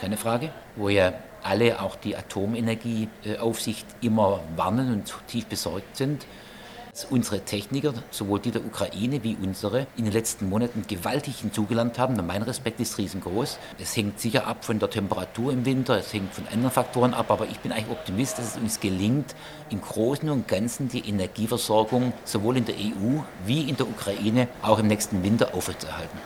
keine 0.00 0.16
Frage, 0.16 0.50
wo 0.76 0.88
ja 0.88 1.12
alle, 1.42 1.80
auch 1.80 1.96
die 1.96 2.16
Atomenergieaufsicht, 2.16 3.86
immer 4.02 4.40
warnen 4.56 4.92
und 4.92 5.14
tief 5.26 5.46
besorgt 5.46 5.96
sind. 5.96 6.26
Unsere 7.08 7.40
Techniker, 7.40 7.94
sowohl 8.10 8.40
die 8.40 8.50
der 8.50 8.64
Ukraine 8.64 9.22
wie 9.22 9.36
unsere, 9.40 9.86
in 9.96 10.04
den 10.04 10.12
letzten 10.12 10.48
Monaten 10.48 10.82
gewaltig 10.86 11.38
hinzugelernt 11.40 11.98
haben. 11.98 12.18
Und 12.18 12.26
mein 12.26 12.42
Respekt 12.42 12.80
ist 12.80 12.98
riesengroß. 12.98 13.58
Es 13.78 13.96
hängt 13.96 14.20
sicher 14.20 14.46
ab 14.46 14.64
von 14.64 14.78
der 14.78 14.90
Temperatur 14.90 15.52
im 15.52 15.64
Winter, 15.64 15.98
es 15.98 16.12
hängt 16.12 16.34
von 16.34 16.46
anderen 16.48 16.72
Faktoren 16.72 17.14
ab, 17.14 17.30
aber 17.30 17.46
ich 17.46 17.60
bin 17.60 17.72
eigentlich 17.72 17.90
Optimist, 17.90 18.38
dass 18.38 18.56
es 18.56 18.56
uns 18.56 18.80
gelingt, 18.80 19.34
im 19.70 19.80
Großen 19.80 20.28
und 20.28 20.48
Ganzen 20.48 20.88
die 20.88 21.08
Energieversorgung 21.08 22.12
sowohl 22.24 22.56
in 22.56 22.64
der 22.64 22.74
EU 22.76 23.20
wie 23.46 23.68
in 23.68 23.76
der 23.76 23.88
Ukraine 23.88 24.48
auch 24.62 24.78
im 24.78 24.86
nächsten 24.86 25.22
Winter 25.22 25.54
aufrechtzuerhalten. 25.54 26.18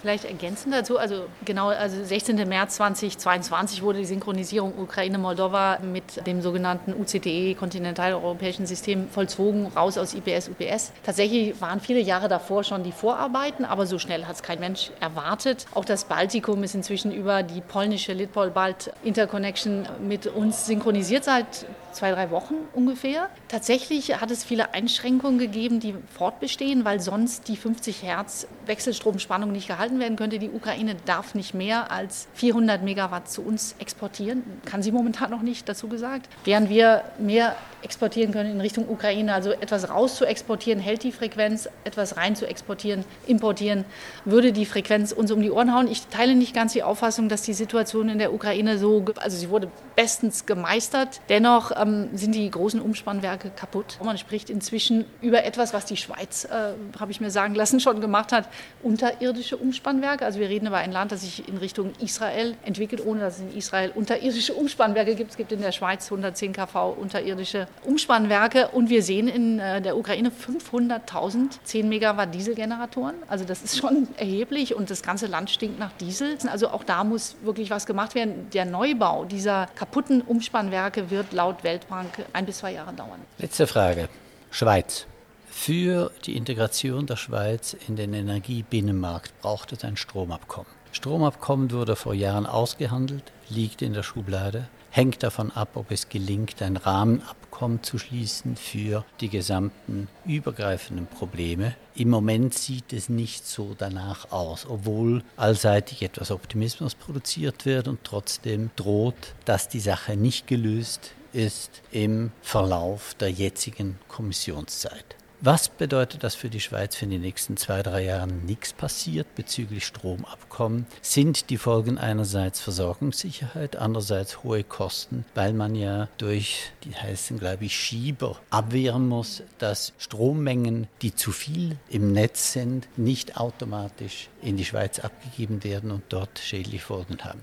Vielleicht 0.00 0.24
ergänzend 0.24 0.72
dazu, 0.72 0.96
also 0.96 1.24
genau, 1.44 1.68
also 1.68 2.04
16. 2.04 2.48
März 2.48 2.76
2022 2.76 3.82
wurde 3.82 3.98
die 3.98 4.04
Synchronisierung 4.04 4.78
Ukraine-Moldova 4.78 5.80
mit 5.80 6.24
dem 6.26 6.40
sogenannten 6.40 6.94
UCTE, 6.94 7.56
kontinentaleuropäischen 7.56 8.66
System, 8.66 9.08
vollzogen, 9.08 9.66
raus 9.66 9.98
aus 9.98 10.14
IPS, 10.14 10.50
UPS. 10.50 10.92
Tatsächlich 11.04 11.60
waren 11.60 11.80
viele 11.80 12.00
Jahre 12.00 12.28
davor 12.28 12.62
schon 12.62 12.84
die 12.84 12.92
Vorarbeiten, 12.92 13.64
aber 13.64 13.86
so 13.86 13.98
schnell 13.98 14.26
hat 14.26 14.36
es 14.36 14.42
kein 14.42 14.60
Mensch 14.60 14.92
erwartet. 15.00 15.66
Auch 15.74 15.84
das 15.84 16.04
Baltikum 16.04 16.62
ist 16.62 16.76
inzwischen 16.76 17.10
über 17.10 17.42
die 17.42 17.60
polnische 17.60 18.12
Litpol-Balt 18.12 18.92
Interconnection 19.02 19.88
mit 20.00 20.28
uns 20.28 20.66
synchronisiert 20.66 21.24
seit 21.24 21.66
zwei, 21.92 22.12
drei 22.12 22.30
Wochen 22.30 22.54
ungefähr. 22.74 23.28
Tatsächlich 23.48 24.20
hat 24.20 24.30
es 24.30 24.44
viele 24.44 24.74
Einschränkungen 24.74 25.38
gegeben, 25.38 25.80
die 25.80 25.94
fortbestehen, 26.16 26.84
weil 26.84 27.00
sonst 27.00 27.48
die 27.48 27.56
50 27.56 28.02
Hertz 28.02 28.46
Wechselstromspannung 28.66 29.50
nicht 29.50 29.66
gehalten 29.66 29.87
werden 29.98 30.16
könnte. 30.16 30.38
Die 30.38 30.50
Ukraine 30.50 30.96
darf 31.06 31.34
nicht 31.34 31.54
mehr 31.54 31.90
als 31.90 32.28
400 32.34 32.82
Megawatt 32.82 33.30
zu 33.30 33.42
uns 33.42 33.74
exportieren. 33.78 34.42
Kann 34.64 34.82
sie 34.82 34.92
momentan 34.92 35.30
noch 35.30 35.42
nicht, 35.42 35.68
dazu 35.68 35.88
gesagt. 35.88 36.28
Während 36.44 36.68
wir 36.68 37.04
mehr 37.18 37.56
exportieren 37.82 38.32
können 38.32 38.50
in 38.50 38.60
Richtung 38.60 38.88
Ukraine, 38.88 39.32
also 39.32 39.50
etwas 39.52 39.88
raus 39.88 40.16
zu 40.16 40.24
exportieren, 40.24 40.80
hält 40.80 41.02
die 41.02 41.12
Frequenz, 41.12 41.68
etwas 41.84 42.16
rein 42.16 42.36
zu 42.36 42.46
exportieren, 42.46 43.04
importieren, 43.26 43.84
würde 44.24 44.52
die 44.52 44.66
Frequenz 44.66 45.12
uns 45.12 45.30
um 45.30 45.40
die 45.40 45.50
Ohren 45.50 45.74
hauen. 45.74 45.88
Ich 45.88 46.06
teile 46.08 46.34
nicht 46.34 46.54
ganz 46.54 46.72
die 46.72 46.82
Auffassung, 46.82 47.28
dass 47.28 47.42
die 47.42 47.54
Situation 47.54 48.08
in 48.08 48.18
der 48.18 48.32
Ukraine 48.32 48.78
so, 48.78 49.04
also 49.16 49.36
sie 49.36 49.50
wurde 49.50 49.70
bestens 49.96 50.46
gemeistert. 50.46 51.20
Dennoch 51.28 51.72
ähm, 51.80 52.10
sind 52.14 52.34
die 52.34 52.50
großen 52.50 52.80
Umspannwerke 52.80 53.50
kaputt. 53.50 53.98
Man 54.02 54.18
spricht 54.18 54.50
inzwischen 54.50 55.04
über 55.20 55.44
etwas, 55.44 55.72
was 55.72 55.84
die 55.84 55.96
Schweiz, 55.96 56.44
äh, 56.44 56.72
habe 56.98 57.10
ich 57.10 57.20
mir 57.20 57.30
sagen 57.30 57.54
lassen, 57.54 57.80
schon 57.80 58.00
gemacht 58.00 58.32
hat, 58.32 58.48
unterirdische 58.82 59.56
Umspannwerke. 59.56 60.24
Also 60.24 60.40
wir 60.40 60.48
reden 60.48 60.66
über 60.66 60.78
ein 60.78 60.92
Land, 60.92 61.12
das 61.12 61.20
sich 61.20 61.48
in 61.48 61.56
Richtung 61.56 61.92
Israel 62.00 62.54
entwickelt, 62.64 63.04
ohne 63.04 63.20
dass 63.20 63.36
es 63.36 63.42
in 63.42 63.56
Israel 63.56 63.92
unterirdische 63.94 64.54
Umspannwerke 64.54 65.14
gibt. 65.14 65.30
Es 65.30 65.36
gibt 65.36 65.52
in 65.52 65.60
der 65.60 65.72
Schweiz 65.72 66.04
110 66.06 66.52
kV 66.52 66.90
unterirdische 66.90 67.67
Umspannwerke 67.84 68.68
und 68.68 68.90
wir 68.90 69.02
sehen 69.02 69.28
in 69.28 69.58
äh, 69.58 69.80
der 69.80 69.96
Ukraine 69.96 70.30
500.000 70.30 71.58
10 71.64 71.88
Megawatt 71.88 72.34
Dieselgeneratoren. 72.34 73.14
Also 73.28 73.44
das 73.44 73.62
ist 73.62 73.78
schon 73.78 74.08
erheblich 74.16 74.74
und 74.74 74.90
das 74.90 75.02
ganze 75.02 75.26
Land 75.26 75.50
stinkt 75.50 75.78
nach 75.78 75.92
Diesel. 75.92 76.38
Also 76.50 76.68
auch 76.68 76.84
da 76.84 77.04
muss 77.04 77.36
wirklich 77.42 77.70
was 77.70 77.86
gemacht 77.86 78.14
werden. 78.14 78.48
Der 78.52 78.64
Neubau 78.64 79.24
dieser 79.24 79.66
kaputten 79.74 80.20
Umspannwerke 80.22 81.10
wird 81.10 81.32
laut 81.32 81.64
Weltbank 81.64 82.08
ein 82.32 82.46
bis 82.46 82.58
zwei 82.58 82.72
Jahre 82.72 82.92
dauern. 82.92 83.20
Letzte 83.38 83.66
Frage. 83.66 84.08
Schweiz. 84.50 85.06
Für 85.50 86.12
die 86.24 86.36
Integration 86.36 87.06
der 87.06 87.16
Schweiz 87.16 87.76
in 87.88 87.96
den 87.96 88.14
Energiebinnenmarkt 88.14 89.32
braucht 89.40 89.72
es 89.72 89.84
ein 89.84 89.96
Stromabkommen. 89.96 90.70
Stromabkommen 90.92 91.70
wurde 91.72 91.96
vor 91.96 92.14
Jahren 92.14 92.46
ausgehandelt, 92.46 93.32
liegt 93.48 93.82
in 93.82 93.92
der 93.92 94.02
Schublade, 94.02 94.68
hängt 94.90 95.22
davon 95.22 95.50
ab, 95.50 95.70
ob 95.74 95.90
es 95.90 96.08
gelingt, 96.08 96.62
ein 96.62 96.76
Rahmenabkommen 96.76 97.47
zu 97.82 97.98
schließen 97.98 98.56
für 98.56 99.04
die 99.20 99.28
gesamten 99.28 100.08
übergreifenden 100.24 101.06
Probleme. 101.06 101.74
Im 101.94 102.08
Moment 102.10 102.54
sieht 102.54 102.92
es 102.92 103.08
nicht 103.08 103.46
so 103.46 103.74
danach 103.76 104.30
aus, 104.30 104.66
obwohl 104.68 105.24
allseitig 105.36 106.02
etwas 106.02 106.30
Optimismus 106.30 106.94
produziert 106.94 107.66
wird 107.66 107.88
und 107.88 108.04
trotzdem 108.04 108.70
droht, 108.76 109.34
dass 109.44 109.68
die 109.68 109.80
Sache 109.80 110.16
nicht 110.16 110.46
gelöst 110.46 111.12
ist 111.32 111.82
im 111.90 112.30
Verlauf 112.42 113.14
der 113.14 113.30
jetzigen 113.30 113.98
Kommissionszeit. 114.08 115.17
Was 115.40 115.68
bedeutet 115.68 116.24
das 116.24 116.34
für 116.34 116.50
die 116.50 116.58
Schweiz, 116.58 117.00
wenn 117.00 117.12
in 117.12 117.18
den 117.18 117.20
nächsten 117.20 117.56
zwei, 117.56 117.84
drei 117.84 118.02
Jahren 118.02 118.44
nichts 118.44 118.72
passiert 118.72 119.36
bezüglich 119.36 119.86
Stromabkommen? 119.86 120.84
Sind 121.00 121.50
die 121.50 121.58
Folgen 121.58 121.96
einerseits 121.96 122.58
Versorgungssicherheit, 122.58 123.76
andererseits 123.76 124.42
hohe 124.42 124.64
Kosten, 124.64 125.24
weil 125.36 125.52
man 125.52 125.76
ja 125.76 126.08
durch 126.18 126.72
die 126.82 126.92
heißen, 126.92 127.38
glaube 127.38 127.66
ich, 127.66 127.76
Schieber 127.76 128.36
abwehren 128.50 129.06
muss, 129.06 129.44
dass 129.58 129.92
Strommengen, 129.98 130.88
die 131.02 131.14
zu 131.14 131.30
viel 131.30 131.76
im 131.88 132.12
Netz 132.12 132.52
sind, 132.52 132.88
nicht 132.96 133.36
automatisch 133.36 134.30
in 134.42 134.56
die 134.56 134.64
Schweiz 134.64 134.98
abgegeben 134.98 135.62
werden 135.62 135.92
und 135.92 136.02
dort 136.08 136.40
schädliche 136.40 136.84
Folgen 136.84 137.18
haben. 137.22 137.40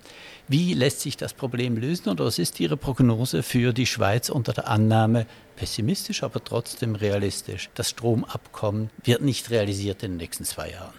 Wie 0.49 0.73
lässt 0.73 0.99
sich 0.99 1.15
das 1.15 1.33
Problem 1.33 1.77
lösen 1.77 2.09
oder 2.09 2.25
was 2.25 2.39
ist 2.39 2.59
Ihre 2.59 2.75
Prognose 2.75 3.41
für 3.41 3.71
die 3.71 3.85
Schweiz 3.85 4.27
unter 4.27 4.51
der 4.51 4.67
Annahme, 4.67 5.25
pessimistisch, 5.55 6.23
aber 6.23 6.43
trotzdem 6.43 6.95
realistisch. 6.95 7.69
Das 7.75 7.89
Stromabkommen 7.89 8.89
wird 9.03 9.21
nicht 9.21 9.49
realisiert 9.49 10.03
in 10.03 10.11
den 10.11 10.17
nächsten 10.17 10.45
zwei 10.45 10.71
Jahren. 10.71 10.93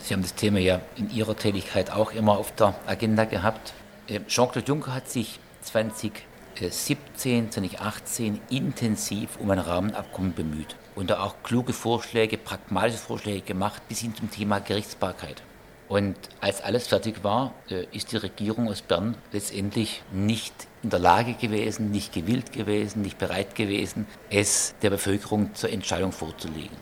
Sie 0.00 0.14
haben 0.14 0.22
das 0.22 0.34
Thema 0.34 0.58
ja 0.58 0.80
in 0.96 1.10
Ihrer 1.10 1.36
Tätigkeit 1.36 1.90
auch 1.90 2.12
immer 2.12 2.38
auf 2.38 2.54
der 2.54 2.74
Agenda 2.86 3.24
gehabt. 3.24 3.72
Äh, 4.06 4.20
Jean-Claude 4.26 4.66
Juncker 4.66 4.94
hat 4.94 5.10
sich 5.10 5.40
2017, 5.62 7.50
2018 7.50 8.40
intensiv 8.50 9.38
um 9.40 9.50
ein 9.50 9.58
Rahmenabkommen 9.58 10.34
bemüht 10.34 10.76
und 10.94 11.10
da 11.10 11.22
auch 11.22 11.34
kluge 11.42 11.72
Vorschläge, 11.72 12.38
pragmatische 12.38 12.98
Vorschläge 12.98 13.40
gemacht, 13.40 13.82
bis 13.88 14.00
hin 14.00 14.14
zum 14.14 14.30
Thema 14.30 14.60
Gerichtsbarkeit. 14.60 15.42
Und 15.88 16.16
als 16.40 16.60
alles 16.60 16.86
fertig 16.86 17.24
war, 17.24 17.54
äh, 17.70 17.86
ist 17.92 18.12
die 18.12 18.18
Regierung 18.18 18.68
aus 18.68 18.82
Bern 18.82 19.16
letztendlich 19.32 20.02
nicht 20.12 20.67
in 20.82 20.90
der 20.90 20.98
Lage 20.98 21.34
gewesen, 21.34 21.90
nicht 21.90 22.12
gewillt 22.12 22.52
gewesen, 22.52 23.02
nicht 23.02 23.18
bereit 23.18 23.54
gewesen, 23.54 24.06
es 24.30 24.74
der 24.82 24.90
Bevölkerung 24.90 25.54
zur 25.54 25.70
Entscheidung 25.70 26.12
vorzulegen. 26.12 26.76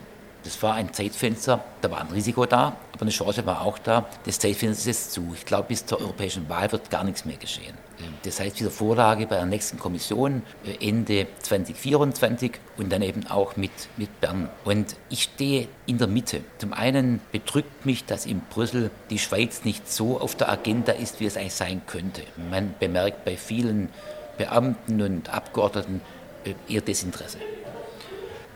Das 0.47 0.63
war 0.63 0.75
ein 0.75 0.93
Zeitfenster, 0.93 1.61
da 1.81 1.91
war 1.91 1.99
ein 1.99 2.07
Risiko 2.07 2.45
da, 2.45 2.77
aber 2.93 3.01
eine 3.01 3.11
Chance 3.11 3.45
war 3.45 3.63
auch 3.63 3.77
da. 3.79 4.05
Das 4.23 4.39
Zeitfenster 4.39 4.79
ist 4.79 4.85
jetzt 4.85 5.11
zu. 5.11 5.33
Ich 5.35 5.43
glaube, 5.43 5.67
bis 5.67 5.85
zur 5.85 5.99
europäischen 5.99 6.47
Wahl 6.47 6.71
wird 6.71 6.89
gar 6.89 7.03
nichts 7.03 7.25
mehr 7.25 7.35
geschehen. 7.35 7.77
Ähm, 7.99 8.13
das 8.23 8.39
heißt, 8.39 8.57
wieder 8.57 8.71
Vorlage 8.71 9.27
bei 9.27 9.35
der 9.35 9.45
nächsten 9.45 9.77
Kommission 9.77 10.43
äh, 10.65 10.87
Ende 10.87 11.27
2024 11.41 12.53
und 12.77 12.89
dann 12.93 13.01
eben 13.01 13.27
auch 13.27 13.57
mit, 13.57 13.71
mit 13.97 14.21
Bern. 14.21 14.49
Und 14.63 14.95
ich 15.09 15.23
stehe 15.23 15.67
in 15.85 15.97
der 15.97 16.07
Mitte. 16.07 16.39
Zum 16.59 16.71
einen 16.71 17.19
bedrückt 17.33 17.85
mich, 17.85 18.05
dass 18.05 18.25
in 18.25 18.39
Brüssel 18.39 18.89
die 19.09 19.19
Schweiz 19.19 19.65
nicht 19.65 19.91
so 19.91 20.17
auf 20.21 20.35
der 20.35 20.49
Agenda 20.49 20.93
ist, 20.93 21.19
wie 21.19 21.25
es 21.25 21.35
eigentlich 21.35 21.55
sein 21.55 21.81
könnte. 21.87 22.21
Man 22.49 22.73
bemerkt 22.79 23.25
bei 23.25 23.35
vielen 23.35 23.89
Beamten 24.37 25.01
und 25.01 25.27
Abgeordneten 25.27 25.99
äh, 26.45 26.53
eher 26.73 26.79
Desinteresse 26.79 27.39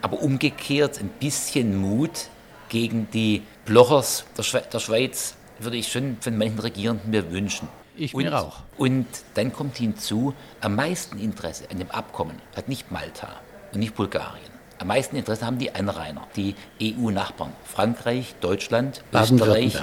aber 0.02 0.22
umgekehrt 0.22 1.00
ein 1.00 1.10
bisschen 1.10 1.80
Mut 1.80 2.28
gegen 2.70 3.10
die 3.12 3.44
Blochers 3.66 4.26
der, 4.38 4.44
Schwe 4.44 4.64
der 4.72 4.80
Schweiz 4.80 5.36
würde 5.60 5.78
ich 5.78 5.92
schon 5.92 6.18
von 6.20 6.38
manchen 6.38 6.60
Regierenden 6.60 7.12
mir 7.12 7.32
wünschen. 7.32 7.68
Ich 7.96 8.14
und, 8.14 8.24
mir 8.24 8.40
auch. 8.40 8.58
Und 8.78 9.06
dann 9.36 9.54
kommt 9.54 9.78
hinzu, 9.78 10.34
am 10.62 10.76
meisten 10.76 11.20
Interesse 11.20 11.66
an 11.70 11.78
dem 11.78 11.92
Abkommen 11.92 12.38
hat 12.56 12.70
nicht 12.70 12.92
Malta 12.92 13.28
und 13.74 13.80
nicht 13.80 13.96
Bulgarien. 13.96 14.52
Am 14.80 14.88
meisten 14.88 15.16
Interesse 15.16 15.46
haben 15.46 15.60
die 15.60 15.76
Anrainer, 15.76 16.28
die 16.36 16.56
EU-Nachbarn. 16.82 17.54
Frankreich, 17.64 18.34
Deutschland, 18.42 19.04
Österreich, 19.14 19.78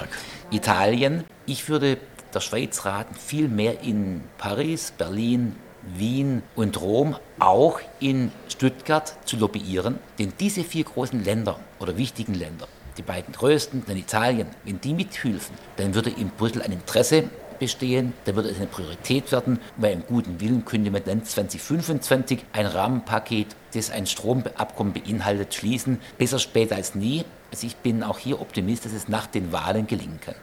Italien. 0.51 1.23
Ich 1.47 1.69
würde 1.69 1.99
der 2.35 2.41
Schweiz 2.41 2.85
raten, 2.85 3.14
viel 3.14 3.49
mehr 3.49 3.83
in 3.83 4.23
Paris, 4.39 4.93
Berlin, 4.97 5.55
Wien 5.97 6.43
und 6.57 6.80
Rom 6.80 7.16
auch 7.39 7.80
in 8.01 8.30
Stuttgart 8.49 9.16
zu 9.24 9.36
lobbyieren. 9.36 9.99
Denn 10.18 10.32
diese 10.39 10.64
vier 10.64 10.84
großen 10.84 11.22
Länder 11.22 11.59
oder 11.78 11.97
wichtigen 11.97 12.34
Länder, 12.34 12.68
die 12.97 13.03
beiden 13.03 13.32
größten, 13.32 13.84
dann 13.86 13.97
Italien, 13.97 14.49
wenn 14.64 14.80
die 14.80 14.95
mithilfen, 14.95 15.57
dann 15.76 15.95
würde 15.95 16.11
in 16.11 16.30
Brüssel 16.30 16.62
ein 16.62 16.72
Interesse 16.72 17.24
bestehen, 17.59 18.12
dann 18.24 18.36
würde 18.36 18.51
es 18.51 18.57
eine 18.57 18.66
Priorität 18.66 19.30
werden. 19.32 19.59
Bei 19.76 19.93
einem 19.93 20.05
guten 20.07 20.41
Willen 20.41 20.64
könnte 20.64 20.91
man 20.91 21.03
dann 21.05 21.24
2025 21.24 22.45
ein 22.53 22.66
Rahmenpaket, 22.66 23.57
das 23.74 23.91
ein 23.91 24.07
Stromabkommen 24.07 24.93
beinhaltet, 24.93 25.55
schließen. 25.55 26.01
Besser 26.16 26.39
später 26.39 26.76
als 26.76 26.95
nie. 26.95 27.24
Also 27.51 27.66
ich 27.66 27.76
bin 27.76 28.03
auch 28.03 28.18
hier 28.18 28.41
Optimist, 28.41 28.84
dass 28.84 28.93
es 28.93 29.09
nach 29.09 29.26
den 29.26 29.53
Wahlen 29.53 29.86
gelingen 29.86 30.20
kann. 30.20 30.36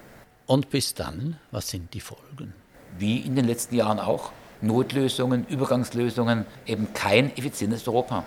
Und 0.46 0.70
bis 0.70 0.94
dann, 0.94 1.38
was 1.52 1.70
sind 1.70 1.94
die 1.94 2.02
Folgen? 2.02 2.54
Wie 2.98 3.20
in 3.20 3.36
den 3.36 3.46
letzten 3.46 3.76
Jahren 3.76 4.00
auch. 4.00 4.32
Notlösungen, 4.62 5.46
Übergangslösungen, 5.48 6.46
eben 6.66 6.94
kein 6.94 7.36
effizientes 7.38 7.88
Europa. 7.88 8.26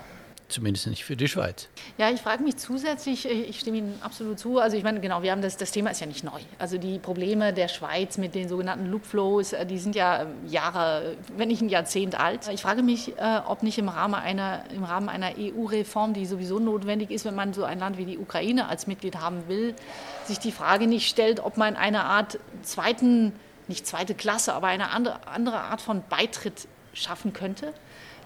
Zumindest 0.49 0.87
nicht 0.87 1.05
für 1.05 1.15
die 1.15 1.27
Schweiz. 1.27 1.69
Ja, 1.99 2.09
ich 2.09 2.21
frage 2.21 2.41
mich 2.41 2.57
zusätzlich, 2.57 3.29
ich 3.29 3.59
stimme 3.59 3.77
Ihnen 3.77 3.99
absolut 4.01 4.39
zu, 4.39 4.57
also 4.57 4.75
ich 4.75 4.83
meine, 4.83 4.99
genau, 4.99 5.21
wir 5.21 5.31
haben 5.31 5.43
das, 5.43 5.57
das 5.57 5.69
Thema 5.69 5.91
ist 5.91 6.01
ja 6.01 6.07
nicht 6.07 6.23
neu. 6.23 6.39
Also 6.57 6.79
die 6.79 6.97
Probleme 6.97 7.53
der 7.53 7.67
Schweiz 7.67 8.17
mit 8.17 8.33
den 8.33 8.49
sogenannten 8.49 8.87
Loopflows, 8.87 9.53
äh, 9.53 9.67
die 9.67 9.77
sind 9.77 9.95
ja 9.95 10.25
Jahre, 10.47 11.15
wenn 11.37 11.49
nicht 11.49 11.61
ein 11.61 11.69
Jahrzehnt 11.69 12.19
alt. 12.19 12.49
Ich 12.51 12.63
frage 12.63 12.81
mich, 12.81 13.15
äh, 13.19 13.41
ob 13.45 13.61
nicht 13.61 13.77
im 13.77 13.89
Rahmen 13.89 14.15
einer, 14.15 14.63
im 14.73 14.83
Rahmen 14.83 15.07
einer 15.07 15.33
EU-Reform, 15.37 16.13
die 16.13 16.25
sowieso 16.25 16.57
notwendig 16.57 17.11
ist, 17.11 17.25
wenn 17.25 17.35
man 17.35 17.53
so 17.53 17.63
ein 17.63 17.77
Land 17.77 17.99
wie 17.99 18.05
die 18.05 18.17
Ukraine 18.17 18.67
als 18.69 18.87
Mitglied 18.87 19.17
haben 19.17 19.47
will, 19.47 19.75
sich 20.25 20.39
die 20.39 20.51
Frage 20.51 20.87
nicht 20.87 21.07
stellt, 21.07 21.41
ob 21.41 21.57
man 21.57 21.75
eine 21.75 22.05
Art 22.05 22.39
zweiten 22.63 23.33
nicht 23.69 23.87
zweite 23.87 24.15
Klasse, 24.15 24.53
aber 24.53 24.67
eine 24.67 24.89
andere, 24.91 25.59
Art 25.59 25.81
von 25.81 26.03
Beitritt 26.09 26.67
schaffen 26.93 27.33
könnte, 27.33 27.73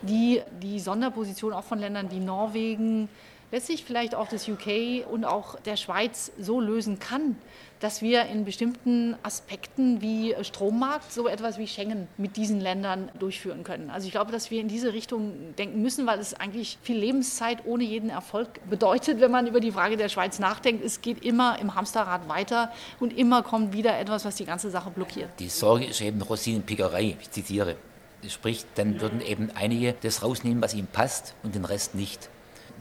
die 0.01 0.41
die 0.61 0.79
Sonderposition 0.79 1.53
auch 1.53 1.63
von 1.63 1.79
Ländern 1.79 2.09
wie 2.11 2.19
Norwegen, 2.19 3.09
letztlich 3.53 3.85
vielleicht 3.85 4.15
auch 4.15 4.27
das 4.27 4.49
UK 4.49 5.07
und 5.09 5.25
auch 5.25 5.59
der 5.59 5.77
Schweiz 5.77 6.31
so 6.39 6.59
lösen 6.59 6.97
kann, 6.97 7.37
dass 7.79 8.01
wir 8.01 8.25
in 8.25 8.45
bestimmten 8.45 9.15
Aspekten 9.21 10.01
wie 10.01 10.33
Strommarkt 10.41 11.13
so 11.13 11.27
etwas 11.27 11.59
wie 11.59 11.67
Schengen 11.67 12.07
mit 12.17 12.35
diesen 12.35 12.59
Ländern 12.59 13.11
durchführen 13.19 13.63
können. 13.63 13.91
Also 13.91 14.07
ich 14.07 14.11
glaube, 14.11 14.31
dass 14.31 14.49
wir 14.49 14.59
in 14.59 14.69
diese 14.69 14.93
Richtung 14.93 15.53
denken 15.55 15.83
müssen, 15.83 16.07
weil 16.07 16.17
es 16.17 16.33
eigentlich 16.33 16.79
viel 16.81 16.97
Lebenszeit 16.97 17.59
ohne 17.65 17.83
jeden 17.83 18.09
Erfolg 18.09 18.47
bedeutet, 18.71 19.21
wenn 19.21 19.29
man 19.29 19.45
über 19.45 19.59
die 19.59 19.71
Frage 19.71 19.97
der 19.97 20.09
Schweiz 20.09 20.39
nachdenkt. 20.39 20.83
Es 20.83 21.01
geht 21.01 21.23
immer 21.23 21.59
im 21.59 21.75
Hamsterrad 21.75 22.27
weiter 22.27 22.71
und 22.99 23.15
immer 23.15 23.43
kommt 23.43 23.73
wieder 23.73 23.99
etwas, 23.99 24.25
was 24.25 24.33
die 24.35 24.45
ganze 24.45 24.71
Sache 24.71 24.89
blockiert. 24.89 25.29
Die 25.37 25.49
Sorge 25.49 25.85
ist 25.85 26.01
eben 26.01 26.23
Rosinenpickerei, 26.23 27.17
ich 27.21 27.29
zitiere. 27.29 27.75
Sprich, 28.27 28.65
dann 28.73 28.99
würden 28.99 29.21
eben 29.21 29.51
einige 29.53 29.93
das 30.01 30.23
rausnehmen, 30.23 30.63
was 30.63 30.73
ihnen 30.73 30.87
passt 30.87 31.35
und 31.43 31.53
den 31.53 31.65
Rest 31.65 31.93
nicht. 31.93 32.29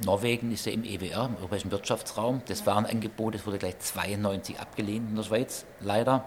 Norwegen 0.05 0.53
ist 0.53 0.67
ja 0.67 0.73
im 0.73 0.85
EWR, 0.85 1.27
im 1.27 1.37
Europäischen 1.37 1.71
Wirtschaftsraum. 1.71 2.43
Das 2.47 2.67
war 2.67 2.77
ein 2.77 2.87
Angebot, 2.87 3.35
das 3.35 3.47
wurde 3.47 3.59
gleich 3.59 3.79
92 3.79 4.59
abgelehnt 4.59 5.11
in 5.11 5.17
der 5.17 5.23
Schweiz, 5.23 5.65
leider. 5.81 6.25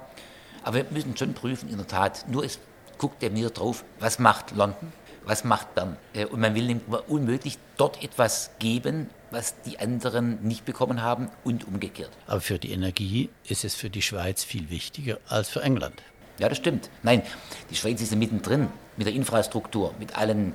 Aber 0.64 0.78
wir 0.78 0.86
müssen 0.90 1.16
schon 1.18 1.34
prüfen, 1.34 1.70
in 1.70 1.78
der 1.78 1.88
Tat. 1.88 2.26
Nur 2.30 2.44
es 2.44 2.60
guckt 2.98 3.22
er 3.22 3.30
mir 3.30 3.50
drauf, 3.50 3.84
was 4.00 4.20
macht 4.20 4.56
London, 4.56 4.94
was 5.26 5.44
macht 5.44 5.76
Bern. 5.76 5.98
Äh, 6.14 6.26
und 6.26 6.40
man 6.40 6.56
will 6.56 6.80
unmöglich 7.08 7.58
dort 7.78 8.04
etwas 8.04 8.52
geben, 8.60 9.10
was 9.32 9.62
die 9.64 9.80
anderen 9.80 10.42
nicht 10.44 10.66
bekommen 10.66 11.02
haben 11.02 11.30
und 11.44 11.68
umgekehrt. 11.68 12.12
Aber 12.28 12.42
für 12.42 12.58
die 12.58 12.72
Energie 12.72 13.30
ist 13.48 13.66
es 13.66 13.76
für 13.76 13.90
die 13.90 14.02
Schweiz 14.02 14.44
viel 14.44 14.70
wichtiger 14.70 15.20
als 15.28 15.50
für 15.50 15.62
England. 15.62 16.02
Ja, 16.38 16.50
das 16.50 16.58
stimmt. 16.58 16.90
Nein, 17.04 17.22
die 17.70 17.76
Schweiz 17.76 18.02
ist 18.02 18.12
ja 18.12 18.18
mittendrin 18.18 18.68
mit 18.98 19.08
der 19.08 19.14
Infrastruktur, 19.14 19.94
mit 20.00 20.18
allen 20.18 20.54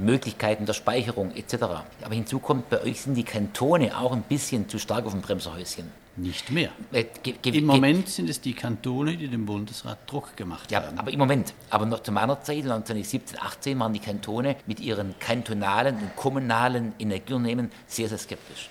Möglichkeiten 0.00 0.66
der 0.66 0.74
Speicherung 0.74 1.34
etc. 1.34 1.54
Aber 2.02 2.14
hinzu 2.14 2.38
kommt, 2.38 2.70
bei 2.70 2.82
euch 2.82 3.02
sind 3.02 3.14
die 3.14 3.24
Kantone 3.24 3.96
auch 3.98 4.12
ein 4.12 4.22
bisschen 4.22 4.68
zu 4.68 4.78
stark 4.78 5.06
auf 5.06 5.12
dem 5.12 5.22
Bremserhäuschen. 5.22 5.90
Nicht 6.18 6.50
mehr. 6.50 6.70
Äh, 6.92 7.04
Im 7.44 7.66
Moment 7.66 8.08
sind 8.08 8.30
es 8.30 8.40
die 8.40 8.54
Kantone, 8.54 9.18
die 9.18 9.28
dem 9.28 9.44
Bundesrat 9.44 9.98
Druck 10.10 10.34
gemacht 10.34 10.70
ja, 10.70 10.82
haben. 10.82 10.94
Ja, 10.96 11.00
aber 11.00 11.10
im 11.10 11.18
Moment. 11.18 11.52
Aber 11.68 11.84
noch 11.84 12.02
zu 12.02 12.10
meiner 12.10 12.40
Zeit, 12.40 12.62
1917, 12.62 13.38
18, 13.38 13.78
waren 13.78 13.92
die 13.92 13.98
Kantone 13.98 14.56
mit 14.66 14.80
ihren 14.80 15.18
kantonalen 15.18 15.96
und 15.96 16.16
kommunalen 16.16 16.94
Energieunternehmen 16.98 17.70
sehr, 17.86 18.08
sehr 18.08 18.18
skeptisch. 18.18 18.70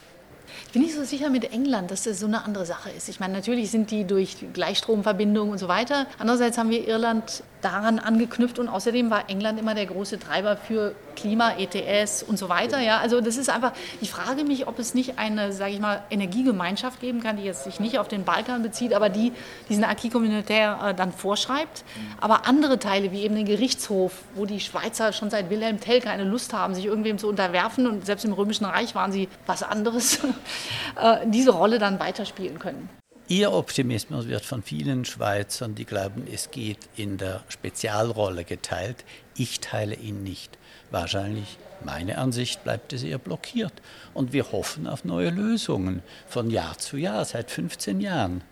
Ich 0.67 0.71
bin 0.71 0.81
nicht 0.81 0.95
so 0.95 1.03
sicher 1.03 1.29
mit 1.29 1.53
England, 1.53 1.91
dass 1.91 2.03
das 2.03 2.19
so 2.19 2.25
eine 2.25 2.43
andere 2.43 2.65
Sache 2.65 2.89
ist. 2.89 3.09
Ich 3.09 3.19
meine, 3.19 3.33
natürlich 3.33 3.69
sind 3.69 3.91
die 3.91 4.05
durch 4.05 4.38
Gleichstromverbindungen 4.53 5.51
und 5.51 5.57
so 5.57 5.67
weiter. 5.67 6.07
Andererseits 6.17 6.57
haben 6.57 6.69
wir 6.69 6.88
Irland 6.88 7.43
daran 7.66 7.97
angeknüpft 7.97 8.59
und 8.59 8.70
außerdem 8.70 9.09
war 9.09 9.28
England 9.28 9.59
immer 9.59 9.74
der 9.74 9.88
große 9.88 10.20
Treiber 10.20 10.55
für 10.55 10.93
Klima, 11.16 11.53
ETS 11.57 12.22
und 12.22 12.38
so 12.38 12.47
weiter. 12.47 12.80
Ja, 12.80 12.99
also 12.99 13.22
das 13.22 13.38
ist 13.38 13.49
einfach, 13.49 13.72
ich 14.01 14.11
frage 14.11 14.43
mich, 14.43 14.68
ob 14.68 14.78
es 14.78 14.93
nicht 14.93 15.18
eine, 15.18 15.51
sage 15.51 15.74
ich 15.74 15.80
mal, 15.80 16.03
Energiegemeinschaft 16.11 17.01
geben 17.01 17.24
kann, 17.24 17.38
die 17.38 17.43
jetzt 17.43 17.63
sich 17.63 17.80
nicht 17.80 17.97
auf 17.97 18.07
den 18.07 18.24
Balkan 18.24 18.61
bezieht, 18.61 18.93
aber 18.93 19.09
die 19.09 19.32
diesen 19.68 19.84
Acquis 19.84 20.11
communautaire 20.11 20.89
äh, 20.89 20.93
dann 20.93 21.11
vorschreibt. 21.11 21.84
Aber 22.22 22.45
andere 22.45 22.78
Teile, 22.78 23.11
wie 23.11 23.24
eben 23.24 23.36
den 23.36 23.45
Gerichtshof, 23.45 24.13
wo 24.36 24.45
die 24.45 24.59
Schweizer 24.59 25.11
schon 25.11 25.32
seit 25.32 25.49
Wilhelm 25.49 25.80
Tell 25.80 26.01
keine 26.01 26.24
Lust 26.24 26.53
haben, 26.53 26.76
sich 26.76 26.86
irgendwem 26.86 27.18
zu 27.18 27.28
unterwerfen 27.28 27.88
und 27.88 28.05
selbst 28.05 28.26
im 28.26 28.34
Römischen 28.34 28.66
Reich 28.66 28.93
waren 28.93 29.11
sie 29.11 29.28
was 29.47 29.63
anderes, 29.63 30.20
äh, 31.01 31.18
diese 31.26 31.51
Rolle 31.51 31.80
dann 31.80 31.99
weiterspielen 31.99 32.59
können. 32.59 32.89
Ihr 33.28 33.51
Optimismus 33.51 34.28
wird 34.28 34.45
von 34.45 34.61
vielen 34.61 35.03
Schweizern, 35.03 35.73
die 35.73 35.86
glauben, 35.86 36.28
es 36.32 36.51
geht 36.51 36.78
in 36.95 37.17
der 37.17 37.43
Spezialrolle 37.49 38.43
geteilt. 38.43 39.03
Ich 39.36 39.61
teile 39.61 39.95
ihn 39.95 40.21
nicht. 40.21 40.59
Wahrscheinlich, 40.91 41.57
meine 41.84 42.19
Ansicht, 42.19 42.63
bleibt 42.63 42.93
es 42.93 43.01
eher 43.01 43.17
blockiert. 43.17 43.73
Und 44.13 44.32
wir 44.32 44.51
hoffen 44.51 44.86
auf 44.86 45.05
neue 45.05 45.32
Lösungen 45.32 46.03
von 46.28 46.51
Jahr 46.51 46.78
zu 46.78 46.97
Jahr, 46.97 47.26
seit 47.26 47.49
15 47.49 47.99
Jahren. 47.99 48.43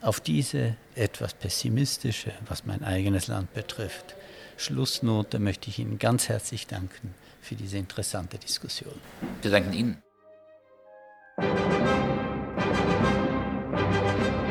Auf 0.00 0.20
diese 0.20 0.76
etwas 0.94 1.34
pessimistische, 1.34 2.32
was 2.48 2.64
mein 2.64 2.82
eigenes 2.82 3.26
Land 3.26 3.52
betrifft, 3.52 4.16
Schlussnote 4.56 5.38
möchte 5.38 5.68
ich 5.68 5.78
Ihnen 5.78 5.98
ganz 5.98 6.30
herzlich 6.30 6.66
danken 6.66 7.14
für 7.42 7.54
diese 7.54 7.76
interessante 7.76 8.38
Diskussion. 8.38 8.94
Wir 9.42 9.50
danken 9.50 9.72
Ihnen. 9.74 10.02
Música 13.72 14.41